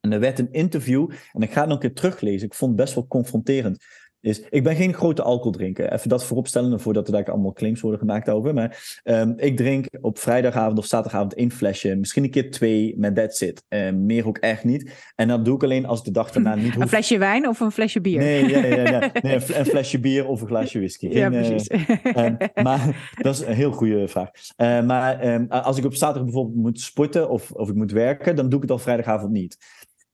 En 0.00 0.12
er 0.12 0.20
werd 0.20 0.38
een 0.38 0.52
interview 0.52 1.10
en 1.32 1.42
ik 1.42 1.52
ga 1.52 1.60
het 1.60 1.68
nog 1.68 1.74
een 1.74 1.88
keer 1.88 1.94
teruglezen. 1.94 2.46
Ik 2.46 2.54
vond 2.54 2.70
het 2.70 2.80
best 2.80 2.94
wel 2.94 3.06
confronterend 3.06 3.84
is. 4.20 4.40
Ik 4.50 4.64
ben 4.64 4.76
geen 4.76 4.94
grote 4.94 5.22
alcoholdrinker. 5.22 5.92
Even 5.92 6.08
dat 6.08 6.24
vooropstellen 6.24 6.80
voordat 6.80 7.06
er 7.06 7.12
daar 7.12 7.30
allemaal 7.30 7.52
claims 7.52 7.80
worden 7.80 8.00
gemaakt 8.00 8.28
over. 8.28 8.54
Maar 8.54 9.00
um, 9.04 9.34
ik 9.36 9.56
drink 9.56 9.86
op 10.00 10.18
vrijdagavond 10.18 10.78
of 10.78 10.86
zaterdagavond 10.86 11.34
één 11.34 11.50
flesje. 11.50 11.94
Misschien 11.94 12.24
een 12.24 12.30
keer 12.30 12.50
twee, 12.50 12.94
met 12.96 13.14
that's 13.14 13.40
it. 13.40 13.62
Um, 13.68 14.06
meer 14.06 14.26
ook 14.26 14.38
echt 14.38 14.64
niet. 14.64 15.12
En 15.14 15.28
dat 15.28 15.44
doe 15.44 15.54
ik 15.54 15.62
alleen 15.62 15.86
als 15.86 16.04
de 16.04 16.10
dag 16.10 16.30
daarna 16.32 16.54
niet 16.54 16.74
hoef. 16.74 16.82
Een 16.82 16.88
flesje 16.88 17.18
wijn 17.18 17.48
of 17.48 17.60
een 17.60 17.70
flesje 17.70 18.00
bier? 18.00 18.18
Nee, 18.18 18.48
ja, 18.48 18.64
ja, 18.64 18.90
ja, 18.90 19.10
nee 19.22 19.34
een, 19.34 19.66
flesje 19.66 20.00
bier 20.00 20.26
of 20.26 20.40
een 20.40 20.46
glaasje 20.46 20.78
whisky. 20.78 21.08
Geen, 21.08 21.18
ja, 21.18 21.28
precies. 21.28 21.68
Uh, 21.68 22.26
um, 22.26 22.36
maar 22.62 23.10
dat 23.22 23.34
is 23.34 23.40
een 23.40 23.54
heel 23.54 23.72
goede 23.72 24.08
vraag. 24.08 24.30
Uh, 24.56 24.82
maar 24.82 25.48
als 25.48 25.78
ik 25.78 25.84
op 25.84 25.94
zaterdag 25.94 26.24
bijvoorbeeld 26.24 26.56
moet 26.56 26.80
sporten 26.80 27.30
of, 27.30 27.50
of 27.50 27.68
ik 27.68 27.74
moet 27.74 27.92
werken, 27.92 28.36
dan 28.36 28.48
doe 28.48 28.56
ik 28.56 28.62
het 28.62 28.70
al 28.70 28.78
vrijdagavond 28.78 29.32
niet. 29.32 29.58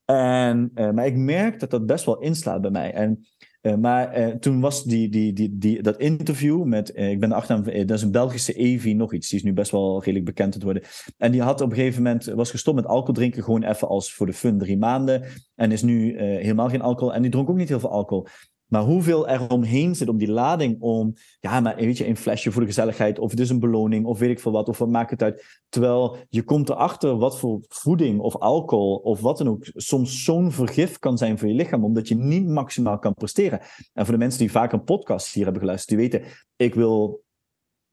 En, 0.06 0.70
uh, 0.74 0.90
maar 0.90 1.06
ik 1.06 1.16
merk 1.16 1.60
dat 1.60 1.70
dat 1.70 1.86
best 1.86 2.04
wel 2.04 2.18
inslaat 2.18 2.60
bij 2.60 2.70
mij. 2.70 2.92
En 2.92 3.26
maar 3.74 4.18
uh, 4.18 4.26
toen 4.26 4.60
was 4.60 4.84
die, 4.84 5.08
die, 5.08 5.32
die, 5.32 5.58
die, 5.58 5.82
dat 5.82 5.96
interview 5.96 6.64
met, 6.64 6.96
uh, 6.96 7.10
ik 7.10 7.20
ben 7.20 7.28
de 7.28 7.34
achternaam, 7.34 7.86
dat 7.86 7.96
is 7.96 8.02
een 8.02 8.10
Belgische 8.10 8.52
Evi 8.52 8.94
nog 8.94 9.12
iets, 9.12 9.28
die 9.28 9.38
is 9.38 9.44
nu 9.44 9.52
best 9.52 9.70
wel 9.70 9.98
redelijk 9.98 10.24
bekend 10.24 10.52
te 10.52 10.64
worden. 10.64 10.82
En 11.18 11.32
die 11.32 11.42
had 11.42 11.60
op 11.60 11.70
een 11.70 11.76
gegeven 11.76 12.02
moment, 12.02 12.24
was 12.24 12.50
gestopt 12.50 12.76
met 12.76 12.86
alcohol 12.86 13.14
drinken, 13.14 13.42
gewoon 13.42 13.62
even 13.62 13.88
als 13.88 14.14
voor 14.14 14.26
de 14.26 14.32
fun, 14.32 14.58
drie 14.58 14.78
maanden. 14.78 15.24
En 15.54 15.72
is 15.72 15.82
nu 15.82 16.18
helemaal 16.20 16.68
geen 16.68 16.80
alcohol. 16.80 17.14
En 17.14 17.22
die 17.22 17.30
dronk 17.30 17.50
ook 17.50 17.56
niet 17.56 17.68
heel 17.68 17.80
veel 17.80 17.90
alcohol. 17.90 18.26
Maar 18.66 18.82
hoeveel 18.82 19.28
er 19.28 19.50
omheen 19.50 19.94
zit 19.94 20.08
om 20.08 20.18
die 20.18 20.30
lading 20.30 20.80
om, 20.80 21.12
ja, 21.40 21.60
maar 21.60 21.76
weet 21.76 21.98
je, 21.98 22.06
een 22.06 22.16
flesje 22.16 22.52
voor 22.52 22.60
de 22.60 22.66
gezelligheid, 22.66 23.18
of 23.18 23.30
het 23.30 23.40
is 23.40 23.50
een 23.50 23.60
beloning, 23.60 24.06
of 24.06 24.18
weet 24.18 24.30
ik 24.30 24.40
veel 24.40 24.52
wat, 24.52 24.68
of 24.68 24.78
wat 24.78 24.88
maakt 24.88 25.10
het 25.10 25.22
uit. 25.22 25.62
Terwijl 25.68 26.16
je 26.28 26.42
komt 26.42 26.68
erachter 26.68 27.16
wat 27.16 27.38
voor 27.38 27.60
voeding 27.68 28.20
of 28.20 28.36
alcohol 28.36 28.96
of 28.96 29.20
wat 29.20 29.38
dan 29.38 29.48
ook 29.48 29.64
soms 29.74 30.24
zo'n 30.24 30.52
vergif 30.52 30.98
kan 30.98 31.18
zijn 31.18 31.38
voor 31.38 31.48
je 31.48 31.54
lichaam, 31.54 31.84
omdat 31.84 32.08
je 32.08 32.14
niet 32.14 32.46
maximaal 32.46 32.98
kan 32.98 33.14
presteren. 33.14 33.60
En 33.92 34.04
voor 34.04 34.14
de 34.14 34.20
mensen 34.20 34.40
die 34.40 34.50
vaak 34.50 34.72
een 34.72 34.84
podcast 34.84 35.34
hier 35.34 35.44
hebben 35.44 35.62
geluisterd, 35.62 35.98
die 35.98 36.08
weten, 36.08 36.28
ik 36.56 36.74
wil 36.74 37.24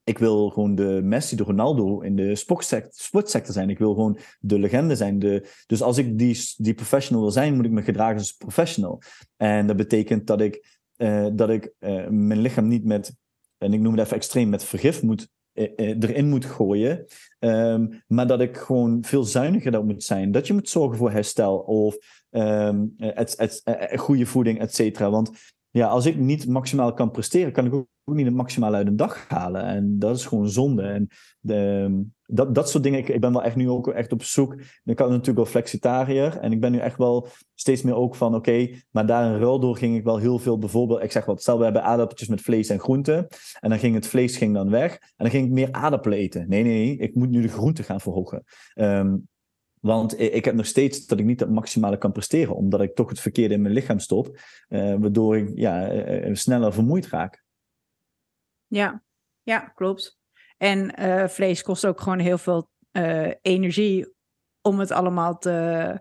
ik 0.04 0.18
wil 0.18 0.50
gewoon 0.50 0.74
de 0.74 1.00
Messi, 1.02 1.36
de 1.36 1.42
Ronaldo 1.42 2.00
in 2.00 2.16
de 2.16 2.34
sportsector 2.34 3.52
zijn. 3.52 3.70
Ik 3.70 3.78
wil 3.78 3.94
gewoon 3.94 4.18
de 4.40 4.58
legende 4.58 4.96
zijn. 4.96 5.18
De, 5.18 5.48
dus 5.66 5.82
als 5.82 5.98
ik 5.98 6.18
die, 6.18 6.52
die 6.56 6.74
professional 6.74 7.22
wil 7.22 7.30
zijn, 7.32 7.54
moet 7.54 7.64
ik 7.64 7.70
me 7.70 7.82
gedragen 7.82 8.18
als 8.18 8.32
professional. 8.32 9.02
En 9.36 9.66
dat 9.66 9.76
betekent 9.76 10.26
dat 10.26 10.40
ik, 10.40 10.78
uh, 10.96 11.26
dat 11.32 11.50
ik 11.50 11.72
uh, 11.80 12.08
mijn 12.08 12.40
lichaam 12.40 12.68
niet 12.68 12.84
met, 12.84 13.16
en 13.58 13.72
ik 13.72 13.80
noem 13.80 13.92
het 13.92 14.04
even 14.04 14.16
extreem, 14.16 14.48
met 14.48 14.64
vergif 14.64 15.02
moet, 15.02 15.28
uh, 15.54 15.68
erin 15.76 16.28
moet 16.28 16.44
gooien. 16.44 17.04
Um, 17.38 18.02
maar 18.06 18.26
dat 18.26 18.40
ik 18.40 18.56
gewoon 18.56 19.04
veel 19.04 19.24
zuiniger 19.24 19.70
dat 19.70 19.84
moet 19.84 20.04
zijn. 20.04 20.32
Dat 20.32 20.46
je 20.46 20.52
moet 20.52 20.68
zorgen 20.68 20.98
voor 20.98 21.10
herstel 21.10 21.58
of 21.58 21.96
et, 22.30 23.62
goede 23.96 24.26
voeding, 24.26 24.60
et 24.60 24.74
cetera. 24.74 25.10
Want 25.10 25.30
ja, 25.70 25.86
als 25.86 26.06
ik 26.06 26.16
niet 26.16 26.46
maximaal 26.46 26.94
kan 26.94 27.10
presteren, 27.10 27.52
kan 27.52 27.66
ik 27.66 27.74
ook 27.74 27.86
niet 28.12 28.26
het 28.26 28.34
maximaal 28.34 28.74
uit 28.74 28.86
een 28.86 28.96
dag 28.96 29.28
halen. 29.28 29.64
En 29.64 29.98
dat 29.98 30.16
is 30.16 30.26
gewoon 30.26 30.48
zonde. 30.48 30.82
En 30.82 31.08
de, 31.40 32.04
dat, 32.26 32.54
dat 32.54 32.70
soort 32.70 32.82
dingen, 32.82 32.98
ik, 32.98 33.08
ik 33.08 33.20
ben 33.20 33.32
wel 33.32 33.42
echt 33.42 33.56
nu 33.56 33.68
ook 33.68 33.88
echt 33.88 34.12
op 34.12 34.22
zoek. 34.22 34.54
Ik 34.84 34.98
had 34.98 35.08
natuurlijk 35.08 35.36
wel 35.36 35.46
flexitariër. 35.46 36.38
En 36.38 36.52
ik 36.52 36.60
ben 36.60 36.72
nu 36.72 36.78
echt 36.78 36.98
wel 36.98 37.28
steeds 37.54 37.82
meer 37.82 37.94
ook 37.94 38.14
van, 38.14 38.34
oké, 38.34 38.68
maar 38.90 39.06
daar 39.06 39.32
in 39.32 39.40
ruil 39.40 39.60
door 39.60 39.76
ging 39.76 39.96
ik 39.96 40.04
wel 40.04 40.18
heel 40.18 40.38
veel, 40.38 40.58
bijvoorbeeld, 40.58 41.02
ik 41.02 41.12
zeg 41.12 41.24
wat, 41.24 41.40
stel 41.40 41.58
we 41.58 41.64
hebben 41.64 41.82
aardappeltjes 41.82 42.28
met 42.28 42.40
vlees 42.40 42.68
en 42.68 42.80
groenten. 42.80 43.26
En 43.60 43.70
dan 43.70 43.78
ging 43.78 43.94
het 43.94 44.06
vlees 44.06 44.36
ging 44.36 44.54
dan 44.54 44.70
weg. 44.70 44.92
En 44.92 45.00
dan 45.16 45.30
ging 45.30 45.46
ik 45.46 45.52
meer 45.52 45.72
aardappelen 45.72 46.18
eten. 46.18 46.48
Nee, 46.48 46.62
nee, 46.62 46.84
nee, 46.84 46.96
ik 46.96 47.14
moet 47.14 47.30
nu 47.30 47.42
de 47.42 47.48
groenten 47.48 47.84
gaan 47.84 48.00
verhogen. 48.00 48.44
Um, 48.74 49.28
want 49.80 50.20
ik 50.20 50.44
heb 50.44 50.54
nog 50.54 50.66
steeds 50.66 51.06
dat 51.06 51.18
ik 51.18 51.24
niet 51.24 51.40
het 51.40 51.50
maximale 51.50 51.98
kan 51.98 52.12
presteren, 52.12 52.56
omdat 52.56 52.80
ik 52.80 52.94
toch 52.94 53.08
het 53.08 53.20
verkeerde 53.20 53.54
in 53.54 53.62
mijn 53.62 53.74
lichaam 53.74 53.98
stop, 53.98 54.38
uh, 54.68 54.94
waardoor 54.94 55.36
ik 55.36 55.50
ja, 55.54 55.92
uh, 55.92 56.34
sneller 56.34 56.72
vermoeid 56.72 57.06
raak. 57.06 57.43
Ja, 58.66 59.02
ja 59.42 59.58
klopt. 59.58 60.18
En 60.56 61.00
uh, 61.00 61.28
vlees 61.28 61.62
kost 61.62 61.86
ook 61.86 62.00
gewoon 62.00 62.18
heel 62.18 62.38
veel 62.38 62.68
energie 63.42 64.14
om 64.60 64.78
het 64.78 64.90
allemaal 64.90 65.38
te, 65.38 66.00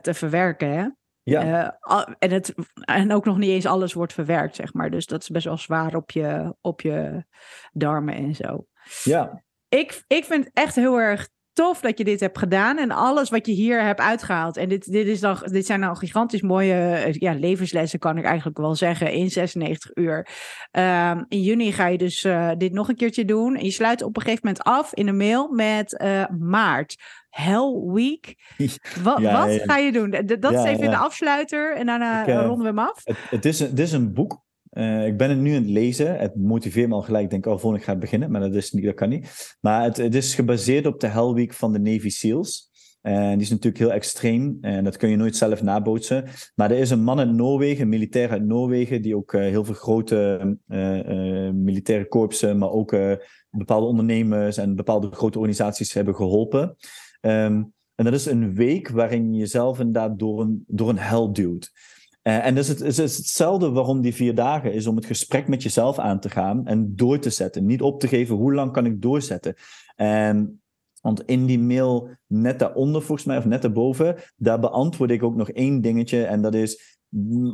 te 0.00 0.14
verwerken. 0.14 0.70
Hè? 0.70 0.88
Ja. 1.22 1.78
en, 2.18 2.30
het, 2.30 2.54
en 2.80 3.12
ook 3.12 3.24
nog 3.24 3.38
niet 3.38 3.50
eens 3.50 3.66
alles 3.66 3.92
wordt 3.92 4.12
verwerkt, 4.12 4.56
zeg 4.56 4.72
maar. 4.72 4.90
Dus 4.90 5.06
dat 5.06 5.22
is 5.22 5.28
best 5.28 5.44
wel 5.44 5.56
zwaar 5.56 5.94
op 5.94 6.10
je, 6.10 6.56
op 6.60 6.80
je 6.80 7.24
darmen 7.72 8.14
en 8.14 8.34
zo. 8.34 8.66
Ja. 9.02 9.42
Ik, 9.68 10.02
ik 10.06 10.24
vind 10.24 10.44
het 10.44 10.54
echt 10.54 10.74
heel 10.74 11.00
erg 11.00 11.28
tof 11.58 11.80
dat 11.80 11.98
je 11.98 12.04
dit 12.04 12.20
hebt 12.20 12.38
gedaan 12.38 12.78
en 12.78 12.90
alles 12.90 13.30
wat 13.30 13.46
je 13.46 13.52
hier 13.52 13.82
hebt 13.82 14.00
uitgehaald. 14.00 14.56
En 14.56 14.68
dit, 14.68 14.92
dit, 14.92 15.06
is 15.06 15.20
dan, 15.20 15.38
dit 15.44 15.66
zijn 15.66 15.80
dan 15.80 15.96
gigantisch 15.96 16.42
mooie 16.42 16.74
eh, 16.74 17.12
ja, 17.12 17.32
levenslessen, 17.32 17.98
kan 17.98 18.18
ik 18.18 18.24
eigenlijk 18.24 18.58
wel 18.58 18.74
zeggen, 18.74 19.12
in 19.12 19.30
96 19.30 19.90
uur. 19.94 20.28
Um, 20.72 21.24
in 21.28 21.42
juni 21.42 21.72
ga 21.72 21.86
je 21.86 21.98
dus 21.98 22.24
uh, 22.24 22.50
dit 22.58 22.72
nog 22.72 22.88
een 22.88 22.96
keertje 22.96 23.24
doen. 23.24 23.56
En 23.56 23.64
je 23.64 23.70
sluit 23.70 24.02
op 24.02 24.16
een 24.16 24.22
gegeven 24.22 24.46
moment 24.46 24.64
af 24.64 24.94
in 24.94 25.08
een 25.08 25.16
mail 25.16 25.48
met 25.48 26.00
uh, 26.02 26.24
maart. 26.38 26.96
Hell 27.28 27.82
Week. 27.92 28.34
Wat, 29.02 29.18
ja, 29.20 29.46
wat 29.46 29.54
ja. 29.54 29.64
ga 29.64 29.76
je 29.76 29.92
doen? 29.92 30.10
Dat 30.40 30.52
is 30.52 30.64
even 30.64 30.90
de 30.90 30.96
afsluiter 30.96 31.76
en 31.76 31.86
daarna 31.86 32.26
ik, 32.26 32.34
ronden 32.34 32.58
we 32.58 32.64
hem 32.64 32.78
af. 32.78 33.00
Het, 33.04 33.16
het, 33.30 33.44
is, 33.44 33.58
het 33.58 33.78
is 33.78 33.92
een 33.92 34.12
boek 34.12 34.46
uh, 34.78 35.06
ik 35.06 35.16
ben 35.16 35.30
het 35.30 35.38
nu 35.38 35.50
aan 35.50 35.62
het 35.62 35.70
lezen. 35.70 36.18
Het 36.18 36.36
motiveert 36.36 36.88
me 36.88 36.94
al 36.94 37.02
gelijk. 37.02 37.24
Ik 37.24 37.30
denk, 37.30 37.46
oh, 37.46 37.52
volgende 37.52 37.78
ik 37.78 37.84
ga 37.84 37.96
beginnen. 37.96 38.30
Maar 38.30 38.40
dat, 38.40 38.54
is 38.54 38.72
niet, 38.72 38.84
dat 38.84 38.94
kan 38.94 39.08
niet. 39.08 39.56
Maar 39.60 39.82
het, 39.82 39.96
het 39.96 40.14
is 40.14 40.34
gebaseerd 40.34 40.86
op 40.86 41.00
de 41.00 41.06
Hell 41.06 41.32
Week 41.32 41.52
van 41.52 41.72
de 41.72 41.78
Navy 41.78 42.08
SEALs. 42.08 42.66
En 43.00 43.32
die 43.32 43.40
is 43.40 43.50
natuurlijk 43.50 43.78
heel 43.78 43.92
extreem. 43.92 44.58
En 44.60 44.84
dat 44.84 44.96
kun 44.96 45.08
je 45.08 45.16
nooit 45.16 45.36
zelf 45.36 45.62
nabootsen. 45.62 46.24
Maar 46.54 46.70
er 46.70 46.78
is 46.78 46.90
een 46.90 47.02
man 47.02 47.18
uit 47.18 47.32
Noorwegen, 47.32 47.82
een 47.82 47.88
militair 47.88 48.30
uit 48.30 48.44
Noorwegen, 48.44 49.02
die 49.02 49.16
ook 49.16 49.32
heel 49.32 49.64
veel 49.64 49.74
grote 49.74 50.58
militaire 51.54 52.08
korpsen, 52.08 52.58
maar 52.58 52.70
ook 52.70 52.96
bepaalde 53.50 53.86
ondernemers 53.86 54.56
en 54.56 54.74
bepaalde 54.74 55.10
grote 55.10 55.38
organisaties 55.38 55.92
hebben 55.92 56.14
geholpen. 56.14 56.76
Ehm, 57.20 57.62
en 57.94 58.04
dat 58.04 58.12
is 58.12 58.26
een 58.26 58.54
week 58.54 58.88
waarin 58.88 59.32
je 59.32 59.38
jezelf 59.38 59.78
inderdaad 59.78 60.18
door 60.18 60.40
een, 60.40 60.64
door 60.66 60.88
een 60.88 60.98
hel 60.98 61.32
duwt. 61.32 61.72
Uh, 62.28 62.46
en 62.46 62.54
dus 62.54 62.68
het, 62.68 62.80
is 62.80 62.96
hetzelfde 62.96 63.70
waarom 63.70 64.00
die 64.00 64.14
vier 64.14 64.34
dagen 64.34 64.72
is 64.72 64.86
om 64.86 64.96
het 64.96 65.06
gesprek 65.06 65.48
met 65.48 65.62
jezelf 65.62 65.98
aan 65.98 66.20
te 66.20 66.30
gaan 66.30 66.66
en 66.66 66.96
door 66.96 67.18
te 67.18 67.30
zetten. 67.30 67.66
Niet 67.66 67.82
op 67.82 68.00
te 68.00 68.08
geven, 68.08 68.36
hoe 68.36 68.54
lang 68.54 68.72
kan 68.72 68.86
ik 68.86 69.02
doorzetten? 69.02 69.54
En, 69.96 70.62
want 71.00 71.22
in 71.24 71.46
die 71.46 71.58
mail 71.58 72.10
net 72.26 72.58
daaronder, 72.58 73.02
volgens 73.02 73.26
mij, 73.26 73.38
of 73.38 73.44
net 73.44 73.62
daarboven, 73.62 74.16
daar 74.36 74.60
beantwoord 74.60 75.10
ik 75.10 75.22
ook 75.22 75.36
nog 75.36 75.50
één 75.50 75.80
dingetje. 75.80 76.24
En 76.24 76.42
dat 76.42 76.54
is, 76.54 76.98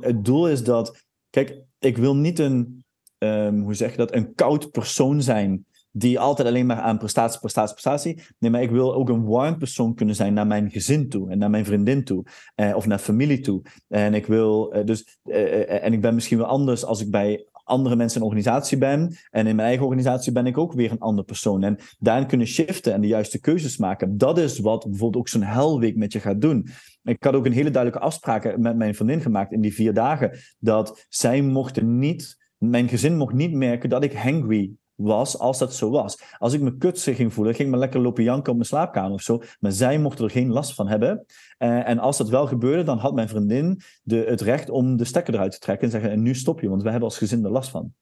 het 0.00 0.24
doel 0.24 0.48
is 0.48 0.64
dat, 0.64 1.04
kijk, 1.30 1.62
ik 1.78 1.96
wil 1.96 2.16
niet 2.16 2.38
een, 2.38 2.84
um, 3.18 3.62
hoe 3.62 3.74
zeg 3.74 3.90
je 3.90 3.96
dat, 3.96 4.14
een 4.14 4.34
koud 4.34 4.70
persoon 4.70 5.22
zijn 5.22 5.66
die 5.96 6.18
altijd 6.18 6.48
alleen 6.48 6.66
maar 6.66 6.80
aan 6.80 6.98
prestatie, 6.98 7.40
prestatie, 7.40 7.72
prestatie. 7.72 8.22
Nee, 8.38 8.50
maar 8.50 8.62
ik 8.62 8.70
wil 8.70 8.94
ook 8.94 9.08
een 9.08 9.24
warm 9.24 9.58
persoon 9.58 9.94
kunnen 9.94 10.14
zijn 10.14 10.34
naar 10.34 10.46
mijn 10.46 10.70
gezin 10.70 11.08
toe 11.08 11.30
en 11.30 11.38
naar 11.38 11.50
mijn 11.50 11.64
vriendin 11.64 12.04
toe 12.04 12.24
eh, 12.54 12.76
of 12.76 12.86
naar 12.86 12.98
familie 12.98 13.40
toe. 13.40 13.62
En 13.88 14.14
ik 14.14 14.26
wil 14.26 14.72
eh, 14.72 14.84
dus, 14.84 15.18
eh, 15.22 15.60
eh, 15.60 15.84
en 15.84 15.92
ik 15.92 16.00
ben 16.00 16.14
misschien 16.14 16.38
wel 16.38 16.46
anders 16.46 16.84
als 16.84 17.00
ik 17.00 17.10
bij 17.10 17.46
andere 17.64 17.96
mensen 17.96 18.20
in 18.20 18.26
organisatie 18.26 18.78
ben. 18.78 19.16
En 19.30 19.46
in 19.46 19.56
mijn 19.56 19.68
eigen 19.68 19.84
organisatie 19.84 20.32
ben 20.32 20.46
ik 20.46 20.58
ook 20.58 20.72
weer 20.72 20.90
een 20.90 20.98
andere 20.98 21.26
persoon. 21.26 21.62
En 21.62 21.78
daarin 21.98 22.26
kunnen 22.26 22.46
shiften 22.46 22.92
en 22.92 23.00
de 23.00 23.06
juiste 23.06 23.40
keuzes 23.40 23.76
maken. 23.76 24.18
Dat 24.18 24.38
is 24.38 24.58
wat 24.58 24.84
bijvoorbeeld 24.88 25.16
ook 25.16 25.28
zo'n 25.28 25.42
helweek 25.42 25.96
met 25.96 26.12
je 26.12 26.20
gaat 26.20 26.40
doen. 26.40 26.68
Ik 27.02 27.24
had 27.24 27.34
ook 27.34 27.46
een 27.46 27.52
hele 27.52 27.70
duidelijke 27.70 28.06
afspraak 28.06 28.56
met 28.58 28.76
mijn 28.76 28.94
vriendin 28.94 29.20
gemaakt 29.20 29.52
in 29.52 29.60
die 29.60 29.74
vier 29.74 29.94
dagen. 29.94 30.38
Dat 30.58 31.06
zij 31.08 31.42
mochten 31.42 31.98
niet, 31.98 32.36
mijn 32.58 32.88
gezin 32.88 33.16
mocht 33.16 33.34
niet 33.34 33.52
merken 33.52 33.88
dat 33.88 34.04
ik 34.04 34.12
hangry 34.12 34.72
was 34.94 35.38
als 35.38 35.58
dat 35.58 35.74
zo 35.74 35.90
was. 35.90 36.22
Als 36.38 36.52
ik 36.52 36.60
me 36.60 36.76
kutsig 36.76 37.16
ging 37.16 37.32
voelen, 37.32 37.54
ging 37.54 37.68
ik 37.68 37.74
me 37.74 37.80
lekker 37.80 38.00
lopen 38.00 38.22
janken 38.22 38.50
op 38.50 38.56
mijn 38.56 38.68
slaapkamer 38.68 39.12
of 39.12 39.22
zo. 39.22 39.42
Maar 39.60 39.72
zij 39.72 39.98
mochten 39.98 40.24
er 40.24 40.30
geen 40.30 40.52
last 40.52 40.74
van 40.74 40.88
hebben. 40.88 41.24
Uh, 41.58 41.88
en 41.88 41.98
als 41.98 42.16
dat 42.16 42.28
wel 42.28 42.46
gebeurde, 42.46 42.82
dan 42.82 42.98
had 42.98 43.14
mijn 43.14 43.28
vriendin 43.28 43.80
de, 44.02 44.16
het 44.16 44.40
recht 44.40 44.70
om 44.70 44.96
de 44.96 45.04
stekker 45.04 45.34
eruit 45.34 45.52
te 45.52 45.58
trekken 45.58 45.84
en 45.84 45.92
zeggen: 45.92 46.10
En 46.10 46.22
nu 46.22 46.34
stop 46.34 46.60
je, 46.60 46.68
want 46.68 46.82
wij 46.82 46.90
hebben 46.90 47.08
als 47.08 47.18
gezin 47.18 47.44
er 47.44 47.50
last 47.50 47.70
van. 47.70 47.92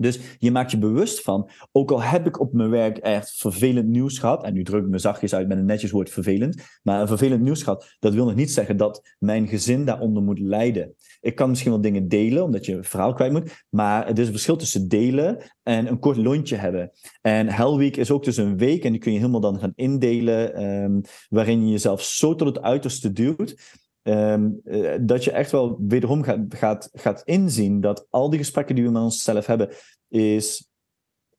Dus 0.00 0.20
je 0.38 0.50
maakt 0.50 0.70
je 0.70 0.78
bewust 0.78 1.22
van, 1.22 1.50
ook 1.72 1.90
al 1.90 2.02
heb 2.02 2.26
ik 2.26 2.40
op 2.40 2.52
mijn 2.52 2.70
werk 2.70 2.98
echt 2.98 3.30
vervelend 3.36 3.88
nieuws 3.88 4.18
gehad, 4.18 4.44
en 4.44 4.52
nu 4.52 4.62
druk 4.62 4.82
ik 4.84 4.90
me 4.90 4.98
zachtjes 4.98 5.34
uit 5.34 5.48
met 5.48 5.58
een 5.58 5.64
netjes 5.64 5.90
woord 5.90 6.10
vervelend, 6.10 6.62
maar 6.82 7.00
een 7.00 7.06
vervelend 7.06 7.42
nieuws 7.42 7.62
gehad, 7.62 7.96
dat 7.98 8.14
wil 8.14 8.24
nog 8.24 8.34
niet 8.34 8.50
zeggen 8.50 8.76
dat 8.76 9.14
mijn 9.18 9.48
gezin 9.48 9.84
daaronder 9.84 10.22
moet 10.22 10.38
lijden. 10.38 10.94
Ik 11.20 11.34
kan 11.34 11.48
misschien 11.48 11.70
wel 11.70 11.80
dingen 11.80 12.08
delen, 12.08 12.44
omdat 12.44 12.66
je 12.66 12.74
een 12.74 12.84
verhaal 12.84 13.12
kwijt 13.12 13.32
moet, 13.32 13.64
maar 13.68 14.06
het 14.06 14.18
is 14.18 14.26
een 14.26 14.32
verschil 14.32 14.56
tussen 14.56 14.88
delen 14.88 15.42
en 15.62 15.86
een 15.86 15.98
kort 15.98 16.16
lontje 16.16 16.56
hebben. 16.56 16.90
En 17.20 17.48
Hell 17.48 17.76
Week 17.76 17.96
is 17.96 18.10
ook 18.10 18.24
dus 18.24 18.36
een 18.36 18.56
week, 18.56 18.84
en 18.84 18.92
die 18.92 19.00
kun 19.00 19.12
je 19.12 19.18
helemaal 19.18 19.40
dan 19.40 19.58
gaan 19.58 19.72
indelen, 19.74 20.64
um, 20.64 21.00
waarin 21.28 21.64
je 21.64 21.70
jezelf 21.70 22.02
zo 22.02 22.34
tot 22.34 22.48
het 22.48 22.62
uiterste 22.62 23.12
duwt, 23.12 23.78
Um, 24.02 24.60
dat 25.00 25.24
je 25.24 25.30
echt 25.30 25.50
wel 25.50 25.78
wederom 25.80 26.22
gaat, 26.22 26.40
gaat, 26.48 26.90
gaat 26.92 27.22
inzien 27.22 27.80
dat 27.80 28.06
al 28.10 28.30
die 28.30 28.38
gesprekken 28.38 28.74
die 28.74 28.84
we 28.84 28.90
met 28.90 29.02
onszelf 29.02 29.46
hebben, 29.46 29.70
is 30.08 30.68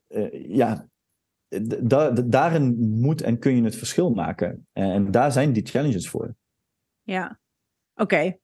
uh, 0.07 0.55
ja, 0.55 0.87
daarin 2.25 2.77
moet 2.79 3.21
en 3.21 3.39
kun 3.39 3.55
je 3.55 3.63
het 3.63 3.75
verschil 3.75 4.09
maken. 4.09 4.67
En 4.73 5.11
daar 5.11 5.31
zijn 5.31 5.53
die 5.53 5.65
challenges 5.65 6.09
voor. 6.09 6.35
Ja, 7.01 7.39
oké. 7.95 8.37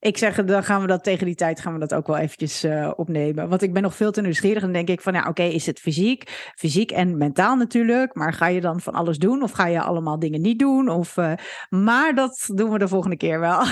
Ik 0.00 0.18
zeg, 0.18 0.44
dan 0.44 0.64
gaan 0.64 0.80
we 0.80 0.86
dat 0.86 1.04
tegen 1.04 1.26
die 1.26 1.34
tijd 1.34 1.60
gaan 1.60 1.72
we 1.72 1.78
dat 1.78 1.94
ook 1.94 2.06
wel 2.06 2.16
eventjes 2.16 2.64
uh, 2.64 2.90
opnemen. 2.96 3.48
Want 3.48 3.62
ik 3.62 3.72
ben 3.72 3.82
nog 3.82 3.94
veel 3.94 4.12
te 4.12 4.20
nieuwsgierig. 4.20 4.62
En 4.62 4.72
denk 4.72 4.88
ik 4.88 5.00
van, 5.00 5.12
ja, 5.12 5.28
oké, 5.28 5.42
is 5.42 5.66
het 5.66 5.80
fysiek? 5.80 6.52
Fysiek 6.54 6.90
en 6.90 7.16
mentaal 7.16 7.56
natuurlijk. 7.56 8.14
Maar 8.14 8.32
ga 8.32 8.46
je 8.46 8.60
dan 8.60 8.80
van 8.80 8.94
alles 8.94 9.18
doen? 9.18 9.42
Of 9.42 9.50
ga 9.50 9.66
je 9.66 9.80
allemaal 9.80 10.18
dingen 10.18 10.40
niet 10.40 10.58
doen? 10.58 10.88
Of, 10.88 11.16
uh, 11.16 11.32
maar 11.68 12.14
dat 12.14 12.50
doen 12.54 12.70
we 12.70 12.78
de 12.78 12.88
volgende 12.88 13.16
keer 13.16 13.40
wel. 13.40 13.62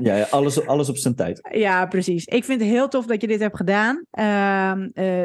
ja, 0.00 0.16
ja, 0.16 0.26
alles, 0.30 0.66
alles 0.66 0.88
op 0.88 0.96
zijn 0.96 1.14
tijd. 1.14 1.48
Ja, 1.52 1.86
precies. 1.86 2.24
Ik 2.24 2.44
vind 2.44 2.60
het 2.60 2.70
heel 2.70 2.88
tof 2.88 3.06
dat 3.06 3.20
je 3.20 3.26
dit 3.26 3.40
hebt 3.40 3.56
gedaan. 3.56 4.04
Uh, 4.12 4.72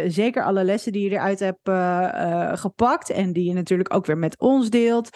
zeker 0.08 0.44
alle 0.44 0.64
lessen 0.64 0.92
die 0.92 1.04
je 1.04 1.16
eruit 1.16 1.40
hebt 1.40 1.70
gepakt. 2.60 3.10
En 3.10 3.34
die 3.34 3.46
je 3.46 3.54
natuurlijk 3.54 3.94
ook 3.94 4.06
weer 4.06 4.18
met 4.18 4.40
ons 4.40 4.70
deelt. 4.70 5.10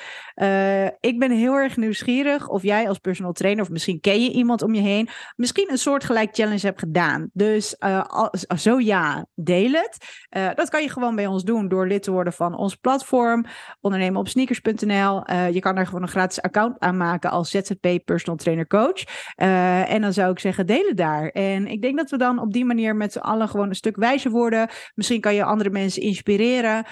ik 1.00 1.20
ben 1.20 1.32
heel 1.32 1.54
erg 1.54 1.78
nieuwsgierig 1.78 2.48
of 2.48 2.64
jij 2.64 2.88
als 2.88 2.98
personal 2.98 3.32
trainer... 3.32 3.64
of 3.64 3.70
misschien 3.70 4.00
ken 4.00 4.24
je 4.24 4.32
iemand 4.32 4.62
om 4.62 4.74
je 4.74 4.82
heen 4.82 4.93
misschien 5.36 5.72
een 5.72 5.78
soortgelijk 5.78 6.36
challenge 6.36 6.66
hebt 6.66 6.80
gedaan. 6.80 7.30
Dus 7.34 7.76
uh, 7.80 8.28
zo 8.58 8.80
ja, 8.80 9.26
deel 9.36 9.72
het. 9.72 9.98
Uh, 10.38 10.50
dat 10.56 10.70
kan 10.70 10.82
je 10.82 10.90
gewoon 10.90 11.16
bij 11.16 11.28
ons 11.28 11.44
doen 11.44 11.68
door 11.68 11.88
lid 11.88 12.04
te 12.04 12.12
worden 12.12 12.34
van 12.34 12.58
ons 12.58 12.76
platform, 12.76 13.46
ondernemen 13.82 14.20
op 14.20 14.28
sneakers.nl. 14.28 15.30
Uh, 15.30 15.52
je 15.52 15.60
kan 15.60 15.76
daar 15.76 15.86
gewoon 15.86 16.02
een 16.02 16.08
gratis 16.08 16.42
account 16.42 16.80
aanmaken 16.80 17.30
als 17.30 17.50
ZZP 17.50 17.88
Personal 18.06 18.38
Trainer 18.38 18.68
Coach. 18.68 19.04
en 19.36 20.02
dan 20.02 20.14
zou 20.14 20.32
ik 20.32 20.40
zeggen, 20.40 20.66
deel 20.66 20.88
het 20.88 20.98
daar. 20.98 21.28
En 21.28 21.68
ik 21.68 21.82
denk 21.82 21.98
dat 21.98 22.10
we 22.10 22.18
dan 22.18 22.40
op 22.40 22.54
die 22.54 22.66
manier 22.66 22.96
met 22.96 23.12
z'n 23.12 23.20
allen 23.20 23.50
gewoon 23.50 23.70
een 23.70 23.76
stuk 23.76 23.96
wijzer 23.96 24.32
worden. 24.32 24.70
Misschien 24.96 25.22
kan 25.22 25.36
je 25.36 25.44
andere 25.44 25.70
mensen 25.70 26.02
inspireren. 26.02 26.86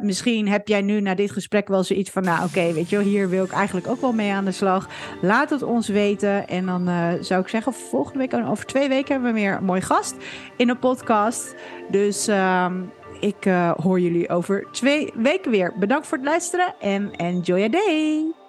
misschien 0.00 0.48
heb 0.48 0.68
jij 0.68 0.82
nu 0.82 1.00
na 1.00 1.14
dit 1.14 1.30
gesprek 1.30 1.68
wel 1.68 1.84
zoiets 1.84 2.10
van, 2.10 2.22
nou 2.22 2.44
oké, 2.44 2.72
weet 2.72 2.90
je 2.90 3.00
hier 3.00 3.28
wil 3.28 3.44
ik 3.44 3.52
eigenlijk 3.52 3.86
ook 3.86 4.00
wel 4.00 4.12
mee 4.12 4.32
aan 4.32 4.44
de 4.44 4.52
slag. 4.52 4.88
Laat 5.20 5.50
het 5.50 5.62
ons 5.62 5.88
weten 5.88 6.48
en 6.48 6.66
dan 6.66 6.88
zou 7.28 7.40
ik 7.40 7.48
zeggen, 7.48 7.72
volgende 7.72 8.18
week, 8.18 8.34
over 8.34 8.66
twee 8.66 8.88
weken, 8.88 9.12
hebben 9.12 9.32
we 9.32 9.40
weer 9.40 9.56
een 9.56 9.64
mooi 9.64 9.80
gast 9.80 10.16
in 10.56 10.66
de 10.66 10.76
podcast. 10.76 11.54
Dus 11.90 12.28
uh, 12.28 12.66
ik 13.20 13.46
uh, 13.46 13.70
hoor 13.70 14.00
jullie 14.00 14.28
over 14.28 14.66
twee 14.72 15.12
weken 15.14 15.50
weer. 15.50 15.72
Bedankt 15.78 16.06
voor 16.06 16.18
het 16.18 16.26
luisteren 16.26 16.74
en 16.80 17.12
enjoy 17.16 17.58
your 17.58 17.70
day. 17.70 18.47